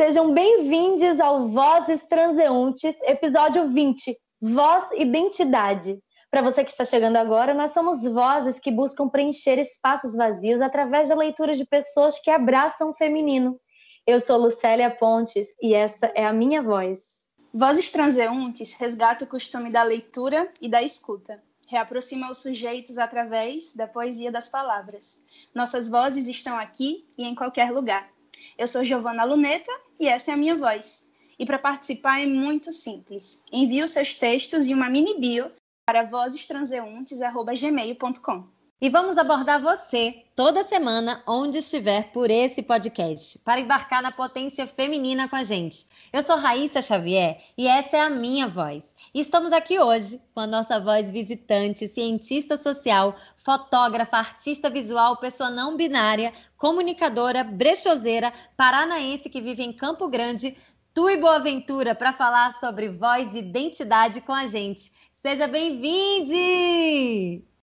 Sejam 0.00 0.32
bem-vindos 0.32 1.20
ao 1.20 1.46
Vozes 1.50 2.00
Transeuntes, 2.08 2.96
episódio 3.02 3.68
20, 3.68 4.16
Voz 4.40 4.86
Identidade. 4.94 5.98
Para 6.30 6.40
você 6.40 6.64
que 6.64 6.70
está 6.70 6.86
chegando 6.86 7.16
agora, 7.16 7.52
nós 7.52 7.72
somos 7.72 8.02
vozes 8.02 8.58
que 8.58 8.70
buscam 8.70 9.10
preencher 9.10 9.58
espaços 9.58 10.16
vazios 10.16 10.62
através 10.62 11.10
da 11.10 11.14
leitura 11.14 11.54
de 11.54 11.66
pessoas 11.66 12.18
que 12.18 12.30
abraçam 12.30 12.88
o 12.88 12.94
feminino. 12.94 13.60
Eu 14.06 14.20
sou 14.20 14.38
Lucélia 14.38 14.90
Pontes 14.90 15.48
e 15.60 15.74
essa 15.74 16.06
é 16.14 16.24
a 16.24 16.32
minha 16.32 16.62
voz. 16.62 17.26
Vozes 17.52 17.90
Transeuntes 17.90 18.72
resgata 18.72 19.26
o 19.26 19.28
costume 19.28 19.68
da 19.68 19.82
leitura 19.82 20.50
e 20.62 20.68
da 20.70 20.82
escuta. 20.82 21.42
Reaproxima 21.68 22.30
os 22.30 22.38
sujeitos 22.38 22.96
através 22.96 23.74
da 23.74 23.86
poesia 23.86 24.32
das 24.32 24.48
palavras. 24.48 25.22
Nossas 25.54 25.90
vozes 25.90 26.26
estão 26.26 26.56
aqui 26.56 27.06
e 27.18 27.24
em 27.26 27.34
qualquer 27.34 27.70
lugar. 27.70 28.08
Eu 28.56 28.68
sou 28.68 28.84
Giovana 28.84 29.24
Luneta 29.24 29.72
e 29.98 30.06
essa 30.08 30.30
é 30.30 30.34
a 30.34 30.36
minha 30.36 30.54
voz. 30.56 31.10
E 31.38 31.46
para 31.46 31.58
participar 31.58 32.20
é 32.20 32.26
muito 32.26 32.72
simples. 32.72 33.44
Envie 33.50 33.82
os 33.82 33.90
seus 33.90 34.14
textos 34.14 34.68
e 34.68 34.74
uma 34.74 34.88
mini 34.88 35.18
bio 35.18 35.50
para 35.86 36.04
vozestranseuntes.gmail.com. 36.04 38.59
E 38.82 38.88
vamos 38.88 39.18
abordar 39.18 39.60
você 39.60 40.24
toda 40.34 40.62
semana, 40.62 41.22
onde 41.26 41.58
estiver 41.58 42.10
por 42.12 42.30
esse 42.30 42.62
podcast, 42.62 43.38
para 43.40 43.60
embarcar 43.60 44.02
na 44.02 44.10
potência 44.10 44.66
feminina 44.66 45.28
com 45.28 45.36
a 45.36 45.42
gente. 45.44 45.86
Eu 46.10 46.22
sou 46.22 46.38
Raíssa 46.38 46.80
Xavier 46.80 47.42
e 47.58 47.68
essa 47.68 47.98
é 47.98 48.00
a 48.00 48.08
minha 48.08 48.48
voz. 48.48 48.94
E 49.12 49.20
estamos 49.20 49.52
aqui 49.52 49.78
hoje 49.78 50.18
com 50.32 50.40
a 50.40 50.46
nossa 50.46 50.80
voz 50.80 51.10
visitante, 51.10 51.86
cientista 51.86 52.56
social, 52.56 53.14
fotógrafa, 53.36 54.16
artista 54.16 54.70
visual, 54.70 55.18
pessoa 55.18 55.50
não 55.50 55.76
binária, 55.76 56.32
comunicadora, 56.56 57.44
brechoseira, 57.44 58.32
paranaense 58.56 59.28
que 59.28 59.42
vive 59.42 59.62
em 59.62 59.74
Campo 59.74 60.08
Grande, 60.08 60.56
Tu 60.94 61.10
e 61.10 61.18
Boaventura, 61.18 61.94
para 61.94 62.14
falar 62.14 62.54
sobre 62.54 62.88
voz 62.88 63.34
e 63.34 63.40
identidade 63.40 64.22
com 64.22 64.32
a 64.32 64.46
gente. 64.46 64.90
Seja 65.22 65.46
bem-vinde! 65.46 66.30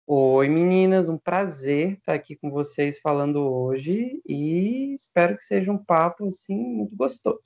Oi, 0.07 0.49
meninas, 0.49 1.07
um 1.07 1.17
prazer 1.17 1.93
estar 1.93 2.13
aqui 2.13 2.35
com 2.35 2.49
vocês 2.49 2.99
falando 2.99 3.39
hoje 3.39 4.21
e 4.27 4.93
espero 4.93 5.37
que 5.37 5.43
seja 5.43 5.71
um 5.71 5.77
papo 5.77 6.27
assim 6.27 6.55
muito 6.55 6.95
gostoso. 6.95 7.39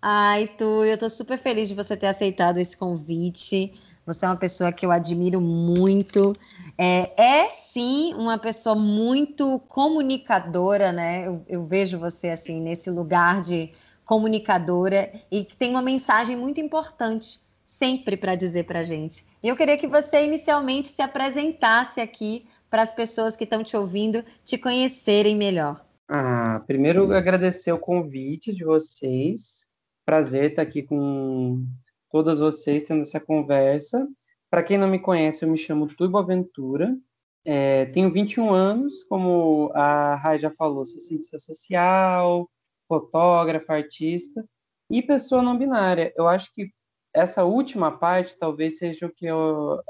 Ai, 0.00 0.48
Tu, 0.58 0.64
eu 0.84 0.98
tô 0.98 1.08
super 1.08 1.38
feliz 1.38 1.68
de 1.68 1.74
você 1.74 1.96
ter 1.96 2.08
aceitado 2.08 2.58
esse 2.58 2.76
convite. 2.76 3.72
Você 4.04 4.26
é 4.26 4.28
uma 4.28 4.36
pessoa 4.36 4.72
que 4.72 4.84
eu 4.84 4.90
admiro 4.90 5.40
muito. 5.40 6.32
É, 6.76 7.44
é 7.44 7.50
sim 7.50 8.12
uma 8.14 8.36
pessoa 8.36 8.74
muito 8.74 9.60
comunicadora, 9.60 10.90
né? 10.90 11.26
Eu, 11.26 11.44
eu 11.48 11.66
vejo 11.66 11.98
você 11.98 12.30
assim 12.30 12.60
nesse 12.60 12.90
lugar 12.90 13.40
de 13.40 13.72
comunicadora 14.04 15.12
e 15.30 15.44
que 15.44 15.56
tem 15.56 15.70
uma 15.70 15.82
mensagem 15.82 16.36
muito 16.36 16.60
importante 16.60 17.40
sempre 17.82 18.16
para 18.16 18.36
dizer 18.36 18.62
para 18.64 18.78
a 18.78 18.84
gente. 18.84 19.26
E 19.42 19.48
eu 19.48 19.56
queria 19.56 19.76
que 19.76 19.88
você 19.88 20.24
inicialmente 20.24 20.86
se 20.86 21.02
apresentasse 21.02 22.00
aqui 22.00 22.46
para 22.70 22.82
as 22.82 22.94
pessoas 22.94 23.34
que 23.34 23.42
estão 23.42 23.64
te 23.64 23.76
ouvindo 23.76 24.24
te 24.44 24.56
conhecerem 24.56 25.36
melhor. 25.36 25.84
Ah, 26.08 26.62
primeiro 26.64 27.12
agradecer 27.12 27.72
o 27.72 27.78
convite 27.80 28.54
de 28.54 28.64
vocês. 28.64 29.66
Prazer 30.04 30.50
estar 30.50 30.62
aqui 30.62 30.84
com 30.84 31.66
todas 32.08 32.38
vocês 32.38 32.84
tendo 32.84 33.00
essa 33.00 33.18
conversa. 33.18 34.06
Para 34.48 34.62
quem 34.62 34.78
não 34.78 34.86
me 34.86 35.00
conhece, 35.00 35.44
eu 35.44 35.50
me 35.50 35.58
chamo 35.58 35.88
Turbo 35.88 36.18
Aventura. 36.18 36.96
É, 37.44 37.86
tenho 37.86 38.12
21 38.12 38.54
anos, 38.54 39.02
como 39.08 39.72
a 39.74 40.14
Rai 40.14 40.38
já 40.38 40.52
falou, 40.52 40.84
sou 40.84 41.00
cientista 41.00 41.36
social, 41.40 42.48
fotógrafa, 42.86 43.74
artista 43.74 44.44
e 44.88 45.02
pessoa 45.02 45.42
não 45.42 45.58
binária. 45.58 46.12
Eu 46.16 46.28
acho 46.28 46.48
que 46.52 46.70
essa 47.14 47.44
última 47.44 47.90
parte 47.90 48.38
talvez 48.38 48.78
seja 48.78 49.06
o 49.06 49.10
que 49.10 49.26
eu, 49.26 49.80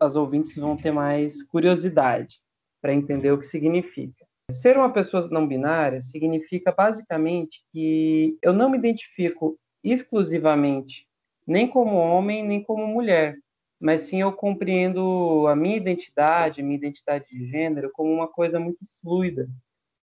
as 0.00 0.16
ouvintes 0.16 0.56
vão 0.56 0.76
ter 0.76 0.92
mais 0.92 1.42
curiosidade 1.42 2.40
para 2.80 2.94
entender 2.94 3.32
o 3.32 3.38
que 3.38 3.46
significa. 3.46 4.26
Ser 4.50 4.76
uma 4.76 4.92
pessoa 4.92 5.28
não 5.28 5.46
binária 5.46 6.00
significa 6.00 6.72
basicamente 6.72 7.62
que 7.72 8.38
eu 8.40 8.52
não 8.52 8.70
me 8.70 8.78
identifico 8.78 9.58
exclusivamente 9.84 11.06
nem 11.46 11.66
como 11.66 11.96
homem 11.96 12.44
nem 12.44 12.62
como 12.62 12.86
mulher, 12.86 13.36
mas 13.80 14.02
sim 14.02 14.20
eu 14.20 14.32
compreendo 14.32 15.46
a 15.48 15.56
minha 15.56 15.76
identidade, 15.76 16.62
minha 16.62 16.76
identidade 16.76 17.26
de 17.30 17.44
gênero 17.44 17.90
como 17.92 18.12
uma 18.12 18.28
coisa 18.28 18.60
muito 18.60 18.80
fluida, 19.00 19.48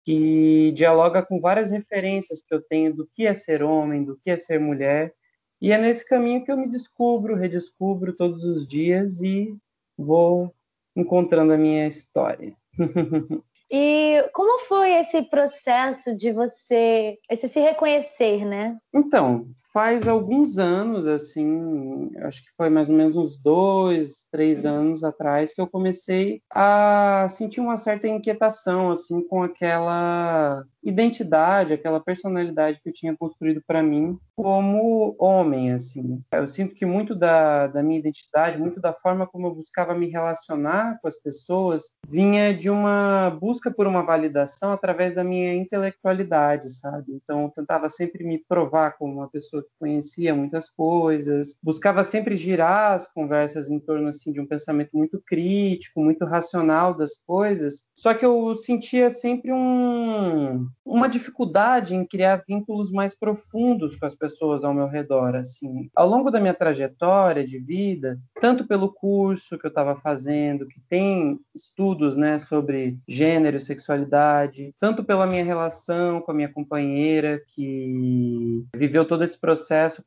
que 0.05 0.71
dialoga 0.73 1.21
com 1.23 1.41
várias 1.41 1.71
referências 1.71 2.41
que 2.41 2.53
eu 2.53 2.61
tenho 2.61 2.93
do 2.93 3.07
que 3.13 3.25
é 3.25 3.33
ser 3.33 3.63
homem, 3.63 4.03
do 4.03 4.15
que 4.17 4.29
é 4.29 4.37
ser 4.37 4.59
mulher, 4.59 5.13
e 5.61 5.71
é 5.71 5.77
nesse 5.77 6.07
caminho 6.07 6.43
que 6.43 6.51
eu 6.51 6.57
me 6.57 6.67
descubro, 6.67 7.35
redescubro 7.35 8.13
todos 8.13 8.43
os 8.43 8.67
dias 8.67 9.21
e 9.21 9.55
vou 9.97 10.53
encontrando 10.95 11.53
a 11.53 11.57
minha 11.57 11.87
história. 11.87 12.55
E 13.71 14.29
como 14.31 14.59
foi 14.59 14.91
esse 14.93 15.23
processo 15.23 16.15
de 16.15 16.31
você, 16.31 17.17
esse 17.29 17.47
se 17.47 17.59
reconhecer, 17.59 18.45
né? 18.45 18.77
Então, 18.93 19.47
faz 19.75 20.07
alguns 20.07 20.57
anos, 20.57 21.05
assim, 21.05 22.09
acho 22.21 22.41
que 22.41 22.55
foi 22.55 22.69
mais 22.69 22.87
ou 22.87 22.95
menos 22.95 23.17
uns 23.17 23.37
dois, 23.37 24.25
três 24.31 24.65
anos 24.65 25.03
atrás, 25.03 25.53
que 25.53 25.59
eu 25.59 25.67
comecei 25.67 26.41
a 26.49 27.27
sentir 27.29 27.59
uma 27.59 27.75
certa 27.75 28.07
inquietação, 28.07 28.89
assim, 28.89 29.21
com 29.27 29.43
aquela 29.43 30.63
identidade, 30.81 31.73
aquela 31.73 31.99
personalidade 31.99 32.79
que 32.81 32.87
eu 32.87 32.93
tinha 32.93 33.17
construído 33.17 33.61
para 33.67 33.83
mim 33.83 34.17
como 34.35 35.15
homem, 35.19 35.73
assim. 35.73 36.21
Eu 36.31 36.47
sinto 36.47 36.75
que 36.75 36.85
muito 36.85 37.15
da, 37.15 37.67
da 37.67 37.81
minha 37.81 37.99
identidade, 37.99 38.59
muito 38.59 38.79
da 38.79 38.93
forma 38.93 39.25
como 39.25 39.47
eu 39.47 39.55
buscava 39.55 39.95
me 39.95 40.07
relacionar 40.07 40.99
com 41.01 41.07
as 41.07 41.17
pessoas, 41.17 41.91
vinha 42.07 42.55
de 42.55 42.69
uma 42.69 43.35
busca 43.41 43.71
por 43.71 43.87
uma 43.87 44.03
validação 44.03 44.71
através 44.71 45.13
da 45.13 45.23
minha 45.23 45.53
intelectualidade, 45.55 46.69
sabe? 46.69 47.13
Então, 47.13 47.43
eu 47.43 47.49
tentava 47.49 47.89
sempre 47.89 48.23
me 48.23 48.37
provar 48.47 48.97
como 48.97 49.13
uma 49.13 49.29
pessoa 49.29 49.64
conhecia 49.79 50.33
muitas 50.35 50.69
coisas, 50.69 51.57
buscava 51.61 52.03
sempre 52.03 52.35
girar 52.35 52.93
as 52.93 53.07
conversas 53.07 53.69
em 53.69 53.79
torno, 53.79 54.09
assim, 54.09 54.31
de 54.31 54.41
um 54.41 54.47
pensamento 54.47 54.89
muito 54.93 55.21
crítico, 55.25 56.01
muito 56.01 56.25
racional 56.25 56.93
das 56.93 57.17
coisas, 57.25 57.85
só 57.97 58.13
que 58.13 58.25
eu 58.25 58.55
sentia 58.55 59.09
sempre 59.09 59.51
um 59.51 60.67
uma 60.85 61.09
dificuldade 61.09 61.95
em 61.95 62.05
criar 62.05 62.43
vínculos 62.47 62.91
mais 62.91 63.17
profundos 63.17 63.95
com 63.95 64.05
as 64.05 64.15
pessoas 64.15 64.63
ao 64.63 64.73
meu 64.73 64.87
redor, 64.87 65.35
assim. 65.35 65.89
Ao 65.95 66.07
longo 66.07 66.29
da 66.29 66.39
minha 66.39 66.53
trajetória 66.53 67.43
de 67.43 67.57
vida, 67.59 68.19
tanto 68.39 68.65
pelo 68.65 68.93
curso 68.93 69.57
que 69.57 69.65
eu 69.65 69.69
estava 69.69 69.95
fazendo, 69.95 70.67
que 70.67 70.79
tem 70.87 71.39
estudos, 71.53 72.15
né, 72.15 72.37
sobre 72.37 72.97
gênero 73.07 73.59
sexualidade, 73.59 74.73
tanto 74.79 75.03
pela 75.03 75.25
minha 75.25 75.43
relação 75.43 76.21
com 76.21 76.31
a 76.31 76.35
minha 76.35 76.51
companheira 76.51 77.41
que 77.49 78.63
viveu 78.75 79.05
todo 79.05 79.23
esse 79.23 79.39
processo 79.39 79.54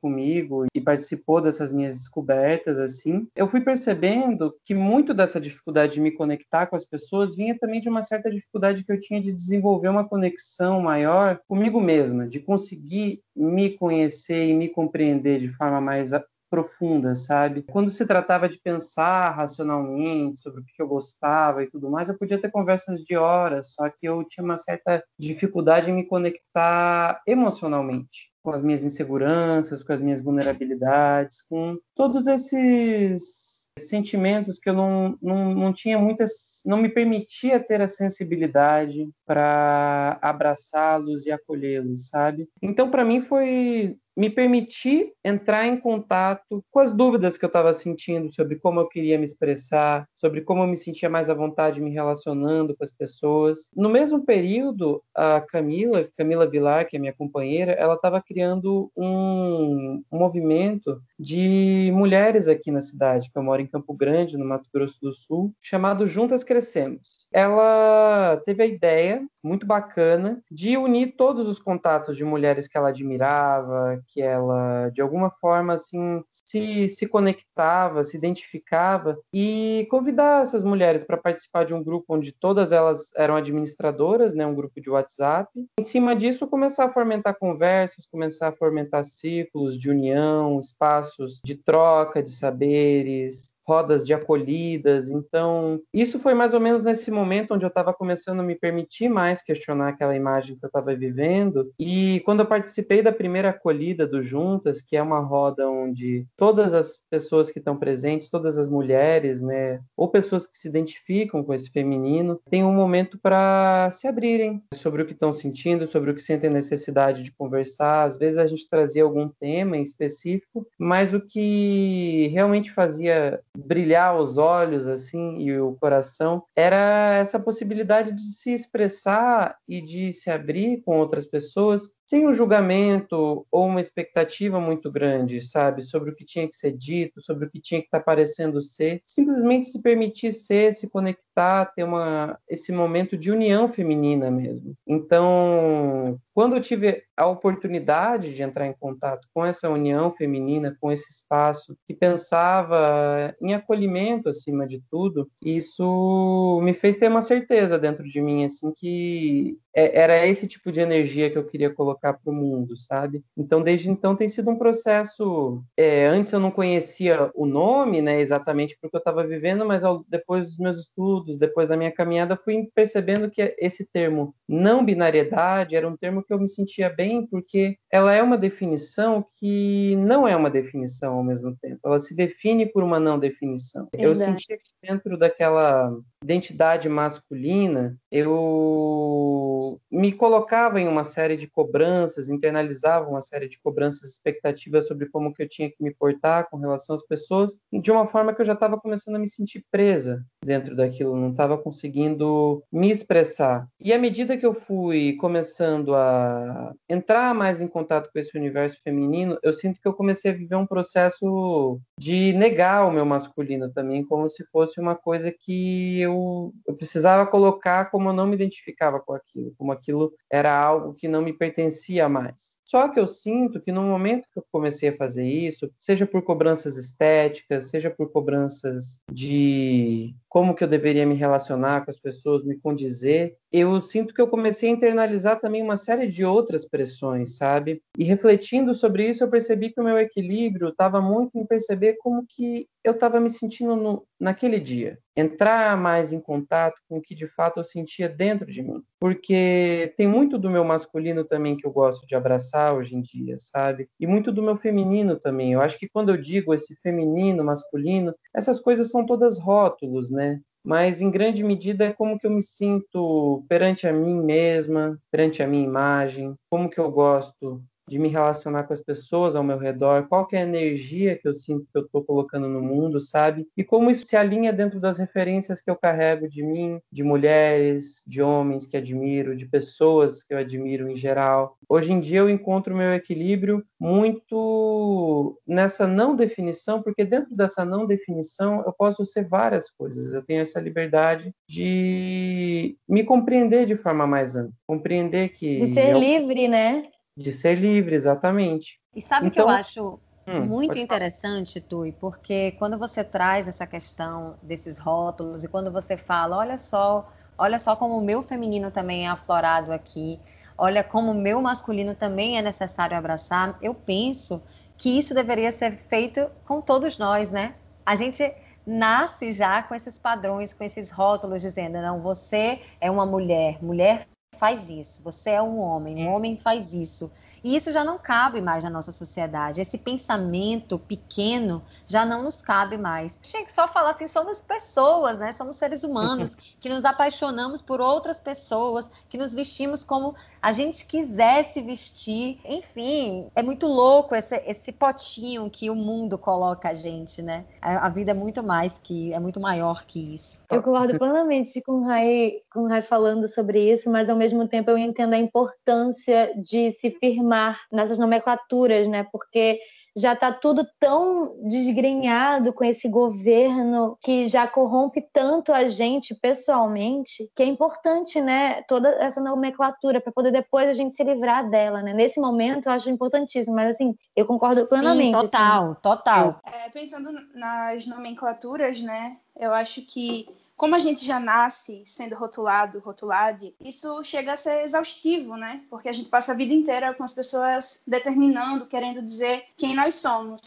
comigo 0.01 0.67
e 0.75 0.81
participou 0.81 1.41
dessas 1.41 1.73
minhas 1.73 1.97
descobertas, 1.97 2.79
assim, 2.79 3.27
eu 3.37 3.47
fui 3.47 3.61
percebendo 3.61 4.55
que 4.65 4.75
muito 4.75 5.15
dessa 5.15 5.41
dificuldade 5.41 5.95
de 5.95 6.01
me 6.01 6.11
conectar 6.11 6.67
com 6.67 6.77
as 6.77 6.85
pessoas 6.85 7.35
vinha 7.35 7.59
também 7.59 7.81
de 7.81 7.89
uma 7.89 8.03
certa 8.03 8.31
dificuldade 8.31 8.85
que 8.85 8.93
eu 8.93 8.99
tinha 8.99 9.21
de 9.21 9.33
desenvolver 9.33 9.89
uma 9.89 10.09
conexão 10.09 10.81
maior 10.81 11.41
comigo 11.49 11.81
mesma, 11.81 12.27
de 12.27 12.41
conseguir 12.41 13.21
me 13.35 13.71
conhecer 13.71 14.49
e 14.49 14.55
me 14.55 14.69
compreender 14.69 15.39
de 15.39 15.49
forma 15.49 15.81
mais 15.81 16.13
profunda, 16.51 17.15
sabe? 17.15 17.63
Quando 17.63 17.91
se 17.91 18.07
tratava 18.07 18.49
de 18.49 18.59
pensar 18.59 19.31
racionalmente 19.31 20.41
sobre 20.41 20.61
o 20.61 20.65
que 20.65 20.81
eu 20.81 20.89
gostava 20.89 21.63
e 21.63 21.71
tudo 21.71 21.91
mais, 21.91 22.09
eu 22.09 22.17
podia 22.17 22.41
ter 22.41 22.51
conversas 22.51 23.01
de 23.01 23.17
horas, 23.17 23.75
só 23.75 23.89
que 23.91 24.07
eu 24.07 24.25
tinha 24.25 24.45
uma 24.45 24.57
certa 24.57 25.03
dificuldade 25.19 25.91
em 25.91 25.95
me 25.95 26.07
conectar 26.07 27.21
emocionalmente 27.27 28.31
com 28.49 28.55
as 28.55 28.63
minhas 28.63 28.83
inseguranças, 28.83 29.83
com 29.83 29.93
as 29.93 30.01
minhas 30.01 30.23
vulnerabilidades, 30.23 31.43
com 31.43 31.77
todos 31.95 32.27
esses 32.27 33.69
sentimentos 33.79 34.59
que 34.59 34.71
eu 34.71 34.75
não, 34.75 35.19
não, 35.21 35.55
não 35.55 35.73
tinha 35.73 35.99
muitas, 35.99 36.63
não 36.65 36.79
me 36.79 36.89
permitia 36.89 37.61
ter 37.61 37.83
a 37.83 37.87
sensibilidade 37.87 39.11
para 39.27 40.19
abraçá-los 40.23 41.27
e 41.27 41.31
acolhê-los, 41.31 42.09
sabe? 42.09 42.49
Então, 42.63 42.91
para 42.91 43.05
mim 43.05 43.21
foi 43.21 43.97
me 44.19 44.29
permitir 44.29 45.13
entrar 45.25 45.65
em 45.69 45.77
contato 45.77 46.65
com 46.73 46.81
as 46.81 46.93
dúvidas 46.93 47.39
que 47.39 47.45
eu 47.45 47.47
estava 47.47 47.73
sentindo 47.73 48.29
sobre 48.35 48.57
como 48.57 48.81
eu 48.81 48.89
queria 48.89 49.17
me 49.17 49.25
expressar, 49.25 50.09
sobre 50.17 50.41
como 50.41 50.65
eu 50.65 50.67
me 50.67 50.77
sentia 50.77 51.09
mais 51.09 51.31
à 51.31 51.35
vontade 51.35 51.81
me 51.81 51.93
relacionando 51.93 52.77
com 52.77 52.83
as 52.83 52.91
pessoas. 52.91 53.71
No 53.77 53.89
mesmo 53.89 54.25
período, 54.25 55.01
a 55.15 55.41
Camila, 55.41 56.09
Camila 56.17 56.51
Vilar, 56.51 56.89
que 56.89 56.97
é 56.97 56.99
minha 56.99 57.13
companheira, 57.13 57.71
ela 57.73 57.95
estava 57.95 58.21
criando 58.21 58.91
um, 58.97 60.03
um 60.11 60.19
movimento 60.19 61.01
de 61.17 61.93
mulheres 61.95 62.49
aqui 62.49 62.73
na 62.73 62.81
cidade, 62.81 63.31
que 63.31 63.39
eu 63.39 63.43
moro 63.45 63.63
em 63.63 63.69
Campo 63.69 63.95
Grande, 63.95 64.37
no 64.37 64.45
Mato 64.45 64.69
Grosso 64.75 64.99
do 65.01 65.13
Sul, 65.13 65.53
chamado 65.63 66.09
Juntas 66.09 66.43
Crescemos. 66.43 67.29
Ela 67.33 68.43
teve 68.45 68.65
a 68.65 68.67
ideia, 68.67 69.25
muito 69.49 69.67
bacana 69.67 70.43
de 70.51 70.77
unir 70.77 71.15
todos 71.17 71.49
os 71.49 71.59
contatos 71.59 72.17
de 72.17 72.25
mulheres 72.25 72.69
que 72.69 72.77
ela 72.77 72.91
admirava, 72.91 74.01
que 74.09 74.21
ela 74.21 74.91
de 74.91 75.01
alguma 75.01 75.31
forma 75.31 75.75
assim 75.75 76.23
se, 76.31 76.89
se 76.89 77.07
conectava, 77.07 78.05
se 78.05 78.17
identificava 78.17 79.19
e 79.33 79.87
convidar 79.91 80.43
essas 80.43 80.63
mulheres 80.63 81.03
para 81.03 81.17
participar 81.17 81.65
de 81.65 81.73
um 81.73 81.83
grupo 81.83 82.15
onde 82.15 82.33
todas 82.33 82.73
elas 82.73 83.11
eram 83.17 83.37
administradoras, 83.37 84.35
né, 84.35 84.47
um 84.47 84.55
grupo 84.55 84.81
de 84.81 84.91
WhatsApp. 84.91 85.51
Em 85.81 85.83
cima 85.83 86.15
disso, 86.15 86.47
começar 86.47 86.85
a 86.85 86.91
fomentar 86.91 87.39
conversas, 87.39 88.07
começar 88.07 88.49
a 88.49 88.53
fomentar 88.57 89.05
ciclos 89.05 89.79
de 89.79 89.91
união, 89.91 90.61
espaços 90.61 91.41
de 91.43 91.55
troca 91.55 92.23
de 92.23 92.31
saberes, 92.31 93.58
rodas 93.69 94.03
de 94.03 94.15
acolhidas. 94.15 95.11
Então, 95.11 95.79
isso 95.93 96.19
foi 96.19 96.33
mais 96.33 96.55
ou 96.55 96.61
menos 96.61 96.85
nesse 96.85 97.11
momento 97.11 97.53
onde 97.53 97.67
eu 97.67 97.69
estava 97.69 97.93
começando 97.93 98.41
a 98.41 98.43
me 98.43 98.55
permitir 98.55 99.11
mais 99.11 99.43
questionar 99.43 99.89
aquela 99.89 100.17
imagem 100.17 100.57
que 100.57 100.65
eu 100.65 100.69
estava 100.69 100.97
vivendo. 100.97 101.71
E 101.79 102.21
quando 102.25 102.41
eu 102.41 102.47
participei 102.47 103.03
da 103.03 103.13
primeira 103.13 103.51
acolhida 103.51 104.07
do 104.07 104.23
Juntas, 104.23 104.81
que 104.81 104.97
é 104.97 105.03
uma 105.03 105.21
roda 105.21 105.69
onde 105.69 106.27
todas 106.35 106.73
as 106.73 106.97
pessoas 107.11 107.51
que 107.51 107.59
estão 107.59 107.77
presentes, 107.77 108.31
todas 108.31 108.57
as 108.57 108.71
mulheres, 108.71 109.43
né, 109.43 109.81
ou 109.95 110.09
pessoas 110.09 110.47
que 110.47 110.57
se 110.57 110.69
identificam 110.69 111.45
com 111.45 111.53
esse 111.53 111.71
feminino, 111.71 112.41
têm 112.49 112.65
um 112.65 112.73
momento 112.73 113.19
para 113.21 113.91
se 113.93 114.09
abrirem 114.09 114.63
sobre 114.73 115.03
o 115.03 115.07
que 115.07 115.13
estão 115.13 115.31
sentindo, 115.31 115.87
sobre 115.87 116.11
o 116.11 116.15
que 116.15 116.23
sentem 116.23 116.49
necessidade 116.49 117.23
de 117.23 117.33
conversar. 117.33 118.05
Às 118.05 118.17
vezes 118.17 118.39
a 118.39 118.47
gente 118.47 118.67
trazia 118.67 119.03
algum 119.03 119.29
tema 119.29 119.77
em 119.77 119.83
específico, 119.83 120.67
mas 120.79 121.13
o 121.13 121.21
que 121.21 122.29
realmente 122.33 122.71
fazia 122.71 123.41
brilhar 123.67 124.19
os 124.19 124.39
olhos 124.39 124.87
assim 124.87 125.39
e 125.41 125.61
o 125.61 125.75
coração 125.75 126.43
era 126.55 127.15
essa 127.15 127.41
possibilidade 127.41 128.13
de 128.13 128.23
se 128.23 128.53
expressar 128.53 129.57
e 129.69 129.81
de 129.81 130.13
se 130.13 130.31
abrir 130.31 130.83
com 130.83 130.99
outras 130.99 131.27
pessoas 131.27 131.91
sem 132.09 132.27
um 132.27 132.33
julgamento 132.33 133.47
ou 133.51 133.67
uma 133.67 133.83
expectativa 133.83 134.59
muito 134.59 134.91
grande, 134.91 135.43
sabe, 135.43 135.83
sobre 135.83 136.11
o 136.11 136.15
que 136.15 136.25
tinha 136.25 136.49
que 136.49 136.57
ser 136.57 136.73
dito, 136.73 137.21
sobre 137.21 137.45
o 137.45 137.51
que 137.51 137.61
tinha 137.61 137.83
que 137.83 137.87
estar 137.87 137.99
tá 137.99 138.05
parecendo 138.05 138.63
ser, 138.63 139.03
simplesmente 139.05 139.69
se 139.69 139.83
permitir 139.83 140.33
ser, 140.33 140.73
se 140.73 140.89
conectar, 140.89 141.67
ter 141.67 141.85
uma 141.85 142.39
esse 142.49 142.73
momento 142.73 143.17
de 143.17 143.31
união 143.31 143.69
feminina 143.69 144.31
mesmo. 144.31 144.75
Então, 144.87 146.19
quando 146.39 146.55
eu 146.55 146.63
tive 146.63 147.03
a 147.17 147.27
oportunidade 147.27 148.33
de 148.33 148.45
entrar 148.45 148.65
em 148.65 148.73
contato 148.73 149.27
com 149.35 149.45
essa 149.45 149.69
união 149.69 150.15
feminina, 150.15 150.77
com 150.81 150.93
esse 150.93 151.11
espaço 151.11 151.77
que 151.85 151.93
pensava 151.93 153.35
em 153.43 153.55
acolhimento 153.55 154.29
acima 154.29 154.65
de 154.65 154.81
tudo, 154.89 155.29
isso 155.43 156.61
me 156.63 156.73
fez 156.73 156.97
ter 156.97 157.09
uma 157.09 157.23
certeza 157.23 157.77
dentro 157.77 158.05
de 158.05 158.21
mim 158.21 158.45
assim 158.45 158.73
que 158.73 159.59
é, 159.79 159.97
era 159.97 160.27
esse 160.27 160.49
tipo 160.49 160.73
de 160.73 160.81
energia 160.81 161.31
que 161.31 161.39
eu 161.39 161.45
queria 161.45 161.71
colocar 161.71 162.15
para 162.15 162.33
o 162.33 162.35
mundo, 162.35 162.77
sabe? 162.77 163.23
Então, 163.37 163.63
desde 163.63 163.89
então 163.89 164.17
tem 164.17 164.29
sido 164.29 164.51
um 164.51 164.59
processo. 164.59 165.63
É, 165.77 166.07
antes 166.07 166.33
eu 166.33 166.41
não 166.41 166.51
conhecia 166.51 167.31
o 167.35 167.47
nome, 167.47 168.03
né, 168.03 168.21
exatamente 168.21 168.77
porque 168.81 168.97
eu 168.97 168.99
estava 168.99 169.25
vivendo, 169.25 169.65
mas 169.65 169.85
ao, 169.85 170.05
depois 170.09 170.47
dos 170.47 170.59
meus 170.59 170.79
estudos, 170.79 171.39
depois 171.39 171.69
da 171.69 171.77
minha 171.77 171.93
caminhada, 171.93 172.37
fui 172.37 172.69
percebendo 172.75 173.31
que 173.31 173.55
esse 173.59 173.87
termo 173.87 174.35
não 174.49 174.85
binariedade 174.85 175.77
era 175.77 175.89
um 175.89 175.97
termo 175.97 176.25
que 176.25 176.33
eu 176.33 176.41
me 176.41 176.49
sentia 176.49 176.89
bem, 176.89 177.25
porque 177.27 177.77
ela 177.91 178.13
é 178.13 178.23
uma 178.23 178.37
definição 178.37 179.25
que 179.39 179.95
não 179.97 180.27
é 180.27 180.35
uma 180.35 180.51
definição 180.51 181.15
ao 181.15 181.25
mesmo 181.25 181.57
tempo. 181.61 181.79
Ela 181.85 182.01
se 182.01 182.17
define 182.17 182.67
por 182.67 182.83
uma 182.83 182.99
não 182.99 183.19
definição. 183.19 183.87
Verdade. 183.93 184.05
Eu 184.05 184.17
sentia 184.17 184.57
que 184.57 184.71
dentro 184.83 185.17
daquela 185.17 185.93
identidade 186.23 186.89
masculina, 186.89 187.97
eu 188.11 189.68
me 189.91 190.13
colocava 190.13 190.81
em 190.81 190.89
uma 190.89 191.05
série 191.05 191.37
de 191.37 191.49
cobranças, 191.49 192.29
internalizava 192.29 193.09
uma 193.09 193.21
série 193.21 193.49
de 193.49 193.59
cobranças, 193.61 194.11
expectativas 194.11 194.87
sobre 194.87 195.09
como 195.09 195.33
que 195.33 195.43
eu 195.43 195.49
tinha 195.49 195.71
que 195.71 195.83
me 195.83 195.95
portar 195.95 196.49
com 196.51 196.57
relação 196.57 196.95
às 196.95 197.07
pessoas, 197.07 197.57
de 197.73 197.91
uma 197.91 198.07
forma 198.07 198.35
que 198.35 198.41
eu 198.41 198.47
já 198.47 198.53
estava 198.53 198.79
começando 198.79 199.17
a 199.17 199.19
me 199.19 199.29
sentir 199.29 199.65
presa 199.71 200.25
dentro 200.45 200.77
daquilo, 200.77 201.17
não 201.17 201.31
estava 201.31 201.59
conseguindo 201.59 202.63
me 202.73 202.91
expressar. 202.91 203.67
E 203.81 203.93
à 203.93 203.99
medida 203.99 204.37
que 204.37 204.47
eu 204.47 204.55
fui 204.55 205.17
começando 205.17 205.95
a 205.95 206.73
entrar 206.89 207.35
mais 207.35 207.61
em 207.61 207.69
contato 207.69 208.11
com 208.13 208.19
esse 208.19 208.37
universo 208.37 208.81
feminino, 208.83 209.39
eu 209.43 209.53
sinto 209.53 209.81
que 209.81 209.89
eu 209.89 209.93
comecei 209.93 210.31
a 210.31 210.35
viver 210.35 210.57
um 210.57 210.67
processo 210.67 211.81
de 211.99 212.33
negar 212.33 212.87
o 212.87 212.93
meu 212.93 213.05
masculino 213.05 213.71
também, 213.73 214.05
como 214.05 214.29
se 214.29 214.45
fosse 214.47 214.81
uma 214.81 214.95
coisa 214.95 215.33
que 215.33 216.01
eu, 216.01 216.53
eu 216.67 216.75
precisava 216.75 217.27
colocar 217.27 217.91
como 217.91 218.09
eu 218.09 218.13
não 218.13 218.27
me 218.27 218.35
identificava 218.35 219.01
com 219.01 219.15
aquilo, 219.15 219.48
como 219.57 219.73
aquilo 219.73 220.13
era 220.31 220.57
algo 220.57 220.95
que 220.95 221.09
não 221.09 221.23
me 221.23 221.33
pertencia 221.33 222.09
mais. 222.09 222.59
Só 222.65 222.89
que 222.89 223.01
eu 223.01 223.09
sinto 223.09 223.61
que 223.61 223.73
no 223.73 223.83
momento 223.83 224.29
que 224.31 224.39
eu 224.39 224.45
comecei 224.53 224.91
a 224.91 224.97
fazer 224.97 225.25
isso, 225.25 225.71
seja 225.81 226.07
por 226.07 226.21
cobranças 226.23 226.77
estéticas, 226.77 227.71
seja 227.71 227.89
por 227.89 228.13
cobranças 228.13 229.01
de 229.11 230.15
como 230.29 230.55
que 230.55 230.63
eu 230.63 230.69
deveria 230.69 231.07
me 231.07 231.15
relacionar 231.15 231.85
com 231.85 231.91
as 231.91 231.99
pessoas, 231.99 232.45
me 232.45 232.59
condizer, 232.59 233.39
eu 233.51 233.81
sinto 233.81 234.13
que 234.13 234.21
eu 234.21 234.29
comecei 234.29 234.69
a 234.69 234.73
internalizar 234.73 235.41
também 235.41 235.63
uma 235.63 235.79
série 235.79 236.07
de 236.09 236.25
outras 236.25 236.69
pressões, 236.69 237.37
sabe? 237.37 237.83
E 237.97 238.05
refletindo 238.05 238.75
sobre 238.75 239.09
isso, 239.09 239.25
eu 239.25 239.31
percebi 239.31 239.73
que 239.73 239.81
o 239.81 239.85
meu 239.85 239.99
equilíbrio 239.99 240.69
estava 240.69 241.01
muito 241.01 241.39
em 241.39 241.47
perceber 241.47 241.97
como 242.01 242.27
que 242.29 242.69
eu 242.89 242.95
estava 242.95 243.21
me 243.21 243.31
sentindo 243.31 243.77
no, 243.77 244.07
naquele 244.19 244.59
dia. 244.59 244.99
Entrar 245.17 245.77
mais 245.77 246.13
em 246.13 246.21
contato 246.21 246.81
com 246.89 246.99
o 246.99 247.03
que 247.03 247.15
de 247.15 247.27
fato 247.27 247.61
eu 247.61 247.65
sentia 247.65 248.09
dentro 248.09 248.47
de 248.51 248.63
mim. 248.63 248.83
Porque 249.01 249.93
tem 249.97 250.07
muito 250.07 250.39
do 250.39 250.51
meu 250.51 250.65
masculino 250.65 251.25
também 251.25 251.57
que 251.57 251.67
eu 251.67 251.71
gosto 251.71 252.07
de 252.07 252.15
abraçar 252.15 252.75
hoje 252.75 252.95
em 252.95 253.03
dia, 253.03 253.37
sabe? 253.41 253.89
E 253.99 254.07
muito 254.07 254.33
do 254.33 254.43
meu 254.43 254.57
feminino 254.57 255.19
também. 255.19 255.53
Eu 255.53 255.61
acho 255.61 255.79
que 255.79 255.89
quando 255.89 256.11
eu 256.11 256.17
digo 256.17 256.55
esse 256.55 256.75
feminino, 256.77 257.45
masculino, 257.45 258.15
essas 258.35 258.61
coisas 258.61 258.91
são 258.91 259.05
todas 259.05 259.39
rótulos, 259.39 260.11
né? 260.11 260.41
mas 260.65 261.01
em 261.01 261.11
grande 261.11 261.43
medida 261.43 261.87
é 261.87 261.93
como 261.95 262.19
que 262.19 262.27
eu 262.27 262.31
me 262.31 262.43
sinto 262.43 263.43
perante 263.49 263.87
a 263.87 263.93
mim 263.93 264.21
mesma, 264.21 264.99
perante 265.11 265.43
a 265.43 265.47
minha 265.47 265.65
imagem, 265.65 266.35
como 266.51 266.69
que 266.69 266.79
eu 266.79 266.91
gosto 266.91 267.63
de 267.89 267.99
me 267.99 268.09
relacionar 268.09 268.65
com 268.65 268.73
as 268.73 268.83
pessoas 268.83 269.35
ao 269.35 269.43
meu 269.43 269.59
redor, 269.59 270.07
qual 270.09 270.29
é 270.33 270.39
a 270.39 270.43
energia 270.43 271.17
que 271.17 271.27
eu 271.27 271.35
sinto 271.35 271.67
que 271.73 271.79
eu 271.79 271.83
estou 271.83 272.05
colocando 272.05 272.49
no 272.49 272.61
mundo, 272.61 273.01
sabe? 273.01 273.47
E 273.57 273.65
como 273.65 273.91
isso 273.91 274.05
se 274.05 274.17
alinha 274.17 274.53
dentro 274.53 274.79
das 274.79 274.99
referências 274.99 275.61
que 275.61 275.71
eu 275.71 275.77
carrego 275.77 276.29
de 276.29 276.43
mim, 276.43 276.81
de 276.93 277.03
mulheres, 277.03 278.03
de 278.07 278.23
homens 278.23 278.67
que 278.67 278.77
admiro, 278.77 279.37
de 279.37 279.47
pessoas 279.47 280.23
que 280.23 280.35
eu 280.35 280.39
admiro 280.39 280.89
em 280.89 280.97
geral. 280.97 281.57
Hoje 281.69 281.93
em 281.93 282.01
dia 282.01 282.21
eu 282.21 282.31
encontro 282.31 282.75
o 282.75 282.77
meu 282.77 282.95
equilíbrio 282.95 283.65
muito 283.81 285.39
nessa 285.47 285.87
não 285.87 286.15
definição, 286.15 286.83
porque 286.83 287.05
dentro 287.05 287.35
dessa 287.35 287.65
não 287.65 287.87
definição 287.87 288.63
eu 288.67 288.73
posso 288.73 289.05
ser 289.05 289.27
várias 289.27 289.71
coisas. 289.71 290.13
Eu 290.13 290.23
tenho 290.23 290.43
essa 290.43 290.61
liberdade 290.61 291.33
de 291.49 292.77
me 292.89 293.05
compreender 293.05 293.67
de 293.67 293.77
forma 293.77 294.07
mais 294.07 294.37
ampla, 294.37 294.53
compreender 294.67 295.31
que 295.31 295.55
de 295.55 295.73
ser 295.73 295.91
eu... 295.91 295.99
livre, 295.99 296.49
né? 296.49 296.83
De 297.19 297.33
ser 297.33 297.57
livre, 297.57 297.97
exatamente. 297.97 298.81
E 298.95 299.03
sabe 299.03 299.27
o 299.27 299.29
então, 299.29 299.33
que 299.33 299.41
eu 299.41 299.45
então, 299.45 299.57
acho 299.57 300.01
hum, 300.27 300.47
muito 300.47 300.79
interessante, 300.79 301.61
Tui? 301.61 301.91
Porque 301.93 302.53
quando 302.53 302.79
você 302.79 303.03
traz 303.03 303.49
essa 303.49 303.67
questão 303.67 304.37
desses 304.41 304.79
rótulos 304.79 305.43
e 305.43 305.49
quando 305.49 305.73
você 305.73 305.97
fala, 305.97 306.37
olha 306.37 306.59
só, 306.59 307.13
olha 307.37 307.59
só 307.59 307.75
como 307.75 307.99
o 307.99 308.05
meu 308.05 308.23
feminino 308.23 308.71
também 308.71 309.07
é 309.07 309.09
aflorado 309.09 309.73
aqui, 309.73 310.21
olha 310.57 310.85
como 310.85 311.11
o 311.11 311.15
meu 311.15 311.43
masculino 311.43 311.95
também 311.95 312.39
é 312.39 312.43
necessário 312.43 312.97
abraçar, 312.97 313.59
eu 313.61 313.75
penso 313.75 314.41
que 314.77 314.97
isso 314.97 315.13
deveria 315.13 315.51
ser 315.51 315.73
feito 315.73 316.31
com 316.47 316.61
todos 316.61 316.99
nós, 316.99 317.31
né? 317.31 317.57
A 317.85 317.97
gente 317.97 318.33
nasce 318.65 319.33
já 319.33 319.61
com 319.63 319.75
esses 319.75 319.99
padrões, 319.99 320.53
com 320.53 320.63
esses 320.63 320.91
rótulos 320.91 321.43
dizendo, 321.43 321.81
não, 321.81 322.01
você 322.01 322.63
é 322.81 322.89
uma 322.89 323.05
mulher, 323.05 323.61
mulher 323.61 324.07
faz 324.39 324.71
isso, 324.71 325.03
você 325.03 325.31
é 325.31 325.43
um 325.43 325.59
homem, 325.59 325.97
um 325.97 326.09
é. 326.09 326.11
homem 326.11 326.37
faz 326.37 326.73
isso. 326.73 327.11
E 327.43 327.55
isso 327.55 327.71
já 327.71 327.85
não 327.85 327.99
cabe 327.99 328.41
mais 328.41 328.65
na 328.65 328.71
nossa 328.71 328.93
sociedade. 328.93 329.61
Esse 329.61 329.79
pensamento 329.79 330.79
pequeno 330.79 331.63
já 331.87 332.05
não 332.05 332.23
nos 332.23 332.43
cabe 332.43 332.77
mais. 332.77 333.19
Tinha 333.23 333.45
que 333.45 333.53
só 333.53 333.69
falar 333.69 333.91
assim: 333.91 334.07
somos 334.07 334.41
pessoas, 334.41 335.19
né? 335.19 335.33
Somos 335.33 335.57
seres 335.57 335.85
humanos 335.85 336.37
que 336.59 336.69
nos 336.69 336.85
apaixonamos 336.85 337.63
por 337.63 337.81
outras 337.81 338.21
pessoas, 338.21 338.91
que 339.09 339.17
nos 339.17 339.33
vestimos 339.33 339.85
como 339.85 340.15
a 340.43 340.53
gente 340.53 340.85
quisesse 340.87 341.63
vestir. 341.63 342.39
Enfim, 342.45 343.29
é 343.35 343.43
muito 343.43 343.67
louco 343.67 344.15
esse, 344.15 344.37
esse 344.47 344.73
potinho 344.73 345.49
que 345.51 345.71
o 345.71 345.75
mundo 345.75 346.19
coloca 346.19 346.71
a 346.71 346.75
gente, 346.75 347.23
né? 347.23 347.45
A, 347.61 347.87
a 347.87 347.89
vida 347.89 348.11
é 348.11 348.15
muito 348.15 348.43
mais 348.43 348.79
que, 348.79 349.13
é 349.13 349.21
muito 349.21 349.41
maior 349.41 349.85
que 349.85 350.15
isso. 350.15 350.43
Eu 350.51 350.63
concordo 350.63 350.99
plenamente 350.99 351.61
com 351.63 351.73
o 351.73 351.85
Rai, 351.85 352.41
com 352.53 352.61
o 352.61 352.69
Rai 352.69 352.83
falando 352.83 353.29
sobre 353.29 353.73
isso, 353.73 353.91
mas 353.91 354.11
ao 354.11 354.17
mesmo 354.17 354.47
tempo 354.47 354.71
eu 354.71 354.79
entendo 354.79 355.15
a 355.15 355.19
importância 355.19 356.33
de 356.37 356.73
se 356.73 356.91
firmar 356.91 357.28
nessas 357.71 357.99
nomenclaturas, 357.99 358.87
né? 358.89 359.07
Porque 359.11 359.59
já 359.99 360.13
está 360.13 360.33
tudo 360.33 360.67
tão 360.79 361.37
desgrenhado 361.49 362.53
com 362.53 362.65
esse 362.65 362.89
governo 362.89 363.99
que 364.01 364.27
já 364.27 364.47
corrompe 364.47 365.03
tanto 365.13 365.53
a 365.53 365.67
gente 365.67 366.15
pessoalmente, 366.15 367.29
que 367.35 367.43
é 367.43 367.47
importante, 367.47 368.21
né, 368.21 368.63
toda 368.63 368.89
essa 369.03 369.21
nomenclatura 369.21 370.01
para 370.01 370.13
poder 370.13 370.31
depois 370.31 370.69
a 370.69 370.73
gente 370.73 370.95
se 370.95 371.03
livrar 371.03 371.49
dela, 371.51 371.83
né? 371.83 371.93
Nesse 371.93 372.21
momento 372.21 372.67
eu 372.67 372.73
acho 372.73 372.89
importantíssimo, 372.91 373.57
mas 373.57 373.75
assim, 373.75 373.97
eu 374.17 374.25
concordo 374.25 374.67
plenamente. 374.67 375.19
Sim, 375.19 375.25
total, 375.25 375.65
assim. 375.65 375.81
total. 375.83 376.41
É, 376.45 376.69
pensando 376.71 377.13
nas 377.35 377.87
nomenclaturas, 377.87 378.81
né, 378.83 379.17
eu 379.39 379.53
acho 379.53 379.83
que 379.83 380.29
como 380.59 380.75
a 380.75 380.79
gente 380.79 381.07
já 381.07 381.21
nasce 381.21 381.85
sendo 381.87 382.17
rotulado, 382.17 382.81
rotulade, 382.81 383.55
isso 383.61 384.03
chega 384.03 384.33
a 384.33 384.37
ser 384.37 384.65
exaustivo, 384.65 385.37
né? 385.37 385.63
Porque 385.71 385.89
a 385.89 385.93
gente 385.93 386.11
passa 386.11 386.33
a 386.33 386.35
vida 386.35 386.53
inteira 386.53 386.93
com 386.93 387.05
as 387.05 387.15
pessoas 387.15 387.85
determinando, 387.87 388.67
querendo 388.67 389.01
dizer 389.01 389.45
quem 389.57 389.77
nós 389.77 389.95
somos. 389.95 390.43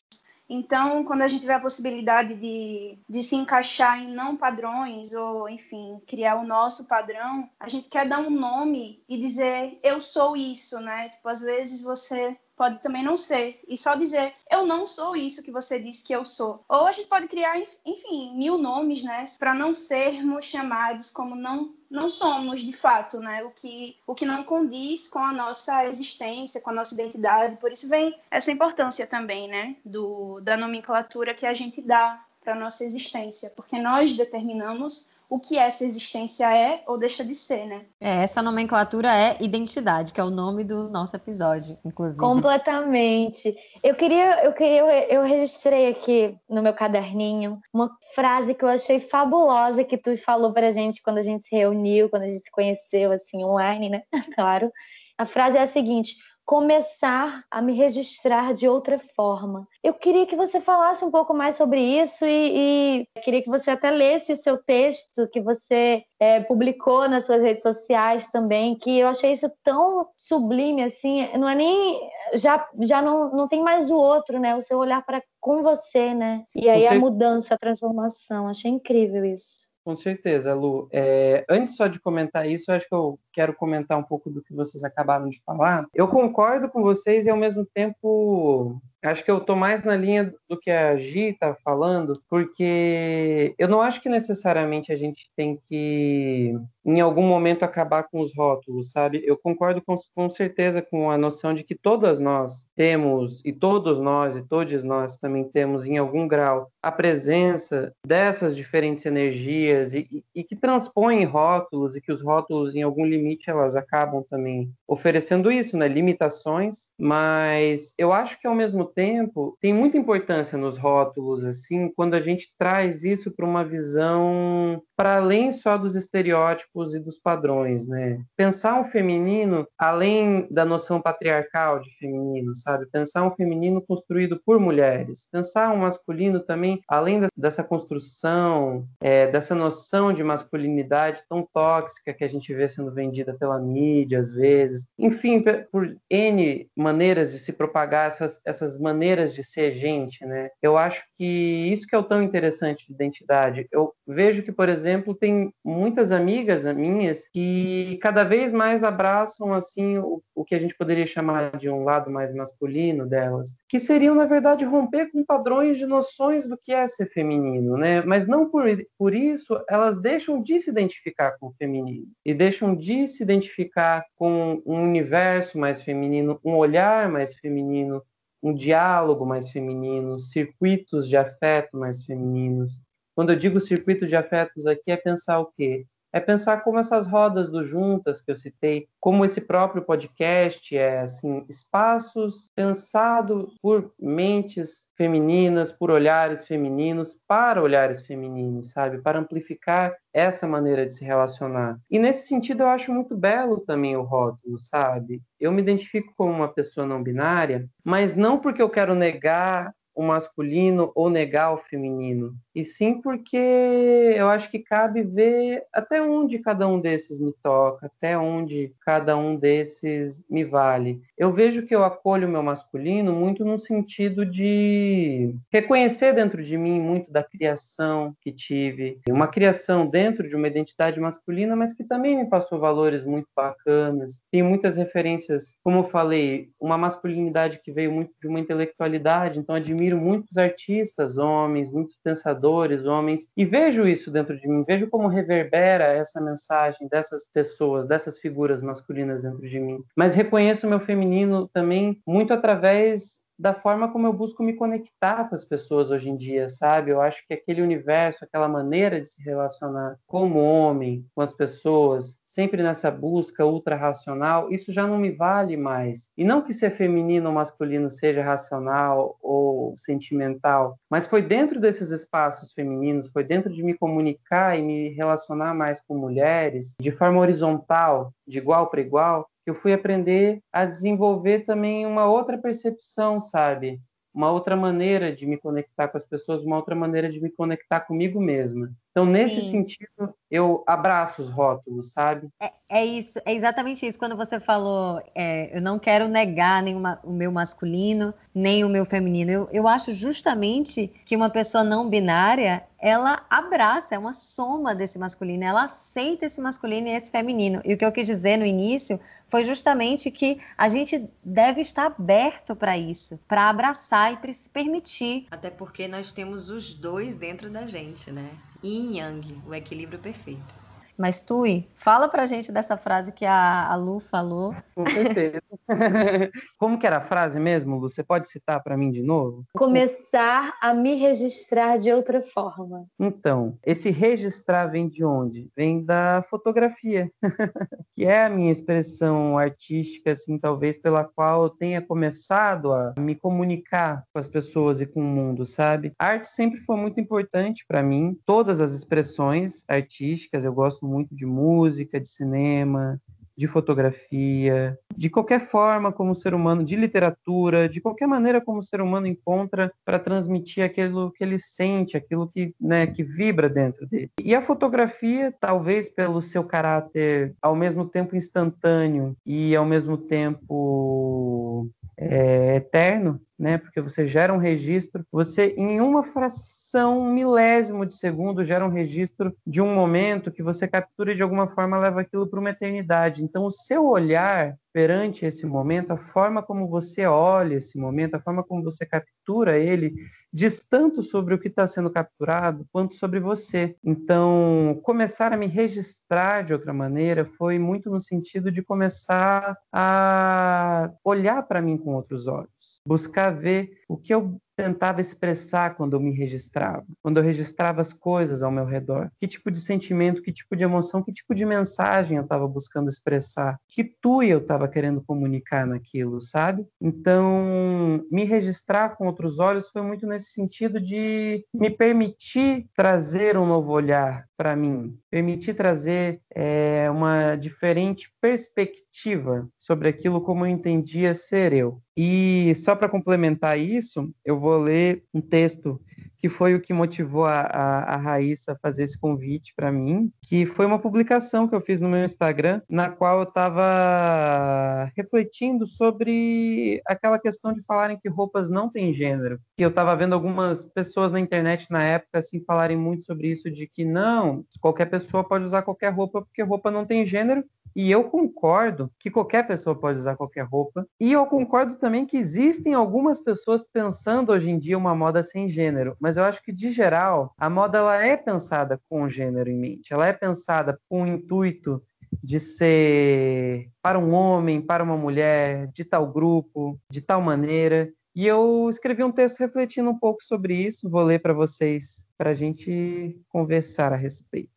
Então, 0.50 1.06
quando 1.06 1.22
a 1.22 1.30
gente 1.30 1.48
vê 1.48 1.54
a 1.54 1.62
possibilidade 1.62 2.36
de, 2.36 2.98
de 3.08 3.24
se 3.24 3.38
encaixar 3.38 4.04
em 4.04 4.12
não 4.12 4.36
padrões, 4.36 5.14
ou, 5.14 5.48
enfim, 5.48 6.02
criar 6.06 6.36
o 6.36 6.46
nosso 6.46 6.88
padrão, 6.88 7.50
a 7.58 7.70
gente 7.70 7.88
quer 7.88 8.06
dar 8.06 8.20
um 8.20 8.30
nome 8.30 9.02
e 9.08 9.18
dizer, 9.18 9.80
eu 9.82 10.02
sou 10.02 10.36
isso, 10.36 10.78
né? 10.82 11.08
Tipo, 11.08 11.30
às 11.30 11.40
vezes 11.40 11.84
você 11.84 12.38
pode 12.62 12.78
também 12.78 13.02
não 13.02 13.18
ser. 13.18 13.60
E 13.68 13.76
só 13.76 13.96
dizer, 13.96 14.36
eu 14.52 14.68
não 14.68 14.86
sou 14.86 15.16
isso 15.16 15.42
que 15.42 15.50
você 15.50 15.80
disse 15.80 16.06
que 16.06 16.14
eu 16.14 16.24
sou. 16.24 16.64
Ou 16.70 16.86
a 16.86 16.92
gente 16.92 17.08
pode 17.08 17.28
criar, 17.28 17.58
enfim, 17.84 18.38
mil 18.38 18.56
nomes, 18.56 19.04
né? 19.04 19.26
Para 19.40 19.56
não 19.56 19.74
sermos 19.74 20.46
chamados 20.46 21.10
como 21.10 21.36
não 21.36 21.74
não 21.90 22.08
somos 22.10 22.62
de 22.62 22.72
fato, 22.72 23.20
né? 23.20 23.44
O 23.44 23.50
que, 23.50 23.98
o 24.06 24.14
que 24.14 24.26
não 24.26 24.44
condiz 24.44 25.10
com 25.10 25.20
a 25.20 25.34
nossa 25.34 25.86
existência, 25.88 26.62
com 26.62 26.70
a 26.70 26.74
nossa 26.74 26.94
identidade. 26.94 27.58
Por 27.58 27.72
isso 27.72 27.90
vem 27.90 28.16
essa 28.30 28.52
importância 28.52 29.08
também, 29.08 29.48
né? 29.48 29.76
Do, 29.84 30.40
da 30.42 30.56
nomenclatura 30.56 31.34
que 31.34 31.48
a 31.48 31.54
gente 31.54 31.82
dá 31.82 32.24
para 32.44 32.56
nossa 32.56 32.86
existência, 32.86 33.52
porque 33.56 33.78
nós 33.80 34.16
determinamos 34.16 35.10
o 35.32 35.40
que 35.40 35.58
essa 35.58 35.86
existência 35.86 36.54
é 36.54 36.84
ou 36.86 36.98
deixa 36.98 37.24
de 37.24 37.34
ser, 37.34 37.66
né? 37.66 37.86
É, 38.02 38.16
essa 38.22 38.42
nomenclatura 38.42 39.16
é 39.16 39.38
identidade, 39.40 40.12
que 40.12 40.20
é 40.20 40.24
o 40.24 40.30
nome 40.30 40.62
do 40.62 40.90
nosso 40.90 41.16
episódio, 41.16 41.78
inclusive. 41.86 42.20
Completamente. 42.20 43.56
Eu 43.82 43.96
queria, 43.96 44.44
eu 44.44 44.52
queria, 44.52 44.82
eu 45.10 45.22
registrei 45.24 45.88
aqui 45.88 46.36
no 46.50 46.62
meu 46.62 46.74
caderninho 46.74 47.62
uma 47.74 47.90
frase 48.14 48.54
que 48.54 48.66
eu 48.66 48.68
achei 48.68 49.00
fabulosa 49.00 49.86
que 49.86 49.98
tu 49.98 50.18
falou 50.18 50.52
pra 50.52 50.70
gente 50.74 51.02
quando 51.02 51.20
a 51.20 51.24
gente 51.24 51.48
se 51.48 51.56
reuniu, 51.56 52.10
quando 52.10 52.24
a 52.24 52.28
gente 52.28 52.44
se 52.44 52.52
conheceu 52.52 53.14
assim 53.14 53.42
online, 53.42 53.88
né? 53.88 54.04
Claro. 54.36 54.70
A 55.18 55.26
frase 55.26 55.58
é 55.58 55.62
a 55.62 55.68
seguinte: 55.68 56.18
começar 56.52 57.46
a 57.50 57.62
me 57.62 57.72
registrar 57.72 58.54
de 58.54 58.68
outra 58.68 59.00
forma. 59.16 59.66
Eu 59.82 59.94
queria 59.94 60.26
que 60.26 60.36
você 60.36 60.60
falasse 60.60 61.02
um 61.06 61.10
pouco 61.10 61.34
mais 61.34 61.56
sobre 61.56 61.80
isso 61.82 62.26
e, 62.26 63.06
e 63.16 63.22
queria 63.22 63.42
que 63.42 63.50
você 63.50 63.72
até 63.72 63.90
lesse 63.90 64.34
o 64.34 64.36
seu 64.36 64.58
texto 64.58 65.30
que 65.30 65.40
você 65.40 66.04
é, 66.20 66.42
publicou 66.42 67.08
nas 67.08 67.26
suas 67.26 67.42
redes 67.42 67.64
sociais 67.64 68.28
também, 68.28 68.76
que 68.76 69.00
eu 69.00 69.08
achei 69.08 69.32
isso 69.32 69.50
tão 69.64 70.10
sublime 70.18 70.84
assim, 70.84 71.26
não 71.38 71.48
é 71.48 71.56
nem 71.56 72.02
já 72.34 72.68
já 72.82 73.02
não, 73.02 73.32
não 73.32 73.48
tem 73.48 73.64
mais 73.64 73.90
o 73.90 73.96
outro, 73.96 74.38
né? 74.38 74.54
O 74.54 74.62
seu 74.62 74.78
olhar 74.78 75.06
para 75.06 75.24
com 75.40 75.64
você, 75.64 76.14
né? 76.14 76.44
E 76.54 76.70
aí 76.70 76.82
você... 76.82 76.88
a 76.88 77.00
mudança, 77.00 77.54
a 77.54 77.58
transformação, 77.58 78.50
achei 78.50 78.70
incrível 78.70 79.24
isso. 79.24 79.72
Com 79.84 79.96
certeza, 79.96 80.54
Lu. 80.54 80.88
É, 80.92 81.44
antes 81.50 81.76
só 81.76 81.88
de 81.88 82.00
comentar 82.00 82.48
isso, 82.48 82.72
acho 82.72 82.88
que 82.88 82.94
eu 82.94 83.18
quero 83.32 83.54
comentar 83.54 83.98
um 83.98 84.04
pouco 84.04 84.30
do 84.30 84.42
que 84.42 84.54
vocês 84.54 84.84
acabaram 84.84 85.30
de 85.30 85.42
falar. 85.46 85.86
Eu 85.94 86.08
concordo 86.08 86.70
com 86.70 86.82
vocês 86.82 87.26
e, 87.26 87.30
ao 87.30 87.38
mesmo 87.38 87.66
tempo, 87.66 88.82
acho 89.04 89.24
que 89.24 89.32
eu 89.32 89.40
estou 89.40 89.56
mais 89.56 89.84
na 89.84 89.96
linha 89.96 90.34
do 90.48 90.60
que 90.60 90.70
a 90.70 90.96
Gi 90.96 91.30
está 91.30 91.56
falando, 91.64 92.14
porque 92.30 93.56
eu 93.58 93.68
não 93.68 93.82
acho 93.82 94.02
que 94.02 94.10
necessariamente 94.10 94.92
a 94.92 94.96
gente 94.96 95.32
tem 95.36 95.58
que, 95.58 96.56
em 96.86 97.02
algum 97.02 97.24
momento, 97.24 97.64
acabar 97.64 98.04
com 98.04 98.22
os 98.22 98.36
rótulos, 98.36 98.92
sabe? 98.92 99.22
Eu 99.26 99.38
concordo 99.38 99.82
com, 99.82 99.96
com 100.16 100.30
certeza 100.30 100.82
com 100.82 101.10
a 101.10 101.18
noção 101.18 101.54
de 101.54 101.64
que 101.64 101.76
todas 101.76 102.20
nós 102.20 102.68
temos, 102.76 103.42
e 103.44 103.52
todos 103.52 104.00
nós, 104.00 104.36
e 104.36 104.48
todos 104.48 104.84
nós 104.84 105.18
também 105.18 105.46
temos, 105.46 105.86
em 105.86 105.98
algum 105.98 106.28
grau, 106.28 106.70
a 106.82 106.92
presença 106.92 107.94
dessas 108.06 108.56
diferentes 108.56 109.06
energias 109.06 109.94
e, 109.94 110.08
e, 110.12 110.24
e 110.36 110.44
que 110.44 110.56
transpõem 110.56 111.24
rótulos, 111.26 111.96
e 111.96 112.02
que 112.02 112.12
os 112.12 112.22
rótulos, 112.22 112.76
em 112.76 112.84
algum 112.84 113.06
limite, 113.06 113.21
elas 113.50 113.76
acabam 113.76 114.24
também 114.30 114.72
oferecendo 114.88 115.52
isso, 115.52 115.78
né? 115.78 115.88
Limitações, 115.88 116.88
mas 117.00 117.94
eu 117.98 118.12
acho 118.12 118.40
que, 118.40 118.48
ao 118.48 118.56
mesmo 118.56 118.86
tempo, 118.86 119.58
tem 119.62 119.74
muita 119.74 119.98
importância 119.98 120.58
nos 120.58 120.78
rótulos, 120.78 121.46
assim, 121.46 121.92
quando 121.96 122.14
a 122.14 122.22
gente 122.22 122.54
traz 122.58 123.04
isso 123.04 123.32
para 123.32 123.46
uma 123.46 123.64
visão 123.64 124.82
para 124.96 125.18
além 125.18 125.52
só 125.52 125.78
dos 125.78 125.96
estereótipos 125.96 126.94
e 126.94 127.00
dos 127.00 127.18
padrões, 127.18 127.88
né? 127.88 128.20
Pensar 128.36 128.80
um 128.80 128.86
feminino 128.86 129.68
além 129.78 130.48
da 130.52 130.64
noção 130.64 131.02
patriarcal 131.02 131.80
de 131.80 131.90
feminino, 131.98 132.56
sabe? 132.56 132.86
Pensar 132.92 133.24
um 133.24 133.36
feminino 133.36 133.82
construído 133.82 134.40
por 134.46 134.60
mulheres. 134.60 135.28
Pensar 135.32 135.74
um 135.74 135.80
masculino 135.80 136.40
também 136.40 136.82
além 136.88 137.22
dessa 137.36 137.64
construção, 137.64 138.86
é, 139.02 139.28
dessa 139.28 139.56
noção 139.56 140.14
de 140.14 140.24
masculinidade 140.24 141.24
tão 141.28 141.48
tóxica 141.52 142.14
que 142.14 142.24
a 142.24 142.28
gente 142.28 142.54
vê 142.54 142.68
sendo 142.68 142.92
vendida 142.92 143.11
pela 143.40 143.60
mídia 143.60 144.20
às 144.20 144.32
vezes. 144.32 144.86
Enfim, 144.98 145.44
por 145.72 145.96
N 146.10 146.68
maneiras 146.76 147.32
de 147.32 147.40
se 147.40 147.54
propagar 147.54 148.08
essas, 148.08 148.40
essas 148.46 148.78
maneiras 148.78 149.34
de 149.34 149.44
ser 149.44 149.76
gente, 149.76 150.26
né? 150.26 150.50
Eu 150.62 150.78
acho 150.78 151.04
que 151.16 151.26
isso 151.72 151.88
que 151.88 151.96
é 151.96 151.98
o 151.98 152.04
tão 152.04 152.22
interessante 152.22 152.88
de 152.88 152.94
identidade. 152.94 153.68
Eu 153.72 153.94
vejo 154.08 154.44
que, 154.44 154.52
por 154.52 154.70
exemplo, 154.70 155.16
tem 155.16 155.54
muitas 155.64 156.12
amigas 156.12 156.66
minhas 156.74 157.28
que 157.34 157.98
cada 158.02 158.24
vez 158.24 158.52
mais 158.52 158.84
abraçam 158.84 159.54
assim 159.54 159.98
o, 159.98 160.22
o 160.36 160.44
que 160.44 160.56
a 160.56 160.60
gente 160.60 160.76
poderia 160.76 161.06
chamar 161.06 161.58
de 161.58 161.70
um 161.70 161.84
lado 161.84 162.10
mais 162.10 162.34
masculino 162.34 163.08
delas, 163.08 163.56
que 163.68 163.80
seriam 163.80 164.16
na 164.16 164.26
verdade 164.26 164.66
romper 164.66 165.12
com 165.12 165.24
padrões 165.24 165.78
de 165.78 165.86
noções 165.86 166.48
do 166.48 166.58
que 166.58 166.74
é 166.74 166.88
ser 166.88 167.08
feminino, 167.08 167.78
né? 167.78 168.02
Mas 168.02 168.28
não 168.28 168.50
por, 168.50 168.66
por 168.98 169.14
isso 169.14 169.60
elas 169.70 170.00
deixam 170.00 170.42
de 170.42 170.60
se 170.60 170.70
identificar 170.70 171.38
com 171.40 171.48
o 171.48 171.54
feminino 171.54 172.08
e 172.26 172.34
deixam 172.34 172.76
de 172.76 173.01
se 173.08 173.24
identificar 173.24 174.06
com 174.16 174.62
um 174.66 174.82
universo 174.84 175.58
mais 175.58 175.82
feminino, 175.82 176.40
um 176.44 176.56
olhar 176.56 177.10
mais 177.10 177.36
feminino, 177.36 178.04
um 178.42 178.54
diálogo 178.54 179.26
mais 179.26 179.50
feminino, 179.50 180.20
circuitos 180.20 181.08
de 181.08 181.18
afeto 181.18 181.78
mais 181.78 182.04
femininos. 182.06 182.80
Quando 183.16 183.32
eu 183.32 183.36
digo 183.36 183.60
circuito 183.60 184.08
de 184.08 184.16
afetos 184.16 184.66
aqui, 184.66 184.92
é 184.92 184.98
pensar 184.98 185.40
o 185.40 185.52
quê? 185.52 185.86
É 186.14 186.20
pensar 186.20 186.64
como 186.64 186.80
essas 186.80 187.08
rodas 187.08 187.50
do 187.50 187.64
Juntas 187.64 188.22
que 188.22 188.32
eu 188.32 188.36
citei, 188.36 188.88
como 189.00 189.24
esse 189.26 189.42
próprio 189.42 189.84
podcast 189.84 190.78
é 190.78 191.02
assim, 191.02 191.46
espaços 191.50 192.50
pensados 192.56 193.58
por 193.62 193.94
mentes 194.00 194.88
femininas, 194.96 195.72
por 195.72 195.90
olhares 195.90 196.46
femininos, 196.46 197.18
para 197.28 197.62
olhares 197.62 198.02
femininos, 198.06 198.72
sabe? 198.72 199.00
Para 199.00 199.20
amplificar 199.20 199.96
essa 200.14 200.48
maneira 200.48 200.86
de 200.86 200.94
se 200.94 201.04
relacionar. 201.04 201.80
E 201.90 201.98
nesse 201.98 202.28
sentido 202.28 202.64
eu 202.64 202.68
acho 202.68 202.94
muito 202.94 203.16
belo 203.16 203.62
também 203.62 203.96
o 203.96 204.04
rótulo, 204.04 204.60
sabe? 204.60 205.22
Eu 205.40 205.52
me 205.52 205.62
identifico 205.62 206.14
como 206.16 206.32
uma 206.32 206.54
pessoa 206.54 206.86
não 206.86 207.02
binária, 207.02 207.68
mas 207.84 208.16
não 208.16 208.38
porque 208.38 208.62
eu 208.62 208.70
quero 208.70 208.94
negar 208.94 209.74
o 209.94 210.04
masculino 210.04 210.92
ou 210.96 211.10
negar 211.10 211.54
o 211.54 211.58
feminino, 211.58 212.34
e 212.56 212.64
sim 212.64 213.02
porque 213.02 213.38
eu 213.38 214.28
acho 214.30 214.50
que 214.50 214.60
cabe 214.60 215.04
ver 215.04 215.64
até 215.74 216.02
onde 216.02 216.40
cada 216.40 216.68
um 216.68 216.80
desses 216.80 217.20
me 217.20 217.34
toca, 217.42 217.88
até 217.88 218.18
onde 218.18 218.74
cada 218.82 219.18
um 219.18 219.36
desses 219.36 220.24
me 220.30 220.44
vale. 220.44 221.02
Eu 221.18 221.32
vejo 221.32 221.66
que 221.66 221.76
eu 221.76 221.84
acolho 221.84 222.28
o 222.28 222.32
meu 222.32 222.44
masculino 222.44 223.14
muito 223.14 223.46
no 223.46 223.60
sentido 223.60 224.26
de 224.26 225.36
reconhecer 225.52 226.14
dentro 226.14 226.44
de 226.44 226.58
mim 226.58 226.80
muito 226.80 227.12
da 227.12 227.24
criação 227.24 228.16
que 228.22 228.32
tive, 228.32 229.00
uma 229.10 229.28
criação 229.28 229.88
dentro 229.88 230.28
de 230.28 230.36
uma 230.36 230.48
identidade 230.48 231.00
masculina, 231.00 231.56
mas 231.56 231.74
que 231.74 231.84
também 231.84 232.18
me 232.18 232.30
passou 232.30 232.60
valores 232.60 233.04
muito 233.04 233.28
bacanas. 233.36 234.20
Tem 234.32 234.44
muitas 234.44 234.78
referências, 234.78 235.56
como 235.64 235.80
eu 235.80 235.84
falei, 235.84 236.50
uma 236.60 236.78
masculinidade 236.78 237.60
que 237.64 237.72
veio 237.72 237.92
muito 237.92 238.12
de 238.20 238.28
uma 238.28 238.40
intelectualidade, 238.40 239.40
então 239.40 239.56
admiro 239.56 239.81
admiro 239.82 239.98
muitos 239.98 240.38
artistas, 240.38 241.18
homens, 241.18 241.72
muitos 241.72 241.98
pensadores, 242.04 242.86
homens, 242.86 243.32
e 243.36 243.44
vejo 243.44 243.88
isso 243.88 244.12
dentro 244.12 244.38
de 244.40 244.48
mim, 244.48 244.64
vejo 244.66 244.88
como 244.88 245.08
reverbera 245.08 245.86
essa 245.86 246.22
mensagem 246.22 246.88
dessas 246.88 247.28
pessoas, 247.34 247.88
dessas 247.88 248.20
figuras 248.20 248.62
masculinas 248.62 249.24
dentro 249.24 249.48
de 249.48 249.60
mim. 249.60 249.84
Mas 249.96 250.14
reconheço 250.14 250.68
o 250.68 250.70
meu 250.70 250.80
feminino 250.80 251.50
também 251.52 252.00
muito 252.06 252.32
através 252.32 253.22
da 253.40 253.56
forma 253.56 253.92
como 253.92 254.06
eu 254.06 254.14
busco 254.14 254.44
me 254.44 254.54
conectar 254.54 255.28
com 255.28 255.34
as 255.34 255.44
pessoas 255.44 255.90
hoje 255.90 256.08
em 256.08 256.16
dia, 256.16 256.48
sabe? 256.48 256.92
Eu 256.92 257.02
acho 257.02 257.26
que 257.28 257.34
aquele 257.34 257.64
universo, 257.64 258.24
aquela 258.24 258.48
maneira 258.48 259.02
de 259.02 259.08
se 259.08 259.20
relacionar 259.24 259.98
como 260.06 260.40
homem 260.40 261.04
com 261.16 261.24
as 261.24 261.34
pessoas, 261.34 262.16
sempre 262.32 262.64
nessa 262.64 262.90
busca 262.90 263.46
ultra 263.46 263.76
racional, 263.76 264.50
isso 264.52 264.72
já 264.72 264.88
não 264.88 264.98
me 264.98 265.12
vale 265.12 265.58
mais. 265.58 266.10
E 266.18 266.24
não 266.24 266.42
que 266.42 266.54
ser 266.54 266.72
feminino 266.72 267.28
ou 267.28 267.36
masculino 267.36 267.90
seja 267.90 268.24
racional 268.24 269.18
ou 269.22 269.76
sentimental, 269.78 270.78
mas 270.90 271.08
foi 271.08 271.22
dentro 271.22 271.60
desses 271.60 271.92
espaços 271.92 272.54
femininos, 272.54 273.10
foi 273.10 273.26
dentro 273.26 273.52
de 273.52 273.62
me 273.62 273.74
comunicar 273.74 274.58
e 274.58 274.62
me 274.62 274.90
relacionar 274.90 275.54
mais 275.54 275.82
com 275.82 275.98
mulheres 275.98 276.74
de 276.80 276.90
forma 276.90 277.20
horizontal, 277.20 278.14
de 278.26 278.38
igual 278.38 278.70
para 278.70 278.80
igual, 278.80 279.28
que 279.44 279.50
eu 279.50 279.56
fui 279.56 279.74
aprender 279.74 280.40
a 280.54 280.66
desenvolver 280.66 281.42
também 281.42 281.86
uma 281.86 282.06
outra 282.06 282.38
percepção, 282.38 283.20
sabe? 283.20 283.82
Uma 284.14 284.32
outra 284.32 284.56
maneira 284.56 285.12
de 285.12 285.26
me 285.26 285.38
conectar 285.38 285.90
com 285.90 285.98
as 285.98 286.06
pessoas, 286.06 286.44
uma 286.44 286.56
outra 286.56 286.76
maneira 286.76 287.10
de 287.10 287.20
me 287.20 287.30
conectar 287.30 287.82
comigo 287.82 288.22
mesma. 288.22 288.72
Então, 288.92 289.06
Sim. 289.06 289.12
nesse 289.14 289.50
sentido, 289.50 290.14
eu 290.30 290.64
abraço 290.68 291.22
os 291.22 291.30
rótulos, 291.30 291.94
sabe? 291.94 292.28
É, 292.42 292.52
é, 292.70 292.86
isso, 292.86 293.20
é 293.26 293.34
exatamente 293.34 293.88
isso. 293.88 293.98
Quando 293.98 294.18
você 294.18 294.38
falou, 294.38 295.02
é, 295.16 295.56
eu 295.56 295.62
não 295.62 295.80
quero 295.80 296.10
negar 296.10 296.62
nem 296.62 296.76
uma, 296.76 297.00
o 297.02 297.14
meu 297.14 297.32
masculino, 297.32 298.14
nem 298.36 298.66
o 298.66 298.70
meu 298.70 298.86
feminino. 298.86 299.32
Eu, 299.32 299.50
eu 299.54 299.68
acho 299.68 299.94
justamente 299.94 300.88
que 301.06 301.16
uma 301.16 301.30
pessoa 301.30 301.64
não 301.64 301.90
binária, 301.90 302.66
ela 302.78 303.26
abraça, 303.30 303.96
é 303.96 304.00
uma 304.00 304.12
soma 304.12 304.76
desse 304.76 305.00
masculino, 305.00 305.46
ela 305.46 305.64
aceita 305.64 306.26
esse 306.26 306.42
masculino 306.42 306.90
e 306.90 306.92
esse 306.92 307.10
feminino. 307.10 307.62
E 307.64 307.74
o 307.74 307.78
que 307.78 307.86
eu 307.86 307.94
quis 307.94 308.08
dizer 308.08 308.36
no 308.36 308.46
início 308.46 309.00
foi 309.32 309.46
justamente 309.46 310.12
que 310.12 310.40
a 310.58 310.68
gente 310.68 311.10
deve 311.24 311.62
estar 311.62 311.86
aberto 311.86 312.54
para 312.54 312.78
isso, 312.78 313.18
para 313.30 313.50
abraçar 313.50 314.14
e 314.14 314.34
se 314.34 314.50
permitir. 314.50 315.26
Até 315.32 315.50
porque 315.50 315.88
nós 315.88 316.12
temos 316.12 316.50
os 316.50 316.74
dois 316.74 317.16
dentro 317.16 317.50
da 317.50 317.66
gente, 317.66 318.12
né? 318.12 318.30
Yin 318.62 318.98
Yang, 318.98 319.42
o 319.48 319.56
equilíbrio 319.56 319.98
perfeito. 320.00 320.61
Mas 321.02 321.20
Tui, 321.20 321.68
fala 321.78 322.08
pra 322.08 322.28
gente 322.28 322.52
dessa 322.52 322.78
frase 322.78 323.12
que 323.12 323.26
a, 323.26 323.66
a 323.66 323.76
Lu 323.76 324.00
falou. 324.00 324.56
Com 324.76 324.86
certeza. 324.86 325.42
Como 326.60 326.78
que 326.78 326.86
era 326.86 326.98
a 326.98 327.02
frase 327.02 327.40
mesmo, 327.40 327.80
Lu? 327.80 327.90
Você 327.90 328.04
pode 328.04 328.30
citar 328.30 328.62
para 328.62 328.78
mim 328.78 328.92
de 328.92 329.02
novo? 329.02 329.44
Começar 329.56 330.54
a 330.62 330.76
me 330.76 330.94
registrar 330.94 331.80
de 331.80 331.92
outra 331.92 332.22
forma. 332.22 332.86
Então, 333.00 333.58
esse 333.66 333.90
registrar 333.90 334.68
vem 334.68 334.88
de 334.88 335.04
onde? 335.04 335.50
Vem 335.58 335.84
da 335.84 336.24
fotografia, 336.30 337.10
que 337.96 338.06
é 338.06 338.26
a 338.26 338.30
minha 338.30 338.52
expressão 338.52 339.40
artística, 339.40 340.12
assim, 340.12 340.38
talvez 340.38 340.78
pela 340.78 341.04
qual 341.04 341.46
eu 341.46 341.50
tenha 341.50 341.82
começado 341.82 342.72
a 342.74 342.94
me 343.00 343.16
comunicar 343.16 344.04
com 344.14 344.20
as 344.20 344.28
pessoas 344.28 344.82
e 344.82 344.86
com 344.86 345.00
o 345.00 345.04
mundo, 345.04 345.48
sabe? 345.48 345.94
A 345.98 346.06
arte 346.06 346.28
sempre 346.28 346.60
foi 346.60 346.76
muito 346.76 347.00
importante 347.00 347.66
para 347.68 347.82
mim, 347.82 348.16
todas 348.24 348.62
as 348.62 348.74
expressões 348.74 349.64
artísticas, 349.68 350.46
eu 350.46 350.54
gosto 350.54 350.91
muito 350.92 351.16
de 351.16 351.26
música, 351.26 352.00
de 352.00 352.08
cinema, 352.10 353.00
de 353.36 353.48
fotografia, 353.48 354.78
de 354.96 355.10
qualquer 355.10 355.40
forma 355.40 355.92
como 355.92 356.14
ser 356.14 356.34
humano, 356.34 356.64
de 356.64 356.76
literatura, 356.76 357.68
de 357.68 357.82
qualquer 357.82 358.08
maneira 358.08 358.40
como 358.40 358.60
o 358.60 358.64
ser 358.64 358.82
humano 358.82 359.08
encontra 359.08 359.72
para 359.84 359.98
transmitir 359.98 360.64
aquilo 360.64 361.12
que 361.12 361.24
ele 361.24 361.40
sente, 361.40 361.98
aquilo 361.98 362.28
que, 362.28 362.54
né, 362.60 362.86
que 362.88 363.04
vibra 363.04 363.50
dentro 363.50 363.88
dele. 363.88 364.12
E 364.24 364.36
a 364.36 364.42
fotografia, 364.42 365.34
talvez 365.40 365.90
pelo 365.90 366.22
seu 366.22 366.44
caráter 366.44 367.34
ao 367.42 367.56
mesmo 367.56 367.86
tempo 367.86 368.16
instantâneo 368.16 369.16
e 369.26 369.56
ao 369.56 369.66
mesmo 369.66 369.98
tempo 369.98 371.68
é, 371.98 372.58
eterno, 372.58 373.20
né? 373.42 373.58
Porque 373.58 373.82
você 373.82 374.06
gera 374.06 374.32
um 374.32 374.38
registro, 374.38 375.04
você 375.12 375.56
em 375.58 375.82
uma 375.82 376.04
fração 376.04 377.12
milésimo 377.12 377.88
de 377.88 377.96
segundo 377.96 378.44
gera 378.44 378.64
um 378.64 378.70
registro 378.70 379.36
de 379.46 379.60
um 379.60 379.74
momento 379.74 380.32
que 380.32 380.44
você 380.44 380.68
captura 380.68 381.12
e 381.12 381.16
de 381.16 381.24
alguma 381.24 381.48
forma 381.48 381.80
leva 381.80 382.02
aquilo 382.02 382.28
para 382.28 382.40
uma 382.40 382.52
eternidade. 382.52 383.24
Então 383.24 383.44
o 383.44 383.52
seu 383.52 383.88
olhar 383.88 384.56
perante 384.74 385.26
esse 385.26 385.46
momento, 385.46 385.92
a 385.92 385.98
forma 385.98 386.42
como 386.42 386.68
você 386.68 387.06
olha 387.06 387.56
esse 387.56 387.78
momento, 387.78 388.16
a 388.16 388.22
forma 388.22 388.44
como 388.44 388.64
você 388.64 388.86
captura 388.86 389.58
ele, 389.58 389.94
diz 390.34 390.66
tanto 390.66 391.04
sobre 391.04 391.34
o 391.34 391.40
que 391.40 391.50
está 391.50 391.68
sendo 391.68 391.90
capturado 391.90 392.66
quanto 392.72 392.96
sobre 392.96 393.20
você. 393.20 393.76
Então, 393.84 394.80
começar 394.84 395.34
a 395.34 395.38
me 395.38 395.48
registrar 395.48 396.44
de 396.44 396.54
outra 396.54 396.74
maneira 396.74 397.26
foi 397.26 397.60
muito 397.60 397.90
no 397.90 398.00
sentido 398.00 398.50
de 398.50 398.62
começar 398.62 399.58
a 399.74 400.90
olhar 401.04 401.44
para 401.44 401.62
mim 401.62 401.78
com 401.78 401.96
outros 401.96 402.28
olhos, 402.28 402.82
buscar 402.86 403.31
ver 403.32 403.70
o 403.92 403.98
que 403.98 404.14
eu 404.14 404.40
tentava 404.56 405.02
expressar 405.02 405.76
quando 405.76 405.94
eu 405.94 406.00
me 406.00 406.12
registrava, 406.12 406.86
quando 407.02 407.18
eu 407.18 407.24
registrava 407.24 407.82
as 407.82 407.92
coisas 407.92 408.44
ao 408.44 408.52
meu 408.52 408.66
redor. 408.66 409.10
Que 409.20 409.28
tipo 409.28 409.50
de 409.50 409.60
sentimento, 409.60 410.22
que 410.22 410.32
tipo 410.32 410.56
de 410.56 410.64
emoção, 410.64 411.02
que 411.02 411.12
tipo 411.12 411.34
de 411.34 411.46
mensagem 411.46 412.18
eu 412.18 412.24
estava 412.24 412.48
buscando 412.48 412.88
expressar, 412.88 413.58
que 413.68 413.84
tu 413.84 414.22
eu 414.22 414.38
estava 414.38 414.68
querendo 414.68 415.02
comunicar 415.02 415.66
naquilo, 415.66 416.22
sabe? 416.22 416.64
Então, 416.80 418.06
me 418.12 418.24
registrar 418.24 418.96
com 418.96 419.08
outros 419.08 419.40
olhos 419.40 419.70
foi 419.70 419.82
muito 419.82 420.06
nesse 420.06 420.32
sentido 420.32 420.80
de 420.80 421.44
me 421.54 421.70
permitir 421.70 422.68
trazer 422.76 423.38
um 423.38 423.48
novo 423.48 423.72
olhar 423.72 424.26
para 424.38 424.56
mim, 424.56 424.98
permitir 425.10 425.54
trazer 425.54 426.20
é, 426.34 426.90
uma 426.90 427.36
diferente 427.36 428.12
perspectiva 428.20 429.48
sobre 429.60 429.90
aquilo 429.90 430.22
como 430.22 430.46
eu 430.46 430.50
entendia 430.50 431.14
ser 431.14 431.54
eu. 431.54 431.82
E 431.96 432.54
só 432.56 432.76
para 432.76 432.90
complementar 432.90 433.60
isso, 433.60 433.81
eu 434.24 434.38
vou 434.38 434.58
ler 434.58 435.04
um 435.14 435.22
texto 435.22 435.80
que 436.22 436.30
foi 436.30 436.54
o 436.54 436.62
que 436.62 436.72
motivou 436.72 437.26
a, 437.26 437.42
a, 437.42 437.96
a 437.96 437.98
Raíssa 437.98 438.52
a 438.52 438.58
fazer 438.58 438.84
esse 438.84 439.00
convite 439.00 439.54
para 439.56 439.72
mim, 439.72 440.12
que 440.22 440.46
foi 440.46 440.68
uma 440.68 440.78
publicação 440.78 441.48
que 441.48 441.56
eu 441.56 441.62
fiz 441.62 441.82
no 441.82 441.90
meu 441.90 442.04
Instagram, 442.06 442.62
na 442.70 442.90
qual 442.90 443.18
eu 443.18 443.24
estava 443.24 444.92
refletindo 444.96 445.66
sobre 445.66 446.80
aquela 446.86 447.18
questão 447.18 447.52
de 447.52 447.64
falarem 447.66 447.98
que 448.00 448.08
roupas 448.08 448.52
não 448.52 448.70
têm 448.70 448.94
gênero. 448.94 449.40
Que 449.58 449.66
eu 449.66 449.70
estava 449.70 449.96
vendo 449.96 450.14
algumas 450.14 450.64
pessoas 450.64 451.12
na 451.12 451.20
internet 451.20 451.72
na 451.72 451.84
época 451.84 452.20
assim 452.20 452.44
falarem 452.46 452.78
muito 452.78 453.04
sobre 453.04 453.32
isso, 453.32 453.50
de 453.50 453.68
que 453.68 453.84
não, 453.84 454.46
qualquer 454.60 454.86
pessoa 454.86 455.28
pode 455.28 455.46
usar 455.46 455.64
qualquer 455.64 455.92
roupa 455.92 456.22
porque 456.22 456.44
roupa 456.44 456.70
não 456.70 456.86
tem 456.86 457.04
gênero, 457.04 457.44
e 457.76 457.92
eu 457.92 458.04
concordo 458.06 458.92
que 459.00 459.10
qualquer 459.10 459.48
pessoa 459.48 459.76
pode 459.76 460.00
usar 460.00 460.16
qualquer 460.16 460.46
roupa. 460.46 460.86
E 461.00 461.12
eu 461.12 461.26
concordo 461.26 461.76
também 461.76 462.06
que 462.06 462.18
existem 462.18 462.74
algumas 462.74 463.20
pessoas 463.20 463.66
pensando 463.66 464.32
hoje 464.32 464.50
em 464.50 464.60
dia 464.60 464.78
uma 464.78 464.96
moda 464.96 465.24
sem 465.24 465.50
gênero. 465.50 465.96
Mas 466.00 466.18
eu 466.18 466.24
acho 466.24 466.42
que, 466.44 466.52
de 466.52 466.72
geral, 466.72 467.34
a 467.38 467.50
moda 467.50 467.78
ela 467.78 468.06
é 468.06 468.18
pensada 468.18 468.80
com 468.90 469.08
gênero 469.08 469.50
em 469.50 469.58
mente. 469.58 469.94
Ela 469.94 470.08
é 470.08 470.14
pensada 470.14 470.80
com 470.90 471.04
o 471.04 471.08
intuito 471.08 471.82
de 472.24 472.40
ser 472.40 473.70
para 473.82 473.98
um 473.98 474.12
homem, 474.14 474.62
para 474.62 474.84
uma 474.84 474.98
mulher, 474.98 475.68
de 475.68 475.86
tal 475.86 476.06
grupo, 476.08 476.78
de 476.90 477.02
tal 477.02 477.22
maneira. 477.22 477.92
E 478.14 478.28
eu 478.28 478.68
escrevi 478.70 479.04
um 479.04 479.12
texto 479.12 479.40
refletindo 479.40 479.90
um 479.90 479.98
pouco 479.98 480.22
sobre 480.22 480.54
isso. 480.56 480.90
Vou 480.90 481.04
ler 481.04 481.20
para 481.20 481.34
vocês, 481.34 482.06
para 482.18 482.32
a 482.32 482.34
gente 482.34 483.18
conversar 483.30 483.94
a 483.94 483.96
respeito. 483.96 484.52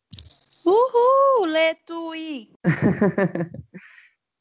Uhul, 0.65 1.45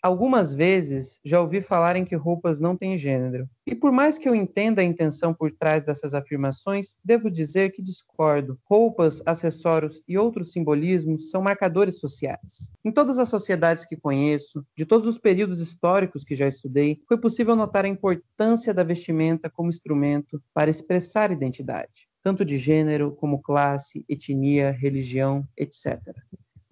Algumas 0.05 0.53
vezes 0.53 1.19
já 1.25 1.41
ouvi 1.41 1.63
falar 1.63 1.97
em 1.97 2.05
que 2.05 2.15
roupas 2.15 2.61
não 2.61 2.77
têm 2.77 2.95
gênero. 2.99 3.49
E 3.67 3.75
por 3.75 3.91
mais 3.91 4.19
que 4.19 4.29
eu 4.29 4.35
entenda 4.35 4.83
a 4.83 4.85
intenção 4.85 5.33
por 5.33 5.51
trás 5.51 5.83
dessas 5.83 6.13
afirmações, 6.13 6.99
devo 7.03 7.31
dizer 7.31 7.73
que 7.73 7.81
discordo. 7.81 8.61
Roupas, 8.65 9.23
acessórios 9.25 10.03
e 10.07 10.19
outros 10.19 10.53
simbolismos 10.53 11.31
são 11.31 11.41
marcadores 11.41 12.01
sociais. 12.01 12.71
Em 12.85 12.93
todas 12.93 13.19
as 13.19 13.31
sociedades 13.31 13.87
que 13.87 13.97
conheço, 13.97 14.63
de 14.77 14.85
todos 14.85 15.09
os 15.09 15.17
períodos 15.17 15.59
históricos 15.59 16.23
que 16.23 16.35
já 16.35 16.47
estudei, 16.47 17.01
foi 17.09 17.17
possível 17.17 17.57
notar 17.57 17.87
a 17.87 17.89
importância 17.89 18.75
da 18.75 18.85
vestimenta 18.85 19.49
como 19.49 19.71
instrumento 19.71 20.39
para 20.53 20.69
expressar 20.69 21.33
identidade 21.33 22.07
tanto 22.23 22.43
de 22.43 22.57
gênero 22.57 23.13
como 23.13 23.43
classe, 23.43 24.03
etnia, 24.09 24.71
religião, 24.71 25.47
etc. 25.59 26.01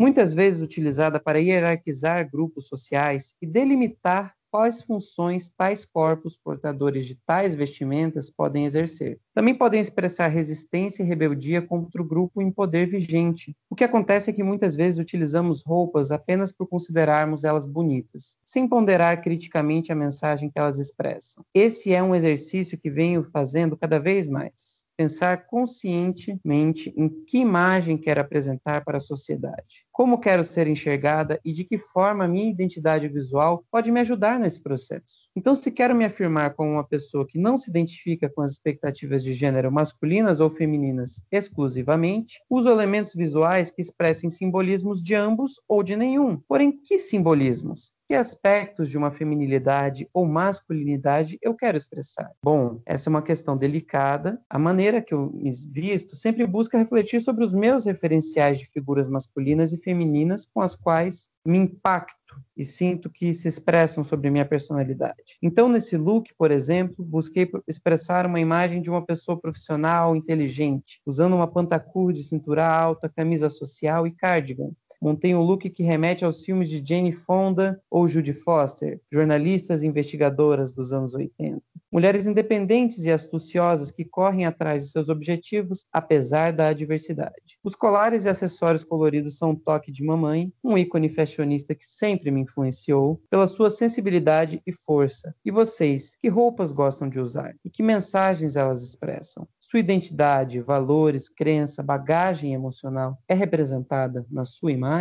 Muitas 0.02 0.34
vezes 0.34 0.60
utilizada 0.60 1.20
para 1.20 1.38
hierarquizar 1.38 2.28
grupos 2.28 2.66
sociais 2.66 3.36
e 3.40 3.46
delimitar 3.46 4.34
quais 4.50 4.82
funções 4.82 5.48
tais 5.48 5.84
corpos 5.84 6.36
portadores 6.36 7.06
de 7.06 7.14
tais 7.24 7.54
vestimentas 7.54 8.28
podem 8.28 8.64
exercer. 8.64 9.20
Também 9.32 9.54
podem 9.54 9.80
expressar 9.80 10.26
resistência 10.26 11.04
e 11.04 11.06
rebeldia 11.06 11.62
contra 11.62 12.02
o 12.02 12.04
grupo 12.04 12.42
em 12.42 12.50
poder 12.50 12.88
vigente. 12.88 13.56
O 13.70 13.76
que 13.76 13.84
acontece 13.84 14.28
é 14.28 14.32
que 14.32 14.42
muitas 14.42 14.74
vezes 14.74 14.98
utilizamos 14.98 15.62
roupas 15.64 16.10
apenas 16.10 16.50
por 16.50 16.66
considerarmos 16.66 17.44
elas 17.44 17.64
bonitas, 17.64 18.36
sem 18.44 18.66
ponderar 18.66 19.22
criticamente 19.22 19.92
a 19.92 19.94
mensagem 19.94 20.50
que 20.50 20.58
elas 20.58 20.80
expressam. 20.80 21.44
Esse 21.54 21.94
é 21.94 22.02
um 22.02 22.12
exercício 22.12 22.76
que 22.76 22.90
venho 22.90 23.22
fazendo 23.22 23.76
cada 23.76 24.00
vez 24.00 24.28
mais 24.28 24.82
pensar 24.96 25.46
conscientemente 25.46 26.92
em 26.96 27.08
que 27.24 27.38
imagem 27.38 27.96
quer 27.96 28.18
apresentar 28.18 28.84
para 28.84 28.98
a 28.98 29.00
sociedade. 29.00 29.86
Como 29.92 30.18
quero 30.18 30.42
ser 30.42 30.66
enxergada 30.66 31.38
e 31.44 31.52
de 31.52 31.64
que 31.64 31.76
forma 31.76 32.26
minha 32.26 32.50
identidade 32.50 33.06
visual 33.08 33.62
pode 33.70 33.92
me 33.92 34.00
ajudar 34.00 34.40
nesse 34.40 34.60
processo. 34.60 35.28
Então, 35.36 35.54
se 35.54 35.70
quero 35.70 35.94
me 35.94 36.04
afirmar 36.04 36.54
como 36.54 36.72
uma 36.72 36.84
pessoa 36.84 37.26
que 37.26 37.38
não 37.38 37.58
se 37.58 37.70
identifica 37.70 38.28
com 38.28 38.40
as 38.40 38.52
expectativas 38.52 39.22
de 39.22 39.34
gênero 39.34 39.70
masculinas 39.70 40.40
ou 40.40 40.48
femininas 40.48 41.22
exclusivamente, 41.30 42.40
uso 42.48 42.70
elementos 42.70 43.14
visuais 43.14 43.70
que 43.70 43.82
expressem 43.82 44.30
simbolismos 44.30 45.02
de 45.02 45.14
ambos 45.14 45.60
ou 45.68 45.82
de 45.82 45.96
nenhum. 45.96 46.38
Porém, 46.48 46.72
que 46.72 46.98
simbolismos? 46.98 47.92
Que 48.08 48.16
aspectos 48.16 48.90
de 48.90 48.98
uma 48.98 49.10
feminilidade 49.10 50.06
ou 50.12 50.26
masculinidade 50.26 51.38
eu 51.40 51.54
quero 51.54 51.78
expressar? 51.78 52.30
Bom, 52.44 52.80
essa 52.84 53.08
é 53.08 53.10
uma 53.10 53.22
questão 53.22 53.56
delicada. 53.56 54.38
A 54.50 54.58
maneira 54.58 55.00
que 55.00 55.14
eu 55.14 55.32
me 55.32 55.50
visto 55.70 56.14
sempre 56.14 56.46
busca 56.46 56.76
refletir 56.76 57.22
sobre 57.22 57.42
os 57.42 57.54
meus 57.54 57.86
referenciais 57.86 58.58
de 58.58 58.66
figuras 58.66 59.08
masculinas 59.08 59.72
e 59.72 59.81
femininas 59.82 60.46
com 60.46 60.60
as 60.60 60.76
quais 60.76 61.28
me 61.44 61.58
impacto 61.58 62.40
e 62.56 62.64
sinto 62.64 63.10
que 63.10 63.34
se 63.34 63.48
expressam 63.48 64.04
sobre 64.04 64.30
minha 64.30 64.44
personalidade. 64.44 65.36
Então, 65.42 65.68
nesse 65.68 65.96
look, 65.96 66.32
por 66.38 66.50
exemplo, 66.50 67.04
busquei 67.04 67.50
expressar 67.66 68.26
uma 68.26 68.40
imagem 68.40 68.80
de 68.80 68.90
uma 68.90 69.04
pessoa 69.04 69.38
profissional, 69.38 70.14
inteligente, 70.14 71.00
usando 71.04 71.34
uma 71.34 71.48
pantacur 71.48 72.12
de 72.12 72.22
cintura 72.22 72.66
alta, 72.66 73.08
camisa 73.08 73.50
social 73.50 74.06
e 74.06 74.12
cardigan, 74.12 74.70
Montei 75.02 75.34
um 75.34 75.42
look 75.42 75.68
que 75.68 75.82
remete 75.82 76.24
aos 76.24 76.44
filmes 76.44 76.68
de 76.68 76.80
Jane 76.80 77.10
Fonda 77.10 77.82
ou 77.90 78.06
Judy 78.06 78.32
Foster, 78.32 79.00
jornalistas 79.12 79.82
e 79.82 79.86
investigadoras 79.88 80.72
dos 80.72 80.92
anos 80.92 81.12
80. 81.12 81.60
Mulheres 81.90 82.24
independentes 82.24 83.04
e 83.04 83.10
astuciosas 83.10 83.90
que 83.90 84.04
correm 84.04 84.46
atrás 84.46 84.84
de 84.84 84.90
seus 84.90 85.08
objetivos, 85.08 85.86
apesar 85.92 86.52
da 86.52 86.68
adversidade. 86.68 87.58
Os 87.64 87.74
colares 87.74 88.24
e 88.24 88.28
acessórios 88.28 88.84
coloridos 88.84 89.36
são 89.36 89.50
um 89.50 89.56
toque 89.56 89.90
de 89.90 90.04
mamãe, 90.04 90.52
um 90.62 90.78
ícone 90.78 91.08
fashionista 91.08 91.74
que 91.74 91.84
sempre 91.84 92.30
me 92.30 92.42
influenciou 92.42 93.20
pela 93.28 93.48
sua 93.48 93.70
sensibilidade 93.70 94.62
e 94.64 94.70
força. 94.70 95.34
E 95.44 95.50
vocês, 95.50 96.16
que 96.22 96.28
roupas 96.28 96.70
gostam 96.70 97.08
de 97.08 97.18
usar? 97.18 97.56
E 97.64 97.68
que 97.68 97.82
mensagens 97.82 98.54
elas 98.54 98.84
expressam? 98.84 99.48
Sua 99.58 99.80
identidade, 99.80 100.60
valores, 100.60 101.28
crença, 101.28 101.82
bagagem 101.82 102.54
emocional 102.54 103.18
é 103.28 103.34
representada 103.34 104.24
na 104.30 104.44
sua 104.44 104.70
imagem? 104.70 104.91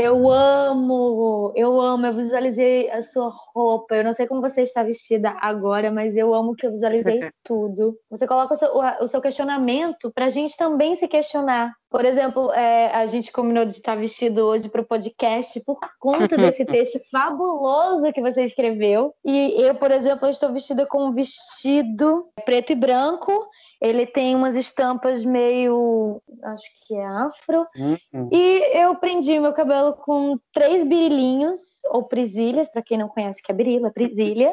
Eu 0.00 0.30
amo, 0.30 1.52
eu 1.56 1.80
amo, 1.80 2.06
eu 2.06 2.14
visualizei 2.14 2.88
a 2.88 3.02
sua 3.02 3.32
roupa. 3.52 3.96
Eu 3.96 4.04
não 4.04 4.14
sei 4.14 4.28
como 4.28 4.40
você 4.40 4.62
está 4.62 4.84
vestida 4.84 5.34
agora, 5.40 5.90
mas 5.90 6.16
eu 6.16 6.32
amo 6.32 6.54
que 6.54 6.64
eu 6.64 6.70
visualizei 6.70 7.18
tudo. 7.42 7.98
Você 8.08 8.24
coloca 8.24 8.54
o 8.54 8.56
seu, 8.56 8.70
o 9.00 9.08
seu 9.08 9.20
questionamento 9.20 10.12
para 10.14 10.26
a 10.26 10.28
gente 10.28 10.56
também 10.56 10.94
se 10.94 11.08
questionar. 11.08 11.74
Por 11.90 12.04
exemplo, 12.04 12.52
é, 12.52 12.94
a 12.94 13.06
gente 13.06 13.32
combinou 13.32 13.64
de 13.64 13.72
estar 13.72 13.96
vestido 13.96 14.44
hoje 14.44 14.68
para 14.68 14.82
o 14.82 14.86
podcast 14.86 15.58
por 15.60 15.78
conta 15.98 16.36
desse 16.36 16.64
texto 16.66 17.00
fabuloso 17.10 18.12
que 18.12 18.20
você 18.20 18.44
escreveu. 18.44 19.14
E 19.24 19.62
eu, 19.62 19.74
por 19.74 19.90
exemplo, 19.90 20.28
estou 20.28 20.52
vestida 20.52 20.84
com 20.84 21.06
um 21.06 21.12
vestido 21.12 22.26
preto 22.44 22.72
e 22.72 22.74
branco. 22.74 23.48
Ele 23.80 24.04
tem 24.06 24.34
umas 24.34 24.54
estampas 24.54 25.24
meio, 25.24 26.20
acho 26.42 26.66
que 26.82 26.94
é 26.94 27.06
afro. 27.06 27.66
Uhum. 27.76 28.28
E 28.32 28.78
eu 28.78 28.94
prendi 28.96 29.38
meu 29.38 29.54
cabelo 29.54 29.94
com 29.94 30.38
três 30.52 30.84
birilinhos, 30.86 31.60
ou 31.90 32.04
prisilhas, 32.04 32.68
para 32.68 32.82
quem 32.82 32.98
não 32.98 33.08
conhece 33.08 33.42
que 33.42 33.50
é 33.50 33.54
birila, 33.54 33.90
prisilha. 33.94 34.52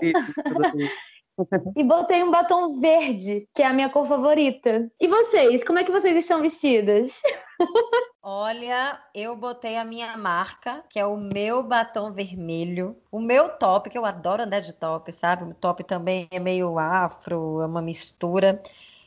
E 1.76 1.84
botei 1.84 2.24
um 2.24 2.32
batom 2.32 2.80
verde, 2.80 3.48
que 3.54 3.62
é 3.62 3.66
a 3.66 3.74
minha 3.74 3.90
cor 3.90 4.08
favorita. 4.08 4.90
E 5.00 5.08
vocês, 5.08 5.64
como 5.64 5.80
é 5.80 5.84
que 5.84 5.92
vocês 5.92 6.16
estão 6.16 6.42
vestidas? 6.42 7.22
Olha, 8.22 9.00
eu 9.14 9.36
botei 9.36 9.78
a 9.78 9.86
minha 9.86 10.18
marca, 10.18 10.84
que 10.90 11.00
é 11.00 11.06
o 11.06 11.18
meu 11.18 11.62
batom 11.62 12.12
vermelho. 12.12 12.96
O 13.12 13.20
meu 13.20 13.50
top, 13.58 13.90
que 13.90 13.98
eu 13.98 14.06
adoro 14.06 14.44
andar 14.44 14.62
de 14.62 14.74
top, 14.74 15.12
sabe? 15.12 15.44
O 15.44 15.54
top 15.54 15.84
também 15.84 16.28
é 16.32 16.40
meio 16.40 16.80
afro, 16.80 17.62
é 17.62 17.66
uma 17.66 17.82
mistura 17.82 18.62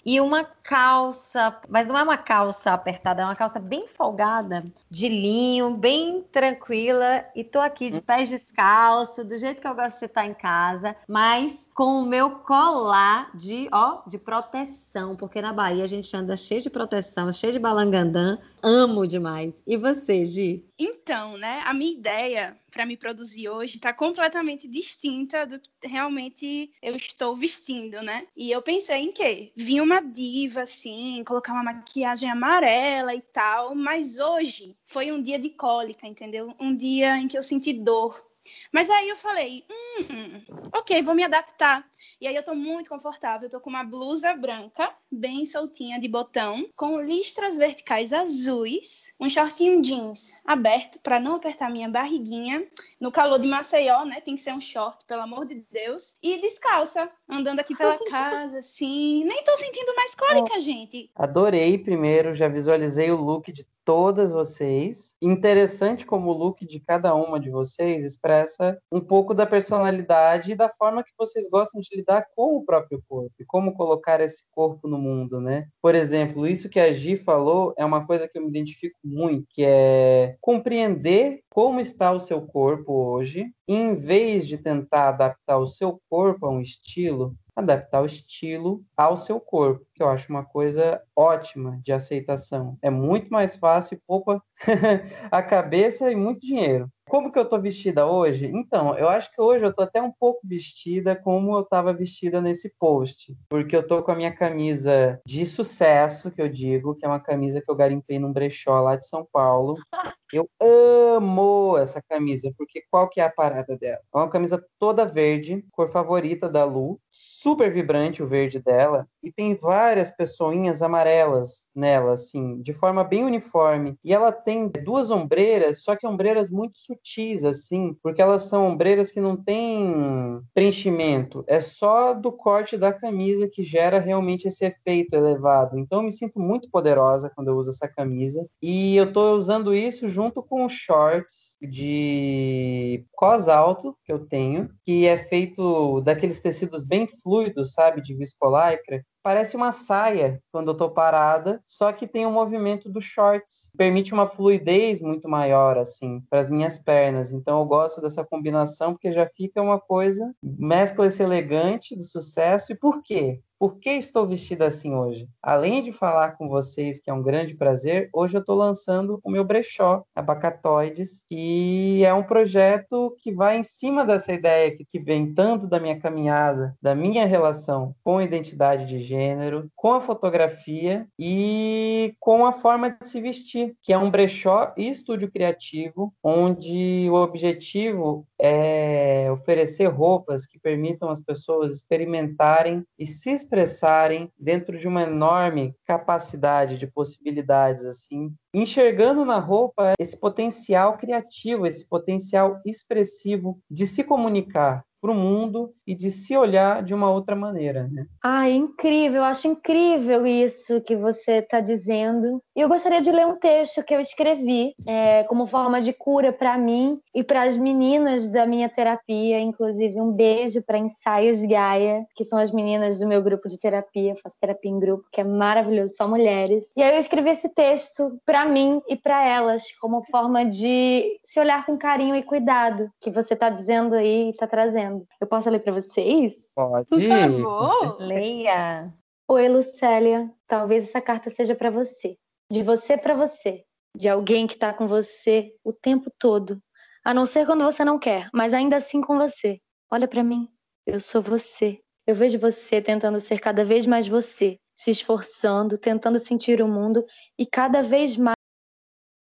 e 0.08 0.22
uma 0.22 0.42
calça, 0.42 1.60
mas 1.68 1.86
não 1.86 1.98
é 1.98 2.02
uma 2.02 2.16
calça 2.16 2.72
apertada, 2.72 3.20
é 3.20 3.24
uma 3.26 3.36
calça 3.36 3.60
bem 3.60 3.86
folgada, 3.86 4.64
de 4.90 5.06
linho, 5.06 5.76
bem 5.76 6.24
tranquila. 6.32 7.26
E 7.36 7.44
tô 7.44 7.60
aqui 7.60 7.90
de 7.90 8.00
pés 8.00 8.30
descalço, 8.30 9.22
do 9.22 9.36
jeito 9.36 9.60
que 9.60 9.68
eu 9.68 9.74
gosto 9.74 9.98
de 9.98 10.06
estar 10.06 10.26
em 10.26 10.32
casa, 10.32 10.96
mas 11.06 11.68
com 11.74 12.00
o 12.00 12.06
meu 12.06 12.38
colar 12.38 13.30
de, 13.36 13.68
ó, 13.70 14.00
de 14.06 14.16
proteção, 14.16 15.14
porque 15.14 15.42
na 15.42 15.52
Bahia 15.52 15.84
a 15.84 15.86
gente 15.86 16.16
anda 16.16 16.34
cheio 16.38 16.62
de 16.62 16.70
proteção, 16.70 17.30
cheio 17.30 17.52
de 17.52 17.58
balangandã. 17.58 18.38
Amo 18.62 19.06
demais. 19.06 19.62
E 19.66 19.76
você, 19.76 20.24
Gi? 20.24 20.64
Então, 20.78 21.36
né, 21.36 21.60
a 21.66 21.74
minha 21.74 21.92
ideia 21.92 22.56
para 22.70 22.86
me 22.86 22.96
produzir 22.96 23.48
hoje 23.48 23.76
está 23.76 23.92
completamente 23.92 24.68
distinta 24.68 25.46
do 25.46 25.60
que 25.60 25.70
realmente 25.86 26.70
eu 26.82 26.94
estou 26.96 27.34
vestindo, 27.36 28.02
né? 28.02 28.26
E 28.36 28.50
eu 28.50 28.62
pensei 28.62 28.98
em 28.98 29.12
quê? 29.12 29.52
Vim 29.56 29.80
uma 29.80 30.00
diva, 30.00 30.62
assim, 30.62 31.22
colocar 31.24 31.52
uma 31.52 31.64
maquiagem 31.64 32.30
amarela 32.30 33.14
e 33.14 33.20
tal, 33.20 33.74
mas 33.74 34.18
hoje 34.18 34.76
foi 34.84 35.12
um 35.12 35.22
dia 35.22 35.38
de 35.38 35.50
cólica, 35.50 36.06
entendeu? 36.06 36.54
Um 36.60 36.74
dia 36.74 37.18
em 37.18 37.28
que 37.28 37.36
eu 37.36 37.42
senti 37.42 37.72
dor. 37.72 38.26
Mas 38.72 38.90
aí 38.90 39.08
eu 39.08 39.16
falei, 39.16 39.64
hum, 39.70 40.42
ok, 40.72 41.02
vou 41.02 41.14
me 41.14 41.24
adaptar. 41.24 41.84
E 42.20 42.26
aí 42.26 42.34
eu 42.34 42.42
tô 42.42 42.54
muito 42.54 42.90
confortável, 42.90 43.46
eu 43.46 43.50
tô 43.50 43.60
com 43.60 43.70
uma 43.70 43.84
blusa 43.84 44.34
branca, 44.34 44.92
bem 45.10 45.44
soltinha 45.46 45.98
de 46.00 46.08
botão, 46.08 46.68
com 46.76 47.00
listras 47.00 47.56
verticais 47.56 48.12
azuis, 48.12 49.12
um 49.18 49.28
shortinho 49.28 49.82
jeans 49.82 50.32
aberto 50.44 51.00
para 51.00 51.18
não 51.20 51.36
apertar 51.36 51.70
minha 51.70 51.88
barriguinha. 51.88 52.66
No 53.00 53.12
calor 53.12 53.38
de 53.38 53.46
Maceió, 53.46 54.04
né? 54.04 54.20
Tem 54.20 54.34
que 54.34 54.40
ser 54.40 54.52
um 54.52 54.60
short, 54.60 55.04
pelo 55.06 55.22
amor 55.22 55.46
de 55.46 55.64
Deus. 55.70 56.16
E 56.22 56.40
descalça, 56.40 57.08
andando 57.28 57.60
aqui 57.60 57.76
pela 57.76 57.96
casa, 58.10 58.58
assim. 58.58 59.24
Nem 59.24 59.44
tô 59.44 59.56
sentindo 59.56 59.94
mais 59.94 60.14
cólica, 60.14 60.60
gente. 60.60 61.10
Adorei 61.14 61.78
primeiro, 61.78 62.34
já 62.34 62.48
visualizei 62.48 63.10
o 63.10 63.20
look 63.20 63.52
de 63.52 63.64
todas 63.84 64.30
vocês. 64.30 65.16
Interessante 65.22 66.04
como 66.04 66.30
o 66.30 66.36
look 66.36 66.66
de 66.66 66.78
cada 66.78 67.14
uma 67.14 67.40
de 67.40 67.48
vocês 67.48 68.04
expressa 68.04 68.57
um 68.90 69.00
pouco 69.00 69.34
da 69.34 69.46
personalidade 69.46 70.52
e 70.52 70.54
da 70.54 70.68
forma 70.68 71.02
que 71.02 71.12
vocês 71.18 71.48
gostam 71.48 71.80
de 71.80 71.96
lidar 71.96 72.26
com 72.34 72.56
o 72.56 72.64
próprio 72.64 73.02
corpo 73.08 73.32
e 73.38 73.44
como 73.44 73.74
colocar 73.74 74.20
esse 74.20 74.42
corpo 74.50 74.88
no 74.88 74.98
mundo, 74.98 75.40
né? 75.40 75.66
Por 75.82 75.94
exemplo, 75.94 76.46
isso 76.46 76.68
que 76.68 76.80
a 76.80 76.92
Gi 76.92 77.16
falou 77.16 77.72
é 77.76 77.84
uma 77.84 78.06
coisa 78.06 78.28
que 78.28 78.38
eu 78.38 78.42
me 78.42 78.48
identifico 78.48 78.98
muito, 79.04 79.46
que 79.50 79.64
é 79.64 80.36
compreender 80.40 81.40
como 81.50 81.80
está 81.80 82.12
o 82.12 82.20
seu 82.20 82.42
corpo 82.42 82.92
hoje, 82.92 83.46
em 83.66 83.94
vez 83.94 84.46
de 84.46 84.58
tentar 84.58 85.08
adaptar 85.10 85.58
o 85.58 85.66
seu 85.66 86.00
corpo 86.08 86.46
a 86.46 86.50
um 86.50 86.60
estilo, 86.60 87.34
adaptar 87.54 88.02
o 88.02 88.06
estilo 88.06 88.82
ao 88.96 89.16
seu 89.16 89.40
corpo, 89.40 89.84
que 89.98 90.02
eu 90.02 90.08
acho 90.08 90.30
uma 90.30 90.44
coisa 90.44 91.02
ótima 91.14 91.80
de 91.82 91.92
aceitação. 91.92 92.78
É 92.80 92.88
muito 92.88 93.28
mais 93.28 93.56
fácil 93.56 93.96
e 93.96 94.02
poupa 94.06 94.40
a 95.30 95.42
cabeça 95.42 96.10
e 96.10 96.14
muito 96.14 96.40
dinheiro. 96.40 96.88
Como 97.08 97.32
que 97.32 97.38
eu 97.38 97.48
tô 97.48 97.58
vestida 97.58 98.06
hoje? 98.06 98.46
Então, 98.46 98.96
eu 98.98 99.08
acho 99.08 99.32
que 99.32 99.40
hoje 99.40 99.64
eu 99.64 99.72
tô 99.72 99.82
até 99.82 100.00
um 100.00 100.12
pouco 100.12 100.40
vestida 100.44 101.16
como 101.16 101.56
eu 101.56 101.64
tava 101.64 101.92
vestida 101.92 102.40
nesse 102.40 102.72
post, 102.78 103.34
porque 103.48 103.74
eu 103.74 103.86
tô 103.86 104.02
com 104.02 104.12
a 104.12 104.14
minha 104.14 104.34
camisa 104.34 105.18
de 105.26 105.46
sucesso, 105.46 106.30
que 106.30 106.40
eu 106.40 106.48
digo, 106.48 106.94
que 106.94 107.06
é 107.06 107.08
uma 107.08 107.18
camisa 107.18 107.62
que 107.62 107.70
eu 107.70 107.74
garimpei 107.74 108.18
num 108.18 108.32
brechó 108.32 108.80
lá 108.80 108.94
de 108.94 109.08
São 109.08 109.26
Paulo. 109.32 109.76
Eu 110.30 110.46
amo 110.60 111.78
essa 111.78 112.02
camisa, 112.02 112.52
porque 112.54 112.82
qual 112.90 113.08
que 113.08 113.18
é 113.18 113.24
a 113.24 113.30
parada 113.30 113.78
dela? 113.78 114.02
É 114.14 114.18
uma 114.18 114.28
camisa 114.28 114.62
toda 114.78 115.06
verde, 115.06 115.64
cor 115.72 115.88
favorita 115.88 116.50
da 116.50 116.66
Lu, 116.66 117.00
super 117.10 117.72
vibrante 117.72 118.22
o 118.22 118.28
verde 118.28 118.60
dela, 118.60 119.08
e 119.22 119.32
tem 119.32 119.54
várias 119.54 119.87
pessoinhas 120.16 120.82
amarelas 120.82 121.66
nela, 121.74 122.12
assim, 122.12 122.60
de 122.60 122.72
forma 122.72 123.04
bem 123.04 123.24
uniforme. 123.24 123.96
E 124.04 124.12
ela 124.12 124.32
tem 124.32 124.68
duas 124.84 125.10
ombreiras, 125.10 125.82
só 125.82 125.94
que 125.94 126.06
ombreiras 126.06 126.50
muito 126.50 126.76
sutis, 126.76 127.44
assim, 127.44 127.96
porque 128.02 128.20
elas 128.20 128.42
são 128.42 128.66
ombreiras 128.66 129.10
que 129.10 129.20
não 129.20 129.36
têm 129.36 130.40
preenchimento, 130.52 131.44
é 131.46 131.60
só 131.60 132.12
do 132.14 132.32
corte 132.32 132.76
da 132.76 132.92
camisa 132.92 133.48
que 133.50 133.62
gera 133.62 134.00
realmente 134.00 134.48
esse 134.48 134.64
efeito 134.64 135.14
elevado. 135.14 135.78
Então 135.78 136.00
eu 136.00 136.04
me 136.04 136.12
sinto 136.12 136.40
muito 136.40 136.68
poderosa 136.70 137.30
quando 137.34 137.48
eu 137.48 137.56
uso 137.56 137.70
essa 137.70 137.88
camisa, 137.88 138.46
e 138.60 138.96
eu 138.96 139.12
tô 139.12 139.36
usando 139.36 139.74
isso 139.74 140.08
junto 140.08 140.42
com 140.42 140.68
shorts 140.68 141.56
de 141.62 143.04
cos 143.12 143.48
alto 143.48 143.96
que 144.04 144.12
eu 144.12 144.26
tenho, 144.26 144.68
que 144.84 145.06
é 145.06 145.16
feito 145.16 146.00
daqueles 146.00 146.40
tecidos 146.40 146.84
bem 146.84 147.06
fluidos, 147.06 147.72
sabe, 147.72 148.02
de 148.02 148.14
viscolaicra, 148.14 149.04
parece 149.22 149.56
uma 149.56 149.72
saia 149.72 150.42
quando 150.50 150.68
eu 150.68 150.76
tô 150.76 150.90
parada, 150.90 151.62
só 151.66 151.92
que 151.92 152.06
tem 152.06 152.26
o 152.26 152.28
um 152.28 152.32
movimento 152.32 152.88
dos 152.88 153.04
shorts, 153.04 153.70
permite 153.76 154.12
uma 154.12 154.26
fluidez 154.26 155.00
muito 155.00 155.28
maior 155.28 155.78
assim 155.78 156.20
para 156.30 156.40
as 156.40 156.50
minhas 156.50 156.78
pernas. 156.78 157.32
Então 157.32 157.60
eu 157.60 157.66
gosto 157.66 158.00
dessa 158.00 158.24
combinação 158.24 158.92
porque 158.92 159.12
já 159.12 159.26
fica 159.26 159.62
uma 159.62 159.78
coisa 159.78 160.34
mescla 160.42 161.06
esse 161.06 161.22
elegante 161.22 161.96
do 161.96 162.04
sucesso 162.04 162.72
e 162.72 162.76
por 162.76 163.02
quê? 163.02 163.40
Por 163.58 163.78
que 163.78 163.90
estou 163.90 164.26
vestida 164.26 164.66
assim 164.66 164.94
hoje? 164.94 165.28
Além 165.42 165.82
de 165.82 165.92
falar 165.92 166.32
com 166.32 166.48
vocês, 166.48 167.00
que 167.00 167.10
é 167.10 167.12
um 167.12 167.22
grande 167.22 167.54
prazer, 167.54 168.08
hoje 168.12 168.36
eu 168.36 168.40
estou 168.40 168.54
lançando 168.54 169.18
o 169.24 169.30
meu 169.30 169.44
brechó, 169.44 170.04
Abacatoides, 170.14 171.24
que 171.28 172.04
é 172.04 172.14
um 172.14 172.22
projeto 172.22 173.16
que 173.18 173.32
vai 173.32 173.58
em 173.58 173.62
cima 173.62 174.04
dessa 174.04 174.32
ideia 174.32 174.76
que, 174.76 174.98
vem 174.98 175.32
tanto 175.32 175.66
da 175.66 175.80
minha 175.80 175.98
caminhada, 175.98 176.76
da 176.82 176.94
minha 176.94 177.24
relação 177.26 177.94
com 178.04 178.18
a 178.18 178.24
identidade 178.24 178.86
de 178.86 178.98
gênero, 178.98 179.70
com 179.74 179.92
a 179.92 180.00
fotografia 180.00 181.06
e 181.18 182.14
com 182.20 182.44
a 182.44 182.52
forma 182.52 182.90
de 182.90 183.08
se 183.08 183.20
vestir, 183.20 183.74
que 183.82 183.92
é 183.92 183.98
um 183.98 184.10
brechó 184.10 184.72
e 184.76 184.88
estúdio 184.88 185.30
criativo, 185.30 186.12
onde 186.22 187.08
o 187.10 187.14
objetivo 187.14 188.26
é 188.40 189.30
oferecer 189.32 189.86
roupas 189.86 190.46
que 190.46 190.58
permitam 190.58 191.10
as 191.10 191.20
pessoas 191.20 191.72
experimentarem 191.72 192.84
e 192.98 193.06
se 193.06 193.47
expressarem 193.48 194.30
dentro 194.38 194.78
de 194.78 194.86
uma 194.86 195.02
enorme 195.02 195.74
capacidade 195.86 196.76
de 196.76 196.86
possibilidades 196.86 197.86
assim, 197.86 198.30
enxergando 198.52 199.24
na 199.24 199.38
roupa 199.38 199.94
esse 199.98 200.16
potencial 200.16 200.98
criativo, 200.98 201.66
esse 201.66 201.86
potencial 201.88 202.60
expressivo 202.64 203.58
de 203.70 203.86
se 203.86 204.04
comunicar, 204.04 204.84
para 205.00 205.12
o 205.12 205.14
mundo 205.14 205.72
e 205.86 205.94
de 205.94 206.10
se 206.10 206.36
olhar 206.36 206.82
de 206.82 206.94
uma 206.94 207.10
outra 207.10 207.34
maneira, 207.36 207.88
né? 207.92 208.06
Ah, 208.22 208.48
incrível, 208.48 209.18
eu 209.18 209.24
acho 209.24 209.48
incrível 209.48 210.26
isso 210.26 210.80
que 210.80 210.96
você 210.96 211.38
está 211.38 211.60
dizendo. 211.60 212.42
E 212.56 212.60
eu 212.60 212.68
gostaria 212.68 213.00
de 213.00 213.10
ler 213.10 213.26
um 213.26 213.36
texto 213.36 213.82
que 213.82 213.94
eu 213.94 214.00
escrevi 214.00 214.74
é, 214.86 215.24
como 215.24 215.46
forma 215.46 215.80
de 215.80 215.92
cura 215.92 216.32
para 216.32 216.58
mim 216.58 216.98
e 217.14 217.22
para 217.22 217.42
as 217.42 217.56
meninas 217.56 218.30
da 218.30 218.46
minha 218.46 218.68
terapia, 218.68 219.40
inclusive 219.40 220.00
um 220.00 220.12
beijo 220.12 220.62
para 220.62 220.78
Ensaios 220.78 221.40
Gaia, 221.40 222.04
que 222.16 222.24
são 222.24 222.38
as 222.38 222.50
meninas 222.50 222.98
do 222.98 223.06
meu 223.06 223.22
grupo 223.22 223.48
de 223.48 223.58
terapia, 223.58 224.12
eu 224.12 224.16
faço 224.22 224.36
terapia 224.40 224.70
em 224.70 224.80
grupo, 224.80 225.04
que 225.12 225.20
é 225.20 225.24
maravilhoso, 225.24 225.94
só 225.94 226.08
mulheres. 226.08 226.64
E 226.76 226.82
aí 226.82 226.94
eu 226.94 226.98
escrevi 226.98 227.30
esse 227.30 227.48
texto 227.48 228.18
para 228.26 228.44
mim 228.44 228.80
e 228.88 228.96
para 228.96 229.24
elas, 229.24 229.64
como 229.80 230.04
forma 230.10 230.44
de 230.44 231.18
se 231.24 231.38
olhar 231.38 231.64
com 231.64 231.76
carinho 231.76 232.16
e 232.16 232.22
cuidado, 232.22 232.90
que 233.00 233.10
você 233.10 233.34
está 233.34 233.48
dizendo 233.48 233.94
aí 233.94 234.26
e 234.26 234.30
está 234.30 234.46
trazendo. 234.46 234.87
Eu 235.20 235.26
posso 235.26 235.50
ler 235.50 235.60
para 235.60 235.72
vocês? 235.72 236.34
Pode. 236.54 236.88
Por 236.88 237.02
favor. 237.02 237.96
Leia. 238.00 238.92
Oi, 239.28 239.48
Lucélia. 239.48 240.32
Talvez 240.46 240.88
essa 240.88 241.00
carta 241.00 241.30
seja 241.30 241.54
para 241.54 241.70
você. 241.70 242.16
De 242.50 242.62
você 242.62 242.96
para 242.96 243.14
você. 243.14 243.64
De 243.94 244.08
alguém 244.08 244.46
que 244.46 244.56
tá 244.56 244.72
com 244.72 244.86
você 244.86 245.52
o 245.64 245.72
tempo 245.72 246.10
todo. 246.18 246.62
A 247.04 247.14
não 247.14 247.24
ser 247.24 247.46
quando 247.46 247.64
você 247.64 247.84
não 247.84 247.98
quer, 247.98 248.28
mas 248.32 248.52
ainda 248.52 248.76
assim 248.76 249.00
com 249.00 249.16
você. 249.18 249.60
Olha 249.90 250.06
para 250.06 250.22
mim. 250.22 250.48
Eu 250.86 251.00
sou 251.00 251.22
você. 251.22 251.80
Eu 252.06 252.14
vejo 252.14 252.38
você 252.38 252.80
tentando 252.80 253.20
ser 253.20 253.38
cada 253.38 253.64
vez 253.64 253.84
mais 253.84 254.08
você, 254.08 254.58
se 254.74 254.90
esforçando, 254.90 255.76
tentando 255.76 256.18
sentir 256.18 256.62
o 256.62 256.68
mundo 256.68 257.04
e 257.38 257.44
cada 257.44 257.82
vez 257.82 258.16
mais 258.16 258.34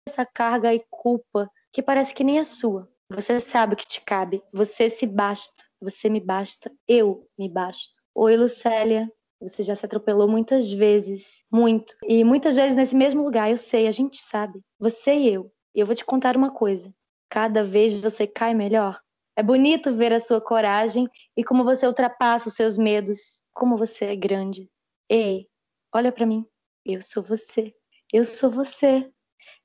essa 0.07 0.25
carga 0.25 0.73
e 0.73 0.83
culpa 0.89 1.49
que 1.71 1.81
parece 1.81 2.13
que 2.13 2.23
nem 2.23 2.39
é 2.39 2.43
sua. 2.43 2.89
Você 3.15 3.39
sabe 3.39 3.75
o 3.75 3.77
que 3.77 3.85
te 3.85 4.01
cabe. 4.01 4.41
Você 4.51 4.89
se 4.89 5.05
basta. 5.05 5.63
Você 5.79 6.09
me 6.09 6.19
basta. 6.19 6.71
Eu 6.87 7.27
me 7.37 7.47
basto. 7.47 8.01
Oi, 8.15 8.35
Lucélia. 8.35 9.07
Você 9.39 9.61
já 9.61 9.75
se 9.75 9.85
atropelou 9.85 10.27
muitas 10.27 10.71
vezes. 10.71 11.43
Muito. 11.51 11.95
E 12.05 12.23
muitas 12.23 12.55
vezes 12.55 12.75
nesse 12.75 12.95
mesmo 12.95 13.21
lugar. 13.21 13.51
Eu 13.51 13.57
sei, 13.57 13.87
a 13.87 13.91
gente 13.91 14.17
sabe. 14.17 14.59
Você 14.79 15.13
e 15.13 15.31
eu. 15.31 15.51
E 15.75 15.79
eu 15.79 15.85
vou 15.85 15.95
te 15.95 16.03
contar 16.03 16.35
uma 16.35 16.51
coisa. 16.51 16.91
Cada 17.29 17.63
vez 17.63 17.93
você 17.93 18.25
cai 18.25 18.55
melhor. 18.55 18.99
É 19.35 19.43
bonito 19.43 19.93
ver 19.93 20.11
a 20.11 20.19
sua 20.19 20.41
coragem 20.41 21.07
e 21.37 21.43
como 21.43 21.63
você 21.63 21.85
ultrapassa 21.85 22.49
os 22.49 22.55
seus 22.55 22.77
medos. 22.77 23.43
Como 23.53 23.77
você 23.77 24.05
é 24.05 24.15
grande. 24.15 24.71
Ei, 25.07 25.47
olha 25.93 26.11
para 26.11 26.25
mim. 26.25 26.45
Eu 26.83 27.01
sou 27.01 27.21
você. 27.21 27.75
Eu 28.11 28.25
sou 28.25 28.49
você. 28.49 29.07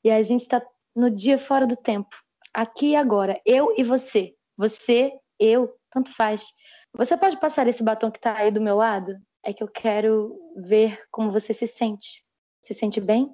E 0.04 0.10
a 0.10 0.20
gente 0.20 0.46
tá 0.46 0.62
no 0.94 1.10
dia 1.10 1.38
fora 1.38 1.66
do 1.66 1.76
tempo 1.76 2.14
aqui 2.52 2.88
e 2.90 2.96
agora, 2.96 3.40
eu 3.44 3.74
e 3.76 3.82
você. 3.82 4.34
Você, 4.56 5.12
eu, 5.38 5.72
tanto 5.90 6.14
faz. 6.14 6.52
Você 6.96 7.16
pode 7.16 7.38
passar 7.38 7.68
esse 7.68 7.82
batom 7.82 8.10
que 8.10 8.20
tá 8.20 8.36
aí 8.36 8.50
do 8.50 8.60
meu 8.60 8.76
lado? 8.76 9.14
É 9.44 9.52
que 9.52 9.62
eu 9.62 9.68
quero 9.68 10.36
ver 10.56 11.00
como 11.10 11.30
você 11.30 11.52
se 11.52 11.66
sente. 11.66 12.24
Se 12.62 12.74
sente 12.74 13.00
bem? 13.00 13.30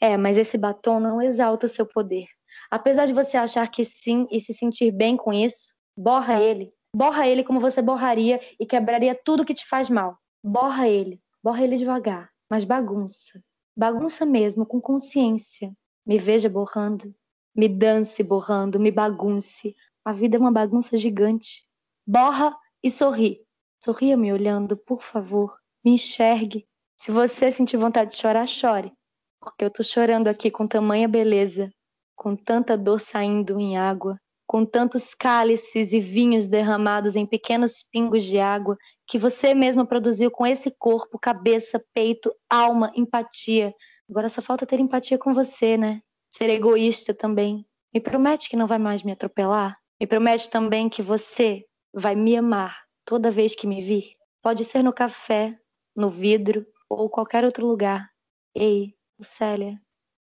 É, 0.00 0.16
mas 0.16 0.38
esse 0.38 0.56
batom 0.58 0.98
não 0.98 1.20
exalta 1.20 1.66
o 1.66 1.68
seu 1.68 1.86
poder. 1.86 2.26
Apesar 2.70 3.06
de 3.06 3.12
você 3.12 3.36
achar 3.36 3.70
que 3.70 3.84
sim 3.84 4.26
e 4.30 4.40
se 4.40 4.52
sentir 4.52 4.90
bem 4.90 5.16
com 5.16 5.32
isso, 5.32 5.72
borra 5.96 6.40
ele. 6.40 6.72
Borra 6.94 7.26
ele 7.26 7.44
como 7.44 7.60
você 7.60 7.80
borraria 7.80 8.40
e 8.58 8.66
quebraria 8.66 9.14
tudo 9.14 9.44
que 9.44 9.54
te 9.54 9.66
faz 9.66 9.88
mal. 9.88 10.16
Borra 10.42 10.88
ele. 10.88 11.20
Borra 11.42 11.62
ele 11.64 11.76
devagar, 11.76 12.30
mas 12.50 12.64
bagunça. 12.64 13.42
Bagunça 13.76 14.26
mesmo, 14.26 14.66
com 14.66 14.80
consciência. 14.80 15.72
Me 16.04 16.18
veja 16.18 16.48
borrando. 16.48 17.14
Me 17.54 17.68
dance 17.68 18.22
borrando, 18.22 18.80
me 18.80 18.90
bagunce. 18.90 19.76
A 20.04 20.12
vida 20.12 20.36
é 20.36 20.40
uma 20.40 20.52
bagunça 20.52 20.96
gigante. 20.96 21.64
Borra 22.06 22.56
e 22.82 22.90
sorri. 22.90 23.40
Sorria 23.82 24.16
me 24.16 24.32
olhando, 24.32 24.76
por 24.76 25.02
favor. 25.02 25.56
Me 25.84 25.92
enxergue. 25.92 26.64
Se 26.96 27.10
você 27.10 27.50
sentir 27.50 27.76
vontade 27.76 28.12
de 28.12 28.16
chorar, 28.16 28.46
chore. 28.46 28.92
Porque 29.40 29.64
eu 29.64 29.70
tô 29.70 29.82
chorando 29.82 30.28
aqui 30.28 30.50
com 30.50 30.68
tamanha 30.68 31.08
beleza, 31.08 31.70
com 32.14 32.36
tanta 32.36 32.78
dor 32.78 33.00
saindo 33.00 33.58
em 33.58 33.76
água, 33.76 34.16
com 34.46 34.64
tantos 34.64 35.14
cálices 35.14 35.92
e 35.92 35.98
vinhos 35.98 36.46
derramados 36.46 37.16
em 37.16 37.26
pequenos 37.26 37.82
pingos 37.90 38.22
de 38.22 38.38
água 38.38 38.76
que 39.06 39.18
você 39.18 39.54
mesma 39.54 39.84
produziu 39.84 40.30
com 40.30 40.46
esse 40.46 40.70
corpo, 40.70 41.18
cabeça, 41.18 41.82
peito, 41.92 42.32
alma, 42.48 42.92
empatia. 42.94 43.74
Agora 44.08 44.28
só 44.28 44.40
falta 44.40 44.64
ter 44.64 44.78
empatia 44.78 45.18
com 45.18 45.34
você, 45.34 45.76
né? 45.76 46.00
Ser 46.32 46.50
egoísta 46.50 47.14
também. 47.14 47.66
Me 47.94 48.00
promete 48.00 48.48
que 48.48 48.56
não 48.56 48.66
vai 48.66 48.78
mais 48.78 49.02
me 49.02 49.12
atropelar? 49.12 49.78
Me 50.00 50.06
promete 50.06 50.50
também 50.50 50.88
que 50.88 51.02
você 51.02 51.64
vai 51.92 52.14
me 52.14 52.36
amar 52.36 52.76
toda 53.04 53.30
vez 53.30 53.54
que 53.54 53.66
me 53.66 53.80
vir? 53.80 54.16
Pode 54.42 54.64
ser 54.64 54.82
no 54.82 54.92
café, 54.92 55.56
no 55.94 56.10
vidro 56.10 56.66
ou 56.88 57.08
qualquer 57.08 57.44
outro 57.44 57.66
lugar. 57.66 58.10
Ei, 58.54 58.94
Célia, 59.20 59.80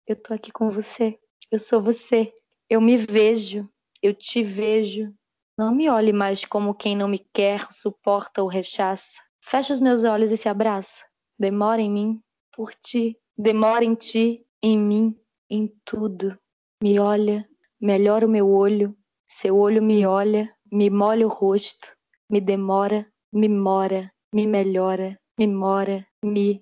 eu 0.07 0.17
tô 0.17 0.35
aqui 0.35 0.51
com 0.51 0.69
você. 0.69 1.19
Eu 1.51 1.59
sou 1.59 1.81
você. 1.81 2.33
Eu 2.69 2.81
me 2.81 2.97
vejo. 2.97 3.69
Eu 4.03 4.13
te 4.13 4.43
vejo. 4.43 5.15
Não 5.57 5.75
me 5.75 5.89
olhe 5.89 6.13
mais 6.13 6.45
como 6.45 6.75
quem 6.75 6.97
não 6.97 7.09
me 7.09 7.19
quer, 7.33 7.71
suporta 7.71 8.43
ou 8.43 8.49
rechaça. 8.49 9.21
Fecha 9.41 9.73
os 9.73 9.81
meus 9.81 10.05
olhos 10.05 10.31
e 10.31 10.37
se 10.37 10.49
abraça. 10.49 11.05
Demora 11.39 11.81
em 11.81 11.91
mim, 11.91 12.21
por 12.55 12.75
ti. 12.75 13.17
Demora 13.37 13.85
em 13.85 13.95
ti, 13.95 14.45
em 14.63 14.79
mim 14.79 15.22
em 15.53 15.69
tudo. 15.85 16.39
Me 16.83 16.99
olha, 16.99 17.47
melhora 17.79 18.27
o 18.27 18.31
meu 18.31 18.51
olho, 18.51 18.97
seu 19.29 19.59
olho 19.59 19.83
me 19.83 20.07
olha, 20.07 20.51
me 20.73 20.89
molha 20.89 21.27
o 21.27 21.31
rosto, 21.31 21.95
me 22.29 22.41
demora, 22.41 23.07
me 23.31 23.49
mora, 23.49 24.11
me 24.35 24.47
melhora, 24.47 25.15
me 25.39 25.47
mora, 25.47 26.07
me. 26.25 26.59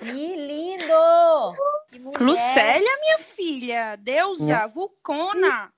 Que 0.00 0.36
lindo! 0.36 1.54
Que 1.90 1.98
Lucélia, 2.18 2.98
minha 3.00 3.18
filha, 3.18 3.96
deusa, 3.96 4.66
vulcona. 4.66 5.72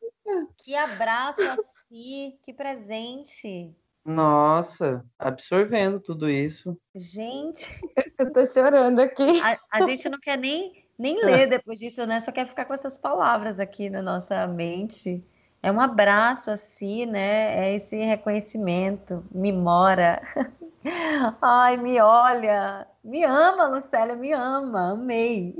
Que 0.56 0.74
abraço 0.74 1.42
assim, 1.42 2.38
que 2.42 2.54
presente. 2.54 3.76
Nossa, 4.02 5.04
absorvendo 5.18 6.00
tudo 6.00 6.30
isso. 6.30 6.78
Gente, 6.94 7.68
eu 8.18 8.32
tô 8.32 8.44
chorando 8.46 9.00
aqui. 9.00 9.40
A, 9.40 9.58
a 9.70 9.82
gente 9.82 10.08
não 10.08 10.18
quer 10.18 10.38
nem 10.38 10.83
nem 10.98 11.24
ler 11.24 11.48
depois 11.48 11.78
disso, 11.78 12.06
né? 12.06 12.20
Só 12.20 12.30
quer 12.30 12.46
ficar 12.46 12.64
com 12.64 12.74
essas 12.74 12.96
palavras 12.96 13.58
aqui 13.58 13.90
na 13.90 14.02
nossa 14.02 14.46
mente. 14.46 15.22
É 15.62 15.72
um 15.72 15.80
abraço, 15.80 16.50
assim, 16.50 17.06
né? 17.06 17.68
É 17.68 17.74
esse 17.74 17.96
reconhecimento. 17.96 19.24
Me 19.32 19.50
mora. 19.50 20.20
Ai, 21.40 21.76
me 21.76 22.00
olha. 22.00 22.86
Me 23.02 23.24
ama, 23.24 23.68
Lucélia, 23.68 24.14
me 24.14 24.32
ama. 24.32 24.92
Amei. 24.92 25.56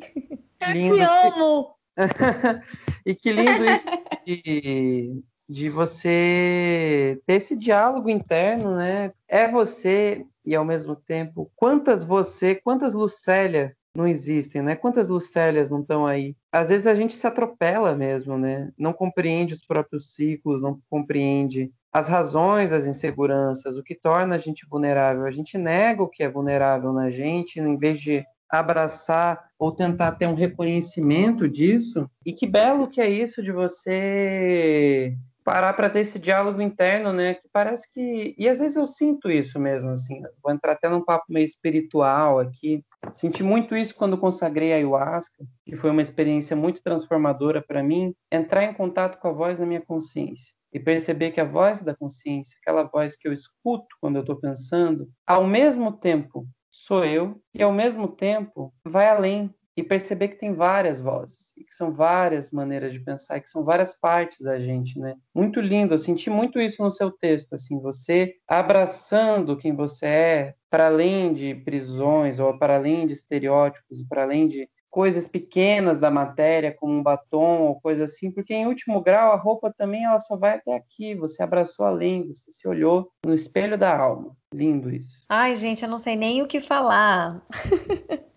Eu 0.61 0.73
te 0.73 1.01
amo. 1.01 1.75
e 3.07 3.15
que 3.15 3.33
lindo 3.33 3.65
isso 3.65 3.87
de, 4.27 5.23
de 5.49 5.69
você 5.71 7.21
ter 7.27 7.35
esse 7.35 7.57
diálogo 7.57 8.11
interno, 8.11 8.77
né? 8.77 9.13
É 9.29 9.49
você 9.49 10.25
e 10.45 10.55
ao 10.55 10.65
mesmo 10.65 10.95
tempo, 10.95 11.51
quantas 11.57 12.05
você, 12.05 12.55
quantas 12.55 12.93
Lucélia 12.93 13.75
não 13.95 14.07
existem, 14.07 14.61
né? 14.63 14.75
Quantas 14.75 15.09
Lucélias 15.09 15.71
não 15.71 15.81
estão 15.81 16.07
aí? 16.07 16.37
Às 16.53 16.69
vezes 16.69 16.87
a 16.87 16.95
gente 16.95 17.15
se 17.15 17.27
atropela 17.27 17.95
mesmo, 17.95 18.37
né? 18.37 18.73
Não 18.79 18.93
compreende 18.93 19.55
os 19.55 19.65
próprios 19.65 20.15
ciclos, 20.15 20.61
não 20.61 20.81
compreende 20.91 21.71
as 21.93 22.09
razões 22.09 22.71
das 22.71 22.87
inseguranças, 22.87 23.77
o 23.77 23.83
que 23.83 23.95
torna 23.95 24.35
a 24.35 24.39
gente 24.39 24.67
vulnerável. 24.69 25.25
A 25.25 25.31
gente 25.31 25.57
nega 25.57 26.03
o 26.03 26.09
que 26.09 26.25
é 26.25 26.29
vulnerável 26.29 26.93
na 26.93 27.09
gente, 27.11 27.61
em 27.61 27.79
vez 27.79 28.01
de 28.01 28.25
abraçar 28.51 29.49
ou 29.59 29.73
tentar 29.73 30.13
ter 30.13 30.27
um 30.27 30.35
reconhecimento 30.35 31.49
disso. 31.49 32.11
E 32.27 32.33
que 32.33 32.47
belo 32.47 32.89
que 32.89 33.01
é 33.01 33.09
isso 33.09 33.43
de 33.43 33.53
você 33.53 35.17
parar 35.45 35.75
para 35.75 35.91
ter 35.91 36.01
esse 36.01 36.19
diálogo 36.19 36.61
interno, 36.63 37.13
né? 37.13 37.35
Que 37.35 37.49
parece 37.53 37.89
que. 37.93 38.35
E 38.39 38.49
às 38.49 38.59
vezes 38.59 38.77
eu 38.77 38.87
sinto 38.87 39.31
isso 39.31 39.61
mesmo, 39.61 39.91
assim. 39.91 40.23
Vou 40.43 40.53
entrar 40.53 40.73
até 40.73 40.89
num 40.89 41.05
papo 41.05 41.27
meio 41.29 41.45
espiritual 41.45 42.41
aqui. 42.41 42.83
Senti 43.13 43.43
muito 43.43 43.77
isso 43.77 43.95
quando 43.95 44.19
consagrei 44.19 44.73
a 44.73 44.77
ayahuasca, 44.77 45.45
que 45.65 45.77
foi 45.77 45.91
uma 45.91 46.03
experiência 46.03 46.57
muito 46.57 46.83
transformadora 46.83 47.63
para 47.63 47.83
mim. 47.83 48.15
Entrar 48.31 48.65
em 48.65 48.73
contato 48.75 49.19
com 49.19 49.29
a 49.29 49.33
voz 49.33 49.59
da 49.59 49.67
minha 49.67 49.81
consciência 49.81 50.55
e 50.73 50.81
perceber 50.81 51.31
que 51.31 51.41
a 51.41 51.45
voz 51.45 51.83
da 51.83 51.95
consciência, 51.95 52.59
aquela 52.61 52.83
voz 52.83 53.17
que 53.17 53.29
eu 53.29 53.33
escuto 53.33 53.87
quando 54.01 54.17
eu 54.17 54.23
estou 54.23 54.37
pensando, 54.37 55.09
ao 55.27 55.47
mesmo 55.47 55.93
tempo 55.93 56.47
sou 56.71 57.05
eu 57.05 57.41
e 57.55 57.63
ao 57.63 57.73
mesmo 57.73 58.09
tempo 58.09 58.75
vai 58.85 59.09
além 59.09 59.55
e 59.77 59.83
perceber 59.83 60.29
que 60.29 60.39
tem 60.39 60.55
várias 60.55 61.01
vozes, 61.01 61.53
e 61.57 61.65
que 61.65 61.75
são 61.75 61.93
várias 61.93 62.51
maneiras 62.51 62.93
de 62.93 63.01
pensar, 63.01 63.41
que 63.41 63.51
são 63.51 63.65
várias 63.65 63.99
partes 63.99 64.41
da 64.41 64.59
gente, 64.59 64.99
né? 64.99 65.17
Muito 65.35 65.61
lindo, 65.61 65.95
eu 65.95 65.99
senti 65.99 66.31
muito 66.31 66.61
isso 66.61 66.83
no 66.83 66.93
seu 66.93 67.11
texto, 67.11 67.55
assim, 67.55 67.81
você 67.81 68.35
abraçando 68.47 69.57
quem 69.57 69.75
você 69.75 70.07
é, 70.07 70.55
para 70.71 70.87
além 70.87 71.33
de 71.33 71.55
prisões, 71.55 72.39
ou 72.39 72.57
para 72.59 72.77
além 72.77 73.07
de 73.07 73.15
estereótipos, 73.15 74.03
para 74.09 74.23
além 74.23 74.49
de 74.49 74.69
coisas 74.95 75.27
pequenas 75.27 75.99
da 75.99 76.09
matéria, 76.09 76.73
como 76.73 76.93
um 76.93 77.03
batom 77.03 77.63
ou 77.63 77.81
coisa 77.81 78.05
assim, 78.05 78.31
porque 78.31 78.55
em 78.55 78.69
último 78.69 79.01
grau 79.01 79.33
a 79.33 79.37
roupa 79.37 79.75
também 79.77 80.05
ela 80.05 80.21
só 80.21 80.37
vai 80.37 80.55
até 80.55 80.77
aqui, 80.77 81.17
você 81.17 81.43
abraçou 81.43 81.85
além, 81.85 82.29
você 82.29 82.53
se 82.53 82.69
olhou 82.69 83.11
no 83.27 83.35
espelho 83.35 83.77
da 83.77 83.97
alma. 83.97 84.37
Lindo 84.53 84.89
isso. 84.95 85.11
Ai, 85.29 85.57
gente, 85.57 85.83
eu 85.83 85.91
não 85.91 85.99
sei 85.99 86.15
nem 86.15 86.43
o 86.43 86.47
que 86.47 86.61
falar. 86.61 87.45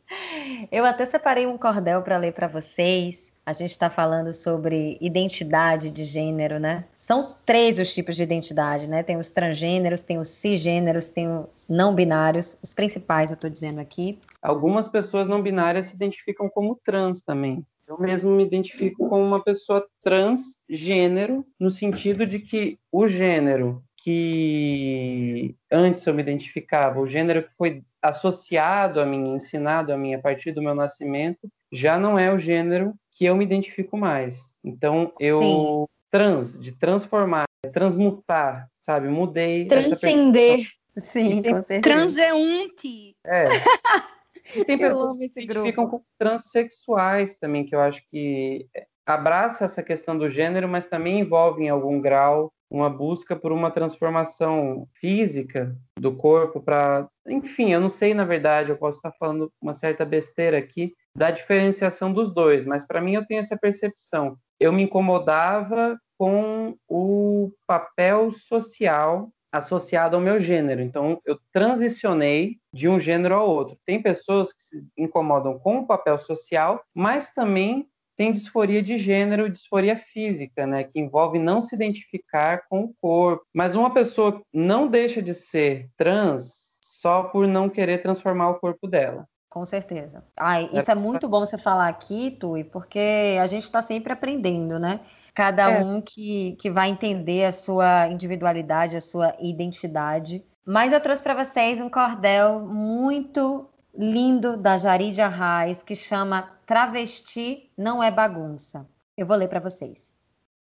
Eu 0.72 0.86
até 0.86 1.06
separei 1.06 1.46
um 1.46 1.58
cordel 1.58 2.02
para 2.02 2.18
ler 2.18 2.34
para 2.34 2.48
vocês. 2.48 3.34
A 3.46 3.54
gente 3.54 3.72
está 3.72 3.90
falando 3.90 4.34
sobre 4.34 4.98
identidade 5.00 5.90
de 5.90 6.04
gênero, 6.04 6.60
né? 6.60 6.86
São 7.00 7.34
três 7.46 7.80
os 7.80 7.94
tipos 7.94 8.16
de 8.16 8.24
identidade, 8.24 8.88
né? 8.88 9.04
Tem 9.04 9.18
os 9.18 9.30
transgêneros, 9.30 10.04
tem 10.04 10.20
os 10.20 10.28
cisgêneros, 10.28 11.08
tem 11.08 11.30
os 11.30 11.48
não 11.70 11.96
binários, 11.96 12.58
os 12.62 12.74
principais 12.74 13.32
eu 13.32 13.36
estou 13.36 13.50
dizendo 13.50 13.80
aqui. 13.80 14.20
Algumas 14.42 14.88
pessoas 14.88 15.28
não 15.28 15.42
binárias 15.42 15.88
se 15.88 15.96
identificam 15.96 16.50
como 16.50 16.80
trans 16.84 17.22
também. 17.22 17.66
Eu 17.88 17.98
mesmo 17.98 18.30
me 18.30 18.44
identifico 18.44 19.08
como 19.08 19.24
uma 19.24 19.42
pessoa 19.42 19.88
transgênero, 20.02 21.46
no 21.58 21.72
sentido 21.72 22.26
de 22.26 22.40
que 22.40 22.78
o 22.92 23.08
gênero 23.08 23.82
que 23.96 25.56
antes 25.72 26.06
eu 26.06 26.14
me 26.14 26.22
identificava, 26.22 27.00
o 27.00 27.08
gênero 27.08 27.44
que 27.44 27.50
foi 27.58 27.84
associado 28.08 29.00
a 29.00 29.06
mim, 29.06 29.36
ensinado 29.36 29.92
a 29.92 29.98
mim 29.98 30.14
a 30.14 30.20
partir 30.20 30.52
do 30.52 30.62
meu 30.62 30.74
nascimento, 30.74 31.50
já 31.72 32.00
não 32.00 32.18
é 32.18 32.32
o 32.32 32.40
gênero 32.40 32.94
que 33.12 33.26
eu 33.26 33.36
me 33.36 33.44
identifico 33.44 33.98
mais. 33.98 34.40
Então 34.64 35.12
eu 35.20 35.40
Sim. 35.40 35.86
trans, 36.10 36.60
de 36.60 36.72
transformar, 36.72 37.46
transmutar, 37.74 38.70
sabe? 38.82 39.08
Mudei. 39.08 39.66
Transcender. 39.68 40.60
Sim, 40.98 41.44
com 41.44 41.64
certeza. 41.64 41.82
Transeunte. 41.82 43.16
É. 43.26 43.48
E 44.56 44.64
tem 44.64 44.78
pessoas 44.78 45.18
que 45.18 45.28
se 45.28 45.44
identificam 45.44 45.90
como 45.90 46.06
transexuais 46.18 47.38
também, 47.38 47.66
que 47.66 47.76
eu 47.76 47.82
acho 47.82 48.02
que 48.10 48.66
abraça 49.06 49.66
essa 49.66 49.84
questão 49.84 50.18
do 50.18 50.30
gênero, 50.30 50.70
mas 50.70 50.88
também 50.88 51.20
envolve 51.20 51.64
em 51.64 51.70
algum 51.70 52.00
grau 52.00 52.52
uma 52.70 52.90
busca 52.90 53.36
por 53.36 53.52
uma 53.52 53.72
transformação 53.72 54.88
física 55.00 55.76
do 55.98 56.16
corpo 56.16 56.62
para, 56.62 57.08
enfim, 57.28 57.72
eu 57.72 57.80
não 57.80 57.90
sei 57.90 58.14
na 58.14 58.26
verdade, 58.26 58.70
eu 58.70 58.78
posso 58.78 58.98
estar 58.98 59.12
falando 59.14 59.52
uma 59.62 59.74
certa 59.74 60.04
besteira 60.06 60.58
aqui 60.58 60.94
da 61.16 61.32
diferenciação 61.32 62.14
dos 62.14 62.34
dois, 62.34 62.66
mas 62.66 62.86
para 62.86 63.02
mim 63.02 63.14
eu 63.14 63.26
tenho 63.26 63.40
essa 63.40 63.58
percepção. 63.58 64.38
Eu 64.60 64.72
me 64.72 64.84
incomodava 64.84 65.98
com 66.18 66.76
o 66.88 67.52
papel 67.66 68.32
social 68.32 69.30
associado 69.52 70.16
ao 70.16 70.22
meu 70.22 70.40
gênero. 70.40 70.82
Então, 70.82 71.20
eu 71.26 71.40
transicionei 71.52 72.58
de 72.74 72.88
um 72.88 73.00
gênero 73.00 73.36
ao 73.36 73.50
outro. 73.50 73.78
Tem 73.86 74.02
pessoas 74.02 74.54
que 74.54 74.62
se 74.62 74.86
incomodam 74.98 75.58
com 75.58 75.80
o 75.80 75.88
papel 75.88 76.18
social, 76.20 76.84
mas 76.94 77.34
também 77.34 77.88
tem 78.18 78.32
disforia 78.32 78.82
de 78.82 78.98
gênero, 78.98 79.50
disforia 79.50 79.96
física, 79.96 80.66
né, 80.66 80.84
que 80.84 81.00
envolve 81.00 81.38
não 81.38 81.62
se 81.62 81.76
identificar 81.76 82.64
com 82.68 82.86
o 82.86 82.94
corpo. 83.00 83.46
Mas 83.54 83.76
uma 83.76 83.94
pessoa 83.94 84.42
não 84.52 84.88
deixa 84.88 85.22
de 85.22 85.36
ser 85.36 85.88
trans 85.96 86.68
só 86.82 87.24
por 87.24 87.48
não 87.48 87.70
querer 87.70 88.00
transformar 88.00 88.50
o 88.50 88.60
corpo 88.60 88.88
dela. 88.88 89.26
Com 89.50 89.66
certeza. 89.66 90.26
Ai, 90.36 90.70
isso 90.74 90.92
é 90.92 90.96
muito 90.96 91.28
bom 91.30 91.40
você 91.40 91.58
falar 91.58 91.88
aqui, 91.88 92.32
Tui, 92.32 92.64
porque 92.64 93.38
a 93.40 93.48
gente 93.48 93.64
está 93.64 93.82
sempre 93.82 94.12
aprendendo, 94.12 94.78
né? 94.78 95.00
Cada 95.34 95.72
é. 95.72 95.84
um 95.84 96.02
que, 96.02 96.58
que 96.60 96.70
vai 96.70 96.90
entender 96.90 97.46
a 97.46 97.52
sua 97.52 98.08
individualidade, 98.08 98.98
a 98.98 99.02
sua 99.02 99.34
identidade. 99.40 100.44
Mas 100.66 100.92
eu 100.92 101.00
trouxe 101.00 101.24
para 101.24 101.46
vocês 101.46 101.80
um 101.80 101.90
cordel 101.90 102.60
muito 102.68 103.70
lindo 103.98 104.58
da 104.58 104.78
Jarid 104.78 105.20
Arraes 105.22 105.82
que 105.82 105.96
chama 105.96 106.57
Travesti 106.68 107.72
não 107.78 108.04
é 108.04 108.12
bagunça. 108.12 108.86
Eu 109.16 109.26
vou 109.26 109.38
ler 109.38 109.48
para 109.48 109.62
vocês. 109.62 110.14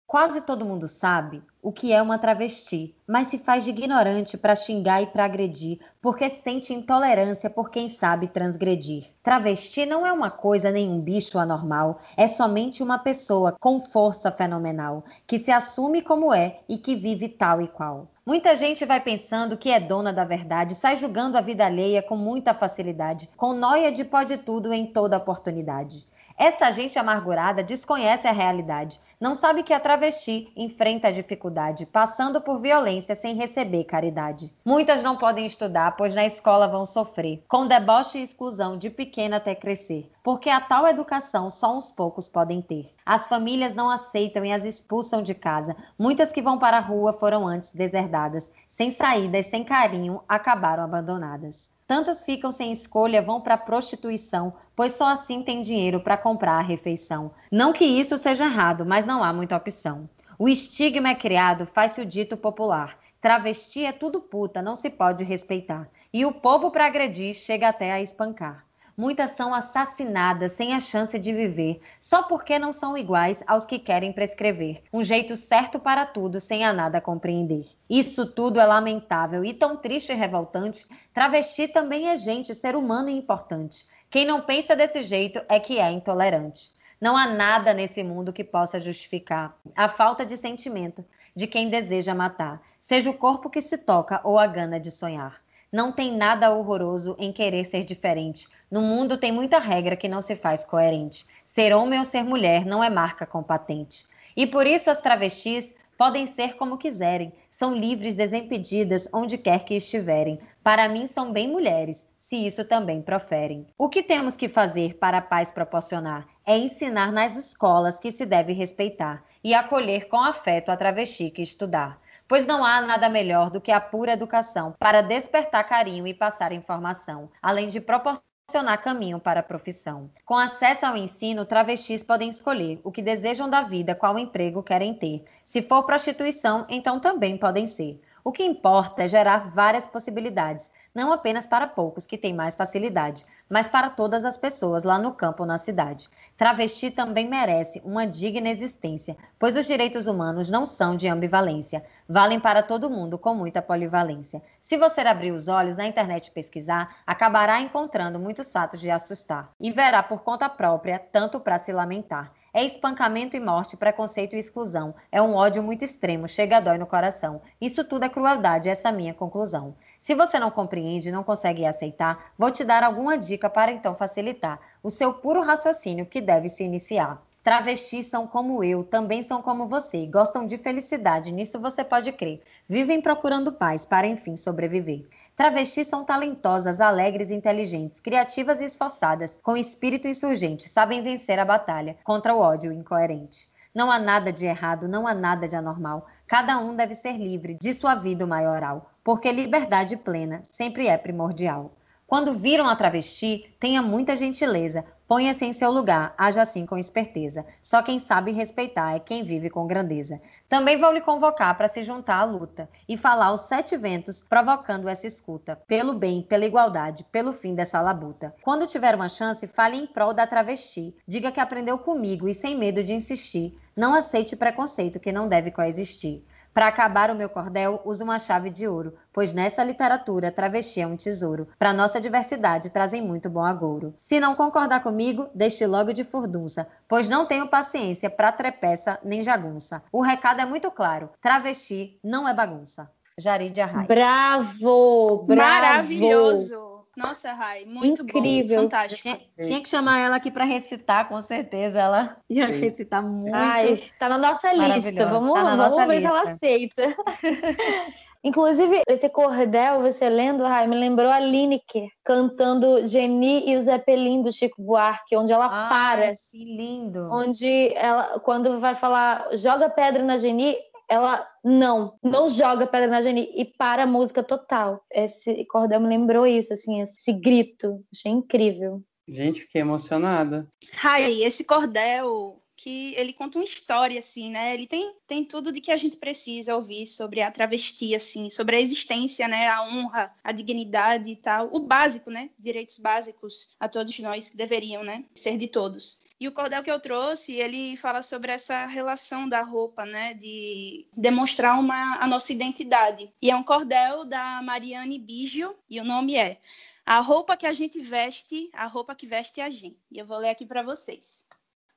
Quase 0.04 0.40
todo 0.40 0.64
mundo 0.64 0.88
sabe 0.88 1.40
o 1.62 1.70
que 1.70 1.92
é 1.92 2.02
uma 2.02 2.18
travesti, 2.18 2.96
mas 3.06 3.28
se 3.28 3.38
faz 3.38 3.62
de 3.62 3.70
ignorante 3.70 4.36
para 4.36 4.56
xingar 4.56 5.02
e 5.02 5.06
para 5.06 5.24
agredir, 5.24 5.78
porque 6.02 6.28
sente 6.28 6.74
intolerância 6.74 7.48
por 7.48 7.70
quem 7.70 7.88
sabe 7.88 8.26
transgredir. 8.26 9.14
Travesti 9.22 9.86
não 9.86 10.04
é 10.04 10.12
uma 10.12 10.32
coisa 10.32 10.72
nem 10.72 10.90
um 10.90 11.00
bicho 11.00 11.38
anormal, 11.38 12.00
é 12.16 12.26
somente 12.26 12.82
uma 12.82 12.98
pessoa 12.98 13.56
com 13.60 13.80
força 13.80 14.32
fenomenal, 14.32 15.04
que 15.28 15.38
se 15.38 15.52
assume 15.52 16.02
como 16.02 16.34
é 16.34 16.58
e 16.68 16.76
que 16.76 16.96
vive 16.96 17.28
tal 17.28 17.62
e 17.62 17.68
qual. 17.68 18.10
Muita 18.26 18.56
gente 18.56 18.86
vai 18.86 19.02
pensando 19.02 19.54
que 19.54 19.68
é 19.68 19.78
dona 19.78 20.10
da 20.10 20.24
verdade, 20.24 20.74
sai 20.74 20.96
julgando 20.96 21.36
a 21.36 21.42
vida 21.42 21.66
alheia 21.66 22.02
com 22.02 22.16
muita 22.16 22.54
facilidade, 22.54 23.28
com 23.36 23.52
noia 23.52 23.92
de 23.92 24.02
pode 24.02 24.38
tudo 24.38 24.72
em 24.72 24.86
toda 24.86 25.18
oportunidade. 25.18 26.06
Essa 26.36 26.70
gente 26.72 26.98
amargurada 26.98 27.62
desconhece 27.62 28.26
a 28.26 28.32
realidade, 28.32 29.00
não 29.20 29.34
sabe 29.34 29.62
que 29.62 29.72
a 29.72 29.80
travesti 29.80 30.52
enfrenta 30.56 31.08
a 31.08 31.10
dificuldade, 31.12 31.86
passando 31.86 32.40
por 32.40 32.60
violência 32.60 33.14
sem 33.14 33.34
receber 33.34 33.84
caridade. 33.84 34.52
Muitas 34.64 35.02
não 35.02 35.16
podem 35.16 35.46
estudar, 35.46 35.96
pois 35.96 36.14
na 36.14 36.26
escola 36.26 36.68
vão 36.68 36.84
sofrer, 36.84 37.42
com 37.48 37.66
deboche 37.66 38.18
e 38.18 38.22
exclusão 38.22 38.76
de 38.76 38.90
pequena 38.90 39.36
até 39.36 39.54
crescer, 39.54 40.10
porque 40.22 40.50
a 40.50 40.60
tal 40.60 40.86
educação 40.86 41.50
só 41.50 41.74
uns 41.74 41.90
poucos 41.90 42.28
podem 42.28 42.60
ter. 42.60 42.92
As 43.06 43.28
famílias 43.28 43.74
não 43.74 43.88
aceitam 43.88 44.44
e 44.44 44.52
as 44.52 44.64
expulsam 44.64 45.22
de 45.22 45.34
casa. 45.34 45.76
Muitas 45.98 46.32
que 46.32 46.42
vão 46.42 46.58
para 46.58 46.76
a 46.76 46.80
rua 46.80 47.12
foram 47.12 47.46
antes 47.46 47.74
deserdadas, 47.74 48.50
sem 48.68 48.90
saída 48.90 49.38
e 49.38 49.42
sem 49.42 49.64
carinho, 49.64 50.20
acabaram 50.28 50.82
abandonadas. 50.82 51.73
Tantas 51.94 52.24
ficam 52.24 52.50
sem 52.50 52.72
escolha, 52.72 53.22
vão 53.22 53.40
para 53.40 53.54
a 53.54 53.56
prostituição, 53.56 54.52
pois 54.74 54.94
só 54.94 55.10
assim 55.10 55.44
tem 55.44 55.60
dinheiro 55.60 56.00
para 56.00 56.16
comprar 56.16 56.54
a 56.54 56.60
refeição. 56.60 57.30
Não 57.52 57.72
que 57.72 57.84
isso 57.84 58.18
seja 58.18 58.46
errado, 58.46 58.84
mas 58.84 59.06
não 59.06 59.22
há 59.22 59.32
muita 59.32 59.56
opção. 59.56 60.10
O 60.36 60.48
estigma 60.48 61.10
é 61.10 61.14
criado, 61.14 61.66
faz-se 61.66 62.00
o 62.00 62.04
dito 62.04 62.36
popular. 62.36 62.98
Travesti 63.20 63.84
é 63.84 63.92
tudo 63.92 64.20
puta, 64.20 64.60
não 64.60 64.74
se 64.74 64.90
pode 64.90 65.22
respeitar. 65.22 65.88
E 66.12 66.26
o 66.26 66.32
povo 66.32 66.72
para 66.72 66.86
agredir 66.86 67.32
chega 67.32 67.68
até 67.68 67.92
a 67.92 68.02
espancar. 68.02 68.63
Muitas 68.96 69.32
são 69.32 69.52
assassinadas 69.52 70.52
sem 70.52 70.72
a 70.72 70.78
chance 70.78 71.18
de 71.18 71.32
viver, 71.32 71.80
só 71.98 72.22
porque 72.22 72.58
não 72.58 72.72
são 72.72 72.96
iguais 72.96 73.42
aos 73.46 73.66
que 73.66 73.78
querem 73.78 74.12
prescrever. 74.12 74.82
Um 74.92 75.02
jeito 75.02 75.34
certo 75.34 75.80
para 75.80 76.06
tudo, 76.06 76.38
sem 76.38 76.64
a 76.64 76.72
nada 76.72 77.00
compreender. 77.00 77.66
Isso 77.90 78.24
tudo 78.24 78.60
é 78.60 78.64
lamentável 78.66 79.44
e 79.44 79.52
tão 79.52 79.76
triste 79.76 80.12
e 80.12 80.14
revoltante. 80.14 80.86
Travesti 81.12 81.66
também 81.66 82.08
é 82.08 82.16
gente, 82.16 82.54
ser 82.54 82.76
humano 82.76 83.08
e 83.08 83.18
importante. 83.18 83.84
Quem 84.08 84.24
não 84.24 84.42
pensa 84.42 84.76
desse 84.76 85.02
jeito 85.02 85.42
é 85.48 85.58
que 85.58 85.80
é 85.80 85.90
intolerante. 85.90 86.70
Não 87.00 87.16
há 87.16 87.26
nada 87.26 87.74
nesse 87.74 88.04
mundo 88.04 88.32
que 88.32 88.44
possa 88.44 88.78
justificar 88.78 89.58
a 89.74 89.88
falta 89.88 90.24
de 90.24 90.36
sentimento 90.36 91.04
de 91.34 91.48
quem 91.48 91.68
deseja 91.68 92.14
matar, 92.14 92.62
seja 92.78 93.10
o 93.10 93.14
corpo 93.14 93.50
que 93.50 93.60
se 93.60 93.76
toca 93.76 94.20
ou 94.22 94.38
a 94.38 94.46
gana 94.46 94.78
de 94.78 94.92
sonhar. 94.92 95.42
Não 95.72 95.90
tem 95.90 96.16
nada 96.16 96.52
horroroso 96.52 97.16
em 97.18 97.32
querer 97.32 97.64
ser 97.64 97.82
diferente. 97.82 98.46
No 98.74 98.82
mundo 98.82 99.16
tem 99.16 99.30
muita 99.30 99.60
regra 99.60 99.94
que 99.94 100.08
não 100.08 100.20
se 100.20 100.34
faz 100.34 100.64
coerente. 100.64 101.24
Ser 101.44 101.72
homem 101.72 101.96
ou 102.00 102.04
ser 102.04 102.24
mulher 102.24 102.66
não 102.66 102.82
é 102.82 102.90
marca 102.90 103.24
com 103.24 103.40
patente. 103.40 104.04
E 104.36 104.48
por 104.48 104.66
isso 104.66 104.90
as 104.90 105.00
travestis 105.00 105.76
podem 105.96 106.26
ser 106.26 106.56
como 106.56 106.76
quiserem, 106.76 107.32
são 107.48 107.72
livres, 107.72 108.16
desimpedidas, 108.16 109.08
onde 109.14 109.38
quer 109.38 109.64
que 109.64 109.76
estiverem. 109.76 110.40
Para 110.60 110.88
mim, 110.88 111.06
são 111.06 111.32
bem 111.32 111.46
mulheres, 111.46 112.04
se 112.18 112.34
isso 112.34 112.64
também 112.64 113.00
proferem. 113.00 113.64
O 113.78 113.88
que 113.88 114.02
temos 114.02 114.36
que 114.36 114.48
fazer 114.48 114.94
para 114.94 115.18
a 115.18 115.22
paz 115.22 115.52
proporcionar 115.52 116.26
é 116.44 116.58
ensinar 116.58 117.12
nas 117.12 117.36
escolas 117.36 118.00
que 118.00 118.10
se 118.10 118.26
deve 118.26 118.52
respeitar 118.52 119.22
e 119.44 119.54
acolher 119.54 120.08
com 120.08 120.18
afeto 120.20 120.70
a 120.70 120.76
travesti 120.76 121.30
que 121.30 121.42
estudar 121.42 122.02
pois 122.26 122.46
não 122.46 122.64
há 122.64 122.80
nada 122.80 123.06
melhor 123.08 123.50
do 123.50 123.60
que 123.60 123.70
a 123.70 123.78
pura 123.78 124.14
educação 124.14 124.74
para 124.78 125.02
despertar 125.02 125.62
carinho 125.68 126.06
e 126.06 126.14
passar 126.14 126.52
informação, 126.52 127.30
além 127.42 127.68
de 127.68 127.82
proporcionar 127.82 128.33
proporcionar 128.46 128.82
caminho 128.82 129.18
para 129.18 129.40
a 129.40 129.42
profissão. 129.42 130.10
Com 130.24 130.36
acesso 130.36 130.84
ao 130.84 130.96
ensino, 130.96 131.46
travestis 131.46 132.04
podem 132.04 132.28
escolher 132.28 132.78
o 132.84 132.92
que 132.92 133.00
desejam 133.00 133.48
da 133.48 133.62
vida, 133.62 133.94
qual 133.94 134.18
emprego 134.18 134.62
querem 134.62 134.92
ter. 134.94 135.24
Se 135.44 135.62
for 135.62 135.84
prostituição, 135.84 136.66
então 136.68 137.00
também 137.00 137.38
podem 137.38 137.66
ser. 137.66 137.98
O 138.22 138.30
que 138.30 138.44
importa 138.44 139.02
é 139.02 139.08
gerar 139.08 139.50
várias 139.50 139.86
possibilidades, 139.86 140.70
não 140.94 141.12
apenas 141.12 141.46
para 141.46 141.66
poucos 141.66 142.06
que 142.06 142.18
têm 142.18 142.34
mais 142.34 142.54
facilidade, 142.54 143.24
mas 143.48 143.66
para 143.66 143.90
todas 143.90 144.24
as 144.24 144.38
pessoas 144.38 144.84
lá 144.84 144.98
no 144.98 145.14
campo 145.14 145.42
ou 145.42 145.46
na 145.46 145.58
cidade. 145.58 146.08
Travesti 146.36 146.90
também 146.90 147.28
merece 147.28 147.80
uma 147.84 148.04
digna 148.04 148.48
existência, 148.48 149.16
pois 149.38 149.56
os 149.56 149.66
direitos 149.66 150.08
humanos 150.08 150.50
não 150.50 150.66
são 150.66 150.96
de 150.96 151.06
ambivalência, 151.06 151.84
valem 152.08 152.40
para 152.40 152.60
todo 152.60 152.90
mundo 152.90 153.16
com 153.16 153.34
muita 153.36 153.62
polivalência. 153.62 154.42
Se 154.60 154.76
você 154.76 155.02
abrir 155.02 155.30
os 155.30 155.46
olhos 155.46 155.76
na 155.76 155.86
internet 155.86 156.26
e 156.26 156.32
pesquisar, 156.32 156.96
acabará 157.06 157.60
encontrando 157.60 158.18
muitos 158.18 158.50
fatos 158.50 158.80
de 158.80 158.90
assustar 158.90 159.52
e 159.60 159.70
verá 159.70 160.02
por 160.02 160.22
conta 160.22 160.48
própria 160.48 160.98
tanto 160.98 161.38
para 161.38 161.58
se 161.58 161.72
lamentar. 161.72 162.32
É 162.56 162.62
espancamento 162.62 163.36
e 163.36 163.40
morte, 163.40 163.76
preconceito 163.76 164.36
e 164.36 164.38
exclusão. 164.38 164.94
É 165.10 165.20
um 165.20 165.34
ódio 165.34 165.60
muito 165.60 165.84
extremo, 165.84 166.28
chega 166.28 166.58
a 166.58 166.60
dói 166.60 166.78
no 166.78 166.86
coração. 166.86 167.42
Isso 167.60 167.82
tudo 167.82 168.04
é 168.04 168.08
crueldade, 168.08 168.68
essa 168.68 168.86
é 168.86 168.92
a 168.92 168.94
minha 168.94 169.12
conclusão. 169.12 169.74
Se 169.98 170.14
você 170.14 170.38
não 170.38 170.52
compreende, 170.52 171.10
não 171.10 171.24
consegue 171.24 171.66
aceitar, 171.66 172.32
vou 172.38 172.52
te 172.52 172.64
dar 172.64 172.84
alguma 172.84 173.18
dica 173.18 173.50
para 173.50 173.72
então 173.72 173.96
facilitar 173.96 174.60
o 174.84 174.90
seu 174.90 175.14
puro 175.14 175.42
raciocínio 175.42 176.06
que 176.06 176.20
deve 176.20 176.48
se 176.48 176.62
iniciar. 176.62 177.20
Travestis 177.42 178.06
são 178.06 178.26
como 178.26 178.62
eu, 178.62 178.84
também 178.84 179.22
são 179.24 179.42
como 179.42 179.66
você, 179.66 180.06
gostam 180.06 180.46
de 180.46 180.56
felicidade, 180.56 181.32
nisso 181.32 181.60
você 181.60 181.82
pode 181.82 182.12
crer. 182.12 182.40
Vivem 182.68 183.02
procurando 183.02 183.52
paz 183.52 183.84
para 183.84 184.06
enfim 184.06 184.36
sobreviver. 184.36 185.04
Travestis 185.36 185.88
são 185.88 186.04
talentosas, 186.04 186.80
alegres 186.80 187.30
inteligentes, 187.30 187.98
criativas 187.98 188.60
e 188.60 188.64
esforçadas, 188.64 189.36
com 189.42 189.56
espírito 189.56 190.06
insurgente, 190.06 190.68
sabem 190.68 191.02
vencer 191.02 191.40
a 191.40 191.44
batalha 191.44 191.96
contra 192.04 192.32
o 192.34 192.38
ódio 192.38 192.72
incoerente. 192.72 193.50
Não 193.74 193.90
há 193.90 193.98
nada 193.98 194.32
de 194.32 194.46
errado, 194.46 194.86
não 194.86 195.08
há 195.08 195.12
nada 195.12 195.48
de 195.48 195.56
anormal. 195.56 196.06
Cada 196.24 196.58
um 196.58 196.76
deve 196.76 196.94
ser 196.94 197.16
livre 197.16 197.54
de 197.54 197.74
sua 197.74 197.96
vida 197.96 198.24
maioral 198.24 198.90
porque 199.04 199.30
liberdade 199.30 199.96
plena 199.96 200.40
sempre 200.44 200.86
é 200.86 200.96
primordial. 200.96 201.76
Quando 202.06 202.38
viram 202.38 202.68
a 202.68 202.76
travesti, 202.76 203.54
tenha 203.60 203.82
muita 203.82 204.14
gentileza, 204.16 204.84
ponha-se 205.06 205.44
em 205.44 205.52
seu 205.52 205.70
lugar, 205.70 206.14
haja 206.16 206.42
assim 206.42 206.66
com 206.66 206.78
esperteza. 206.78 207.44
Só 207.62 207.82
quem 207.82 207.98
sabe 207.98 208.32
respeitar 208.32 208.94
é 208.94 208.98
quem 208.98 209.22
vive 209.22 209.50
com 209.50 209.66
grandeza. 209.66 210.20
Também 210.48 210.78
vou 210.78 210.92
lhe 210.92 211.00
convocar 211.00 211.56
para 211.56 211.68
se 211.68 211.82
juntar 211.82 212.16
à 212.16 212.24
luta 212.24 212.68
e 212.88 212.96
falar 212.96 213.26
aos 213.26 213.42
sete 213.42 213.76
ventos, 213.76 214.22
provocando 214.22 214.88
essa 214.88 215.06
escuta, 215.06 215.60
pelo 215.66 215.94
bem, 215.94 216.22
pela 216.22 216.44
igualdade, 216.44 217.04
pelo 217.10 217.32
fim 217.32 217.54
dessa 217.54 217.80
labuta. 217.80 218.34
Quando 218.42 218.66
tiver 218.66 218.94
uma 218.94 219.08
chance, 219.08 219.46
fale 219.46 219.76
em 219.76 219.86
prol 219.86 220.12
da 220.12 220.26
travesti. 220.26 220.94
Diga 221.06 221.32
que 221.32 221.40
aprendeu 221.40 221.78
comigo 221.78 222.28
e 222.28 222.34
sem 222.34 222.56
medo 222.56 222.82
de 222.82 222.92
insistir. 222.92 223.54
Não 223.76 223.94
aceite 223.94 224.36
preconceito 224.36 225.00
que 225.00 225.12
não 225.12 225.28
deve 225.28 225.50
coexistir. 225.50 226.22
Para 226.54 226.68
acabar 226.68 227.10
o 227.10 227.16
meu 227.16 227.28
cordel, 227.28 227.82
uso 227.84 228.04
uma 228.04 228.20
chave 228.20 228.48
de 228.48 228.68
ouro, 228.68 228.94
pois 229.12 229.32
nessa 229.32 229.64
literatura 229.64 230.30
travesti 230.30 230.80
é 230.80 230.86
um 230.86 230.96
tesouro. 230.96 231.48
Para 231.58 231.72
nossa 231.72 232.00
diversidade 232.00 232.70
trazem 232.70 233.02
muito 233.02 233.28
bom 233.28 233.42
agouro. 233.42 233.92
Se 233.96 234.20
não 234.20 234.36
concordar 234.36 234.80
comigo, 234.80 235.28
deixe 235.34 235.66
logo 235.66 235.92
de 235.92 236.04
furdunça, 236.04 236.68
pois 236.88 237.08
não 237.08 237.26
tenho 237.26 237.48
paciência 237.48 238.08
para 238.08 238.30
trepeça 238.30 239.00
nem 239.02 239.20
jagunça. 239.20 239.82
O 239.90 240.00
recado 240.00 240.40
é 240.40 240.46
muito 240.46 240.70
claro: 240.70 241.10
travesti 241.20 241.98
não 242.04 242.28
é 242.28 242.32
bagunça. 242.32 242.88
Jari 243.18 243.50
de 243.50 243.60
Arraes. 243.60 243.88
Bravo, 243.88 245.24
bravo! 245.26 245.36
Maravilhoso! 245.36 246.73
Nossa, 246.96 247.32
Rai, 247.32 247.64
muito 247.64 248.02
Incrível. 248.02 248.56
bom, 248.56 248.62
fantástico. 248.62 249.02
Tinha, 249.02 249.20
tinha, 249.40 249.62
que 249.62 249.68
chamar 249.68 249.98
ela 249.98 250.16
aqui 250.16 250.30
para 250.30 250.44
recitar, 250.44 251.08
com 251.08 251.20
certeza. 251.20 251.80
Ela 251.80 252.16
ia 252.30 252.46
Sim. 252.46 252.60
recitar 252.60 253.02
muito. 253.02 253.34
Ai, 253.34 253.82
tá 253.98 254.08
na 254.08 254.18
nossa 254.18 254.52
lista. 254.52 255.06
Vamos, 255.06 255.34
tá 255.34 255.56
vamos 255.56 255.86
ver 255.86 255.94
lista. 255.94 256.00
se 256.00 256.06
ela 256.06 256.22
aceita. 256.22 256.82
Inclusive, 258.24 258.80
esse 258.88 259.06
cordel, 259.10 259.82
você 259.82 260.08
lendo, 260.08 260.44
Rai, 260.44 260.66
me 260.66 260.74
lembrou 260.74 261.10
a 261.10 261.20
Lineker 261.20 261.90
cantando 262.02 262.86
Geni 262.86 263.50
e 263.50 263.54
o 263.54 263.60
Zeppelin 263.60 264.22
do 264.22 264.32
Chico 264.32 264.62
Buarque, 264.62 265.14
onde 265.14 265.30
ela 265.30 265.46
Ai, 265.46 265.68
para. 265.68 266.12
Que 266.30 266.42
lindo! 266.42 267.06
Onde 267.12 267.74
ela, 267.74 268.18
quando 268.20 268.58
vai 268.58 268.74
falar, 268.74 269.28
joga 269.36 269.68
pedra 269.68 270.02
na 270.02 270.16
Geni, 270.16 270.56
ela 270.88 271.26
não, 271.42 271.98
não 272.02 272.28
joga 272.28 272.66
pedra 272.66 272.88
na 272.88 273.02
Jenny 273.02 273.30
e 273.34 273.44
para 273.44 273.84
a 273.84 273.86
música 273.86 274.22
total. 274.22 274.84
Esse 274.90 275.44
cordel 275.46 275.80
me 275.80 275.88
lembrou 275.88 276.26
isso, 276.26 276.52
assim, 276.52 276.80
esse 276.80 277.12
grito. 277.12 277.84
Achei 277.92 278.12
incrível. 278.12 278.82
Gente, 279.06 279.40
fiquei 279.40 279.60
emocionada. 279.60 280.48
Ai, 280.82 281.22
esse 281.22 281.44
cordel 281.44 282.38
que 282.56 282.94
ele 282.96 283.12
conta 283.12 283.38
uma 283.38 283.44
história, 283.44 283.98
assim, 283.98 284.30
né? 284.30 284.54
Ele 284.54 284.66
tem, 284.66 284.94
tem 285.06 285.24
tudo 285.24 285.52
de 285.52 285.60
que 285.60 285.72
a 285.72 285.76
gente 285.76 285.96
precisa 285.96 286.56
ouvir 286.56 286.86
sobre 286.86 287.20
a 287.20 287.30
travesti, 287.30 287.94
assim, 287.94 288.30
sobre 288.30 288.56
a 288.56 288.60
existência, 288.60 289.26
né? 289.28 289.48
A 289.48 289.64
honra, 289.64 290.14
a 290.22 290.32
dignidade 290.32 291.10
e 291.10 291.16
tal. 291.16 291.50
O 291.52 291.66
básico, 291.66 292.10
né? 292.10 292.30
Direitos 292.38 292.78
básicos 292.78 293.54
a 293.58 293.68
todos 293.68 293.98
nós 293.98 294.30
que 294.30 294.36
deveriam, 294.36 294.82
né? 294.82 295.04
Ser 295.14 295.36
de 295.36 295.48
todos. 295.48 296.03
E 296.20 296.28
o 296.28 296.32
cordel 296.32 296.62
que 296.62 296.70
eu 296.70 296.78
trouxe, 296.78 297.34
ele 297.34 297.76
fala 297.76 298.00
sobre 298.00 298.30
essa 298.30 298.66
relação 298.66 299.28
da 299.28 299.42
roupa, 299.42 299.84
né, 299.84 300.14
de 300.14 300.86
demonstrar 300.96 301.58
uma, 301.58 301.96
a 301.96 302.06
nossa 302.06 302.32
identidade. 302.32 303.12
E 303.20 303.30
é 303.30 303.36
um 303.36 303.42
cordel 303.42 304.04
da 304.04 304.40
Mariane 304.42 304.98
Bigio, 304.98 305.56
e 305.68 305.80
o 305.80 305.84
nome 305.84 306.16
é 306.16 306.40
A 306.86 307.00
roupa 307.00 307.36
que 307.36 307.46
a 307.46 307.52
gente 307.52 307.80
veste, 307.80 308.48
a 308.52 308.66
roupa 308.66 308.94
que 308.94 309.06
veste 309.06 309.40
a 309.40 309.50
gente. 309.50 309.78
E 309.90 309.98
eu 309.98 310.06
vou 310.06 310.18
ler 310.18 310.30
aqui 310.30 310.46
para 310.46 310.62
vocês. 310.62 311.26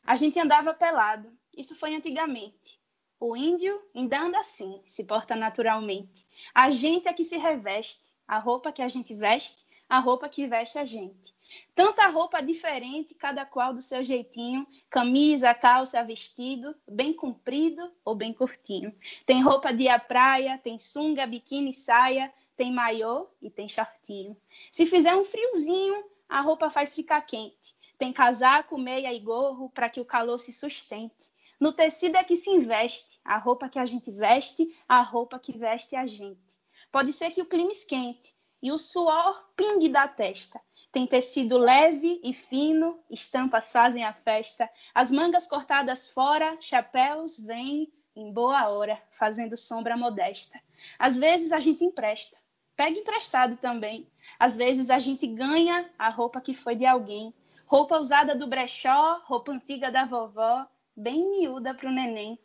A 0.04 0.16
gente 0.16 0.40
andava 0.40 0.74
pelado, 0.74 1.36
isso 1.56 1.76
foi 1.76 1.96
antigamente. 1.96 2.80
O 3.20 3.36
índio 3.36 3.82
ainda 3.96 4.22
anda 4.22 4.40
assim, 4.40 4.82
se 4.86 5.04
porta 5.04 5.36
naturalmente. 5.36 6.28
A 6.54 6.70
gente 6.70 7.08
é 7.08 7.14
que 7.14 7.24
se 7.24 7.38
reveste, 7.38 8.12
a 8.28 8.38
roupa 8.38 8.72
que 8.72 8.82
a 8.82 8.88
gente 8.88 9.16
veste, 9.16 9.66
a 9.90 10.00
roupa 10.00 10.30
que 10.30 10.46
veste 10.46 10.78
a 10.78 10.86
gente. 10.86 11.34
Tanta 11.74 12.08
roupa 12.08 12.42
diferente, 12.42 13.16
cada 13.16 13.46
qual 13.46 13.74
do 13.74 13.82
seu 13.82 14.04
jeitinho, 14.04 14.68
camisa, 14.90 15.54
calça, 15.54 16.04
vestido, 16.04 16.76
bem 16.88 17.14
comprido 17.14 17.92
ou 18.04 18.16
bem 18.16 18.34
curtinho. 18.34 18.94
Tem 19.26 19.42
roupa 19.42 19.74
de 19.74 19.88
a 19.88 20.00
praia, 20.00 20.58
tem 20.58 20.78
sunga, 20.78 21.26
biquíni, 21.26 21.74
saia, 21.74 22.34
tem 22.56 22.74
maiô 22.74 23.28
e 23.42 23.50
tem 23.50 23.68
shortinho. 23.68 24.36
Se 24.72 24.86
fizer 24.86 25.16
um 25.16 25.24
friozinho, 25.24 26.04
a 26.28 26.42
roupa 26.42 26.70
faz 26.70 26.96
ficar 26.96 27.22
quente. 27.22 27.76
Tem 27.98 28.12
casaco, 28.12 28.78
meia 28.78 29.14
e 29.14 29.20
gorro 29.20 29.70
para 29.70 29.90
que 29.90 30.02
o 30.02 30.06
calor 30.06 30.38
se 30.40 30.52
sustente. 30.52 31.32
No 31.60 31.74
tecido 31.74 32.18
é 32.18 32.24
que 32.24 32.36
se 32.36 32.50
investe, 32.50 33.20
a 33.24 33.38
roupa 33.38 33.68
que 33.68 33.80
a 33.80 33.86
gente 33.86 34.12
veste, 34.12 34.76
a 34.88 35.02
roupa 35.02 35.40
que 35.40 35.58
veste 35.58 35.96
a 35.96 36.06
gente. 36.06 36.58
Pode 36.92 37.12
ser 37.12 37.32
que 37.32 37.42
o 37.42 37.46
clima 37.46 37.72
esquente 37.72 38.37
e 38.62 38.72
o 38.72 38.78
suor 38.78 39.50
pingue 39.56 39.90
da 39.90 40.08
testa, 40.08 40.60
tem 40.92 41.06
tecido 41.06 41.58
leve 41.58 42.20
e 42.24 42.34
fino, 42.34 43.00
estampas 43.10 43.72
fazem 43.72 44.04
a 44.04 44.14
festa. 44.14 44.70
As 44.96 45.12
mangas 45.12 45.48
cortadas 45.48 46.10
fora, 46.10 46.58
chapéus 46.60 47.40
vêm 47.40 47.92
em 48.16 48.32
boa 48.32 48.68
hora, 48.70 49.02
fazendo 49.12 49.56
sombra 49.56 49.96
modesta. 49.96 50.60
Às 50.98 51.18
vezes 51.18 51.52
a 51.52 51.60
gente 51.60 51.86
empresta, 51.86 52.38
pega 52.76 53.00
emprestado 53.00 53.58
também. 53.58 54.08
Às 54.40 54.56
vezes 54.56 54.90
a 54.90 54.98
gente 54.98 55.28
ganha 55.28 55.88
a 56.00 56.10
roupa 56.10 56.42
que 56.42 56.54
foi 56.54 56.76
de 56.76 56.86
alguém. 56.86 57.34
Roupa 57.68 58.00
usada 58.00 58.34
do 58.34 58.48
brechó, 58.48 59.22
roupa 59.26 59.52
antiga 59.52 59.92
da 59.92 60.06
vovó, 60.06 60.66
bem 60.96 61.30
miúda 61.30 61.74
para 61.76 61.90
o 61.90 61.94
neném. 61.94 62.40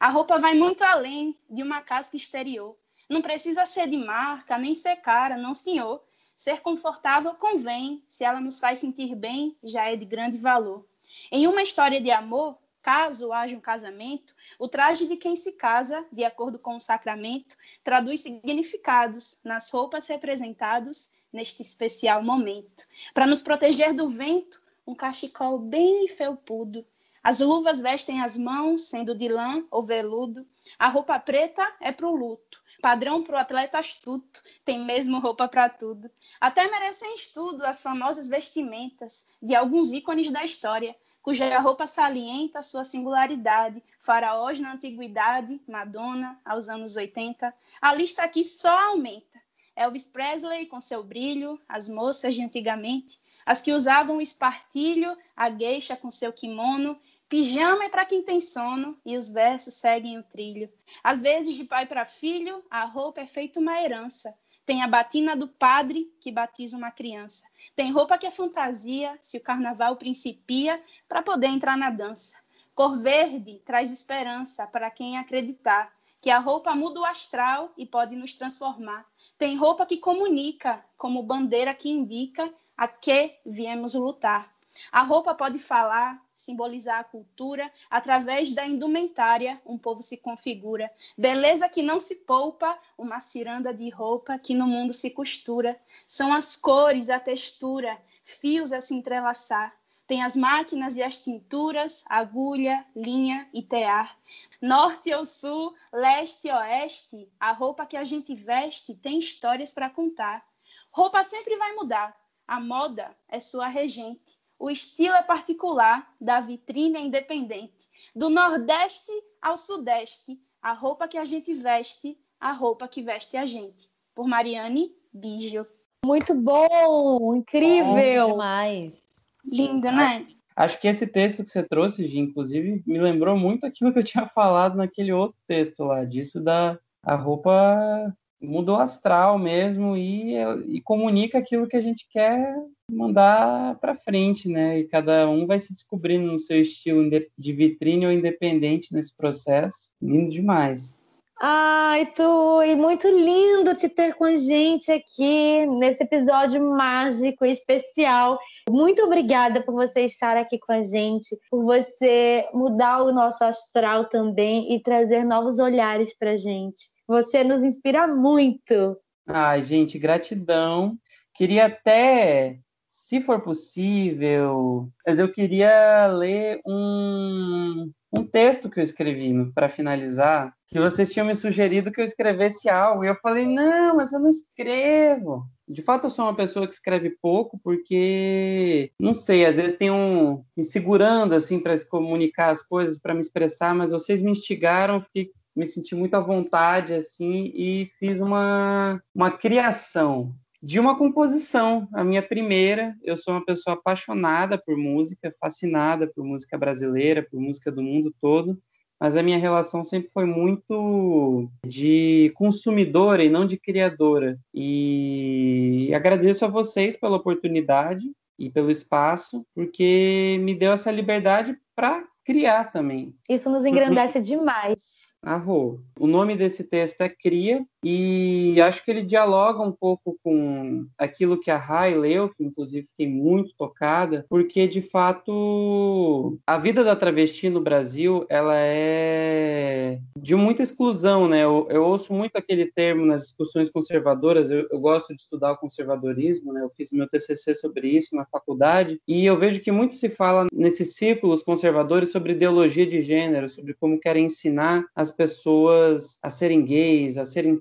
A 0.00 0.08
roupa 0.08 0.38
vai 0.38 0.54
muito 0.54 0.82
além 0.82 1.38
de 1.50 1.62
uma 1.62 1.82
casca 1.82 2.16
exterior. 2.16 2.76
Não 3.08 3.22
precisa 3.22 3.64
ser 3.64 3.88
de 3.88 3.96
marca, 3.96 4.58
nem 4.58 4.74
ser 4.74 4.96
cara, 4.96 5.36
não 5.36 5.54
senhor. 5.54 6.04
Ser 6.36 6.60
confortável 6.60 7.34
convém, 7.34 8.04
se 8.08 8.22
ela 8.22 8.40
nos 8.40 8.60
faz 8.60 8.78
sentir 8.78 9.16
bem, 9.16 9.56
já 9.62 9.90
é 9.90 9.96
de 9.96 10.04
grande 10.04 10.38
valor. 10.38 10.86
Em 11.32 11.46
uma 11.46 11.62
história 11.62 12.00
de 12.00 12.10
amor, 12.10 12.58
caso 12.82 13.32
haja 13.32 13.56
um 13.56 13.60
casamento, 13.60 14.34
o 14.58 14.68
traje 14.68 15.08
de 15.08 15.16
quem 15.16 15.34
se 15.34 15.52
casa, 15.52 16.04
de 16.12 16.24
acordo 16.24 16.58
com 16.58 16.76
o 16.76 16.80
sacramento, 16.80 17.56
traduz 17.82 18.20
significados 18.20 19.40
nas 19.42 19.70
roupas 19.70 20.06
representadas 20.06 21.10
neste 21.32 21.62
especial 21.62 22.22
momento. 22.22 22.86
Para 23.12 23.26
nos 23.26 23.42
proteger 23.42 23.92
do 23.92 24.08
vento, 24.08 24.62
um 24.86 24.94
cachecol 24.94 25.58
bem 25.58 26.08
felpudo. 26.08 26.86
As 27.22 27.40
luvas 27.40 27.80
vestem 27.80 28.22
as 28.22 28.38
mãos, 28.38 28.82
sendo 28.82 29.14
de 29.14 29.28
lã 29.28 29.62
ou 29.70 29.82
veludo. 29.82 30.46
A 30.78 30.88
roupa 30.88 31.18
preta 31.18 31.66
é 31.80 31.92
para 31.92 32.08
o 32.08 32.16
luto. 32.16 32.62
Padrão 32.80 33.22
para 33.24 33.36
o 33.36 33.38
atleta 33.38 33.78
astuto, 33.78 34.42
tem 34.64 34.84
mesmo 34.84 35.18
roupa 35.18 35.48
para 35.48 35.68
tudo. 35.68 36.10
Até 36.40 36.70
merecem 36.70 37.16
estudo 37.16 37.64
as 37.64 37.82
famosas 37.82 38.28
vestimentas 38.28 39.28
de 39.42 39.54
alguns 39.54 39.92
ícones 39.92 40.30
da 40.30 40.44
história, 40.44 40.94
cuja 41.20 41.58
roupa 41.58 41.86
salienta 41.86 42.62
sua 42.62 42.84
singularidade. 42.84 43.82
Faraós 44.00 44.60
na 44.60 44.72
antiguidade, 44.74 45.60
Madonna 45.68 46.40
aos 46.44 46.68
anos 46.68 46.96
80. 46.96 47.52
A 47.80 47.94
lista 47.94 48.22
aqui 48.22 48.44
só 48.44 48.90
aumenta. 48.90 49.40
Elvis 49.74 50.06
Presley 50.06 50.66
com 50.66 50.80
seu 50.80 51.02
brilho, 51.02 51.60
as 51.68 51.88
moças 51.88 52.34
de 52.34 52.42
antigamente, 52.42 53.20
as 53.44 53.62
que 53.62 53.72
usavam 53.72 54.16
o 54.16 54.20
espartilho, 54.20 55.16
a 55.36 55.48
gueixa 55.48 55.96
com 55.96 56.10
seu 56.10 56.32
kimono, 56.32 57.00
Pijama 57.28 57.84
é 57.84 57.88
para 57.90 58.06
quem 58.06 58.22
tem 58.22 58.40
sono 58.40 58.96
e 59.04 59.16
os 59.18 59.28
versos 59.28 59.74
seguem 59.74 60.18
o 60.18 60.22
trilho. 60.22 60.72
Às 61.04 61.20
vezes, 61.20 61.54
de 61.56 61.64
pai 61.64 61.84
para 61.84 62.06
filho, 62.06 62.64
a 62.70 62.84
roupa 62.84 63.20
é 63.20 63.26
feita 63.26 63.60
uma 63.60 63.82
herança. 63.82 64.34
Tem 64.64 64.82
a 64.82 64.86
batina 64.86 65.36
do 65.36 65.46
padre 65.46 66.10
que 66.20 66.32
batiza 66.32 66.76
uma 66.76 66.90
criança. 66.90 67.44
Tem 67.76 67.92
roupa 67.92 68.16
que 68.16 68.26
é 68.26 68.30
fantasia, 68.30 69.18
se 69.20 69.36
o 69.36 69.42
carnaval 69.42 69.96
principia, 69.96 70.82
para 71.06 71.22
poder 71.22 71.48
entrar 71.48 71.76
na 71.76 71.90
dança. 71.90 72.36
Cor 72.74 72.96
verde 72.96 73.60
traz 73.64 73.90
esperança 73.90 74.66
para 74.66 74.90
quem 74.90 75.18
acreditar 75.18 75.92
que 76.20 76.30
a 76.30 76.38
roupa 76.38 76.74
muda 76.74 77.00
o 77.00 77.04
astral 77.04 77.72
e 77.76 77.86
pode 77.86 78.16
nos 78.16 78.34
transformar. 78.34 79.06
Tem 79.36 79.56
roupa 79.56 79.86
que 79.86 79.98
comunica, 79.98 80.84
como 80.96 81.22
bandeira 81.22 81.74
que 81.74 81.90
indica 81.90 82.52
a 82.76 82.88
que 82.88 83.38
viemos 83.44 83.94
lutar. 83.94 84.52
A 84.92 85.02
roupa 85.02 85.34
pode 85.34 85.58
falar, 85.58 86.22
simbolizar 86.38 87.00
a 87.00 87.04
cultura, 87.04 87.70
através 87.90 88.54
da 88.54 88.64
indumentária, 88.64 89.60
um 89.66 89.76
povo 89.76 90.00
se 90.00 90.16
configura. 90.16 90.88
Beleza 91.16 91.68
que 91.68 91.82
não 91.82 91.98
se 91.98 92.14
poupa, 92.14 92.78
uma 92.96 93.18
ciranda 93.18 93.74
de 93.74 93.90
roupa 93.90 94.38
que 94.38 94.54
no 94.54 94.64
mundo 94.64 94.92
se 94.92 95.10
costura. 95.10 95.76
São 96.06 96.32
as 96.32 96.54
cores, 96.54 97.10
a 97.10 97.18
textura, 97.18 98.00
fios 98.24 98.72
a 98.72 98.80
se 98.80 98.94
entrelaçar. 98.94 99.76
Tem 100.06 100.22
as 100.22 100.36
máquinas 100.36 100.96
e 100.96 101.02
as 101.02 101.20
tinturas, 101.20 102.04
agulha, 102.08 102.86
linha 102.94 103.48
e 103.52 103.60
tear. 103.60 104.16
Norte 104.62 105.12
ou 105.12 105.24
sul, 105.24 105.74
leste 105.92 106.46
e 106.46 106.52
oeste, 106.52 107.28
a 107.38 107.50
roupa 107.50 107.84
que 107.84 107.96
a 107.96 108.04
gente 108.04 108.32
veste 108.32 108.94
tem 108.94 109.18
histórias 109.18 109.74
para 109.74 109.90
contar. 109.90 110.46
Roupa 110.92 111.24
sempre 111.24 111.56
vai 111.56 111.74
mudar, 111.74 112.16
a 112.46 112.60
moda 112.60 113.14
é 113.28 113.40
sua 113.40 113.66
regente. 113.66 114.37
O 114.58 114.70
estilo 114.70 115.14
é 115.14 115.22
particular, 115.22 116.12
da 116.20 116.40
vitrine 116.40 116.96
é 116.96 117.00
independente. 117.00 117.88
Do 118.14 118.28
Nordeste 118.28 119.12
ao 119.40 119.56
Sudeste, 119.56 120.38
a 120.60 120.72
roupa 120.72 121.06
que 121.06 121.16
a 121.16 121.24
gente 121.24 121.54
veste, 121.54 122.18
a 122.40 122.52
roupa 122.52 122.88
que 122.88 123.00
veste 123.00 123.36
a 123.36 123.46
gente. 123.46 123.88
Por 124.14 124.26
Mariane 124.26 124.90
Biggio. 125.12 125.66
Muito 126.04 126.34
bom, 126.34 127.34
incrível. 127.36 128.28
Bom 128.28 128.32
demais. 128.32 129.24
Lindo, 129.44 129.92
né? 129.92 130.26
Acho 130.56 130.80
que 130.80 130.88
esse 130.88 131.06
texto 131.06 131.44
que 131.44 131.50
você 131.50 131.62
trouxe, 131.62 132.06
Gi, 132.08 132.18
inclusive, 132.18 132.82
me 132.84 132.98
lembrou 132.98 133.38
muito 133.38 133.64
aquilo 133.64 133.92
que 133.92 134.00
eu 134.00 134.04
tinha 134.04 134.26
falado 134.34 134.76
naquele 134.76 135.12
outro 135.12 135.38
texto 135.46 135.84
lá, 135.84 136.04
disso 136.04 136.40
da 136.42 136.76
a 137.00 137.14
roupa 137.14 138.12
mudou 138.40 138.76
astral 138.76 139.38
mesmo 139.38 139.96
e, 139.96 140.34
e 140.66 140.80
comunica 140.80 141.38
aquilo 141.38 141.66
que 141.66 141.76
a 141.76 141.80
gente 141.80 142.06
quer 142.10 142.54
mandar 142.90 143.78
para 143.78 143.96
frente, 143.96 144.48
né? 144.48 144.78
E 144.78 144.84
cada 144.84 145.28
um 145.28 145.46
vai 145.46 145.58
se 145.58 145.74
descobrindo 145.74 146.32
no 146.32 146.38
seu 146.38 146.60
estilo 146.60 147.08
de 147.36 147.52
vitrine 147.52 148.06
ou 148.06 148.12
independente 148.12 148.94
nesse 148.94 149.14
processo. 149.14 149.90
Lindo 150.00 150.30
demais. 150.30 150.98
Ai, 151.40 152.06
tu, 152.16 152.62
e 152.64 152.74
muito 152.74 153.06
lindo 153.06 153.72
te 153.76 153.88
ter 153.88 154.14
com 154.14 154.24
a 154.24 154.36
gente 154.36 154.90
aqui 154.90 155.64
nesse 155.66 156.02
episódio 156.02 156.60
mágico 156.60 157.44
e 157.44 157.52
especial. 157.52 158.40
Muito 158.68 159.04
obrigada 159.04 159.62
por 159.62 159.72
você 159.72 160.00
estar 160.00 160.36
aqui 160.36 160.58
com 160.58 160.72
a 160.72 160.82
gente, 160.82 161.38
por 161.48 161.62
você 161.64 162.44
mudar 162.52 163.04
o 163.04 163.12
nosso 163.12 163.44
astral 163.44 164.06
também 164.06 164.74
e 164.74 164.82
trazer 164.82 165.22
novos 165.22 165.60
olhares 165.60 166.12
para 166.18 166.36
gente. 166.36 166.90
Você 167.08 167.42
nos 167.42 167.62
inspira 167.62 168.06
muito. 168.06 168.98
Ai, 169.26 169.62
gente, 169.62 169.98
gratidão. 169.98 170.98
Queria 171.34 171.64
até, 171.64 172.58
se 172.86 173.22
for 173.22 173.40
possível, 173.40 174.90
mas 175.06 175.18
eu 175.18 175.32
queria 175.32 176.06
ler 176.08 176.60
um, 176.66 177.90
um 178.12 178.24
texto 178.26 178.68
que 178.68 178.78
eu 178.78 178.84
escrevi 178.84 179.32
para 179.54 179.70
finalizar, 179.70 180.52
que 180.66 180.78
vocês 180.78 181.10
tinham 181.10 181.26
me 181.26 181.34
sugerido 181.34 181.90
que 181.90 181.98
eu 181.98 182.04
escrevesse 182.04 182.68
algo, 182.68 183.02
e 183.02 183.08
eu 183.08 183.16
falei, 183.22 183.46
não, 183.46 183.96
mas 183.96 184.12
eu 184.12 184.20
não 184.20 184.28
escrevo. 184.28 185.46
De 185.66 185.80
fato, 185.80 186.08
eu 186.08 186.10
sou 186.10 186.26
uma 186.26 186.36
pessoa 186.36 186.66
que 186.66 186.74
escreve 186.74 187.16
pouco, 187.22 187.58
porque, 187.64 188.90
não 189.00 189.14
sei, 189.14 189.46
às 189.46 189.56
vezes 189.56 189.78
tem 189.78 189.90
um 189.90 190.44
me 190.54 190.64
segurando, 190.64 191.34
assim, 191.34 191.58
para 191.58 191.74
comunicar 191.86 192.50
as 192.50 192.62
coisas, 192.62 192.98
para 192.98 193.14
me 193.14 193.20
expressar, 193.20 193.74
mas 193.74 193.92
vocês 193.92 194.20
me 194.20 194.30
instigaram, 194.30 195.00
fiquei 195.00 195.30
me 195.58 195.66
senti 195.66 195.94
muito 195.94 196.14
à 196.14 196.20
vontade 196.20 196.94
assim 196.94 197.50
e 197.52 197.90
fiz 197.98 198.20
uma, 198.20 199.02
uma 199.12 199.30
criação 199.30 200.32
de 200.62 200.78
uma 200.78 200.96
composição, 200.96 201.88
a 201.92 202.04
minha 202.04 202.22
primeira. 202.22 202.94
Eu 203.02 203.16
sou 203.16 203.34
uma 203.34 203.44
pessoa 203.44 203.74
apaixonada 203.74 204.56
por 204.56 204.76
música, 204.76 205.34
fascinada 205.40 206.06
por 206.06 206.24
música 206.24 206.56
brasileira, 206.56 207.26
por 207.28 207.40
música 207.40 207.72
do 207.72 207.82
mundo 207.82 208.14
todo, 208.20 208.58
mas 209.00 209.16
a 209.16 209.22
minha 209.22 209.38
relação 209.38 209.82
sempre 209.82 210.10
foi 210.10 210.24
muito 210.24 211.48
de 211.66 212.32
consumidora 212.34 213.24
e 213.24 213.28
não 213.28 213.46
de 213.46 213.56
criadora. 213.56 214.38
E 214.54 215.90
agradeço 215.94 216.44
a 216.44 216.48
vocês 216.48 216.96
pela 216.96 217.16
oportunidade 217.16 218.10
e 218.38 218.48
pelo 218.48 218.70
espaço, 218.70 219.44
porque 219.54 220.38
me 220.40 220.54
deu 220.54 220.72
essa 220.72 220.90
liberdade 220.90 221.56
para 221.74 222.04
criar 222.24 222.70
também. 222.72 223.14
Isso 223.28 223.48
nos 223.48 223.64
engrandece 223.64 224.20
demais. 224.20 225.07
Arro. 225.28 225.84
O 226.00 226.06
nome 226.06 226.34
desse 226.34 226.64
texto 226.64 227.02
é 227.02 227.08
Cria, 227.10 227.62
e 227.84 228.60
acho 228.62 228.84
que 228.84 228.90
ele 228.90 229.02
dialoga 229.02 229.60
um 229.62 229.72
pouco 229.72 230.16
com 230.22 230.86
aquilo 230.96 231.40
que 231.40 231.50
a 231.50 231.56
Rai 231.56 231.94
leu, 231.94 232.28
que 232.28 232.44
inclusive 232.44 232.86
fiquei 232.86 233.08
muito 233.08 233.52
tocada, 233.56 234.24
porque 234.28 234.66
de 234.66 234.80
fato 234.80 236.38
a 236.46 236.56
vida 236.56 236.84
da 236.84 236.94
travesti 236.94 237.50
no 237.50 237.60
Brasil 237.60 238.24
ela 238.28 238.54
é 238.56 239.98
de 240.16 240.34
muita 240.34 240.62
exclusão, 240.62 241.28
né? 241.28 241.44
Eu, 241.44 241.66
eu 241.70 241.84
ouço 241.84 242.12
muito 242.12 242.36
aquele 242.36 242.66
termo 242.66 243.04
nas 243.04 243.22
discussões 243.22 243.70
conservadoras, 243.70 244.50
eu, 244.50 244.66
eu, 244.70 244.78
gosto 244.78 245.14
de 245.14 245.20
estudar 245.20 245.52
o 245.52 245.56
conservadorismo, 245.56 246.52
né? 246.52 246.62
Eu 246.62 246.70
fiz 246.70 246.92
meu 246.92 247.08
TCC 247.08 247.54
sobre 247.54 247.88
isso 247.88 248.14
na 248.14 248.24
faculdade, 248.24 249.00
e 249.06 249.26
eu 249.26 249.36
vejo 249.36 249.60
que 249.60 249.72
muito 249.72 249.94
se 249.96 250.08
fala 250.08 250.46
nesses 250.52 250.94
círculos 250.94 251.42
conservadores 251.42 252.12
sobre 252.12 252.32
ideologia 252.32 252.86
de 252.86 253.00
gênero, 253.00 253.48
sobre 253.48 253.74
como 253.74 253.98
querem 253.98 254.26
ensinar 254.26 254.84
as 254.94 255.08
as 255.08 255.10
pessoas 255.10 256.18
a 256.22 256.30
serem 256.30 256.64
gays, 256.64 257.16
a 257.16 257.24
serem 257.24 257.56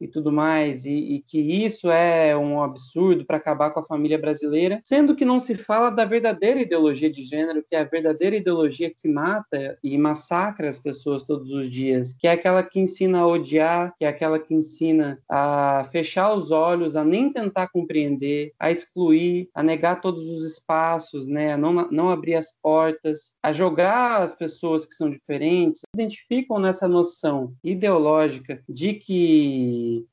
e 0.00 0.06
tudo 0.08 0.32
mais, 0.32 0.84
e, 0.84 0.90
e 0.90 1.20
que 1.20 1.38
isso 1.38 1.90
é 1.90 2.36
um 2.36 2.62
absurdo 2.62 3.24
para 3.24 3.36
acabar 3.36 3.70
com 3.70 3.80
a 3.80 3.84
família 3.84 4.18
brasileira, 4.18 4.80
sendo 4.84 5.14
que 5.14 5.24
não 5.24 5.40
se 5.40 5.54
fala 5.54 5.90
da 5.90 6.04
verdadeira 6.04 6.60
ideologia 6.60 7.10
de 7.10 7.22
gênero, 7.24 7.62
que 7.66 7.74
é 7.74 7.80
a 7.80 7.84
verdadeira 7.84 8.36
ideologia 8.36 8.90
que 8.90 9.08
mata 9.08 9.78
e 9.82 9.96
massacra 9.96 10.68
as 10.68 10.78
pessoas 10.78 11.22
todos 11.22 11.50
os 11.50 11.70
dias, 11.70 12.14
que 12.18 12.26
é 12.26 12.32
aquela 12.32 12.62
que 12.62 12.80
ensina 12.80 13.20
a 13.20 13.26
odiar, 13.26 13.94
que 13.98 14.04
é 14.04 14.08
aquela 14.08 14.38
que 14.38 14.54
ensina 14.54 15.18
a 15.28 15.88
fechar 15.92 16.34
os 16.34 16.50
olhos, 16.50 16.96
a 16.96 17.04
nem 17.04 17.32
tentar 17.32 17.68
compreender, 17.68 18.52
a 18.58 18.70
excluir, 18.70 19.48
a 19.54 19.62
negar 19.62 20.00
todos 20.00 20.28
os 20.28 20.44
espaços, 20.44 21.28
né, 21.28 21.52
a 21.52 21.58
não, 21.58 21.88
não 21.90 22.08
abrir 22.08 22.34
as 22.34 22.52
portas, 22.62 23.34
a 23.42 23.52
jogar 23.52 24.22
as 24.22 24.34
pessoas 24.34 24.84
que 24.84 24.94
são 24.94 25.10
diferentes, 25.10 25.82
identificam 25.94 26.58
nessa 26.58 26.88
noção 26.88 27.52
ideológica 27.62 28.62
de 28.68 28.94
que 28.94 29.29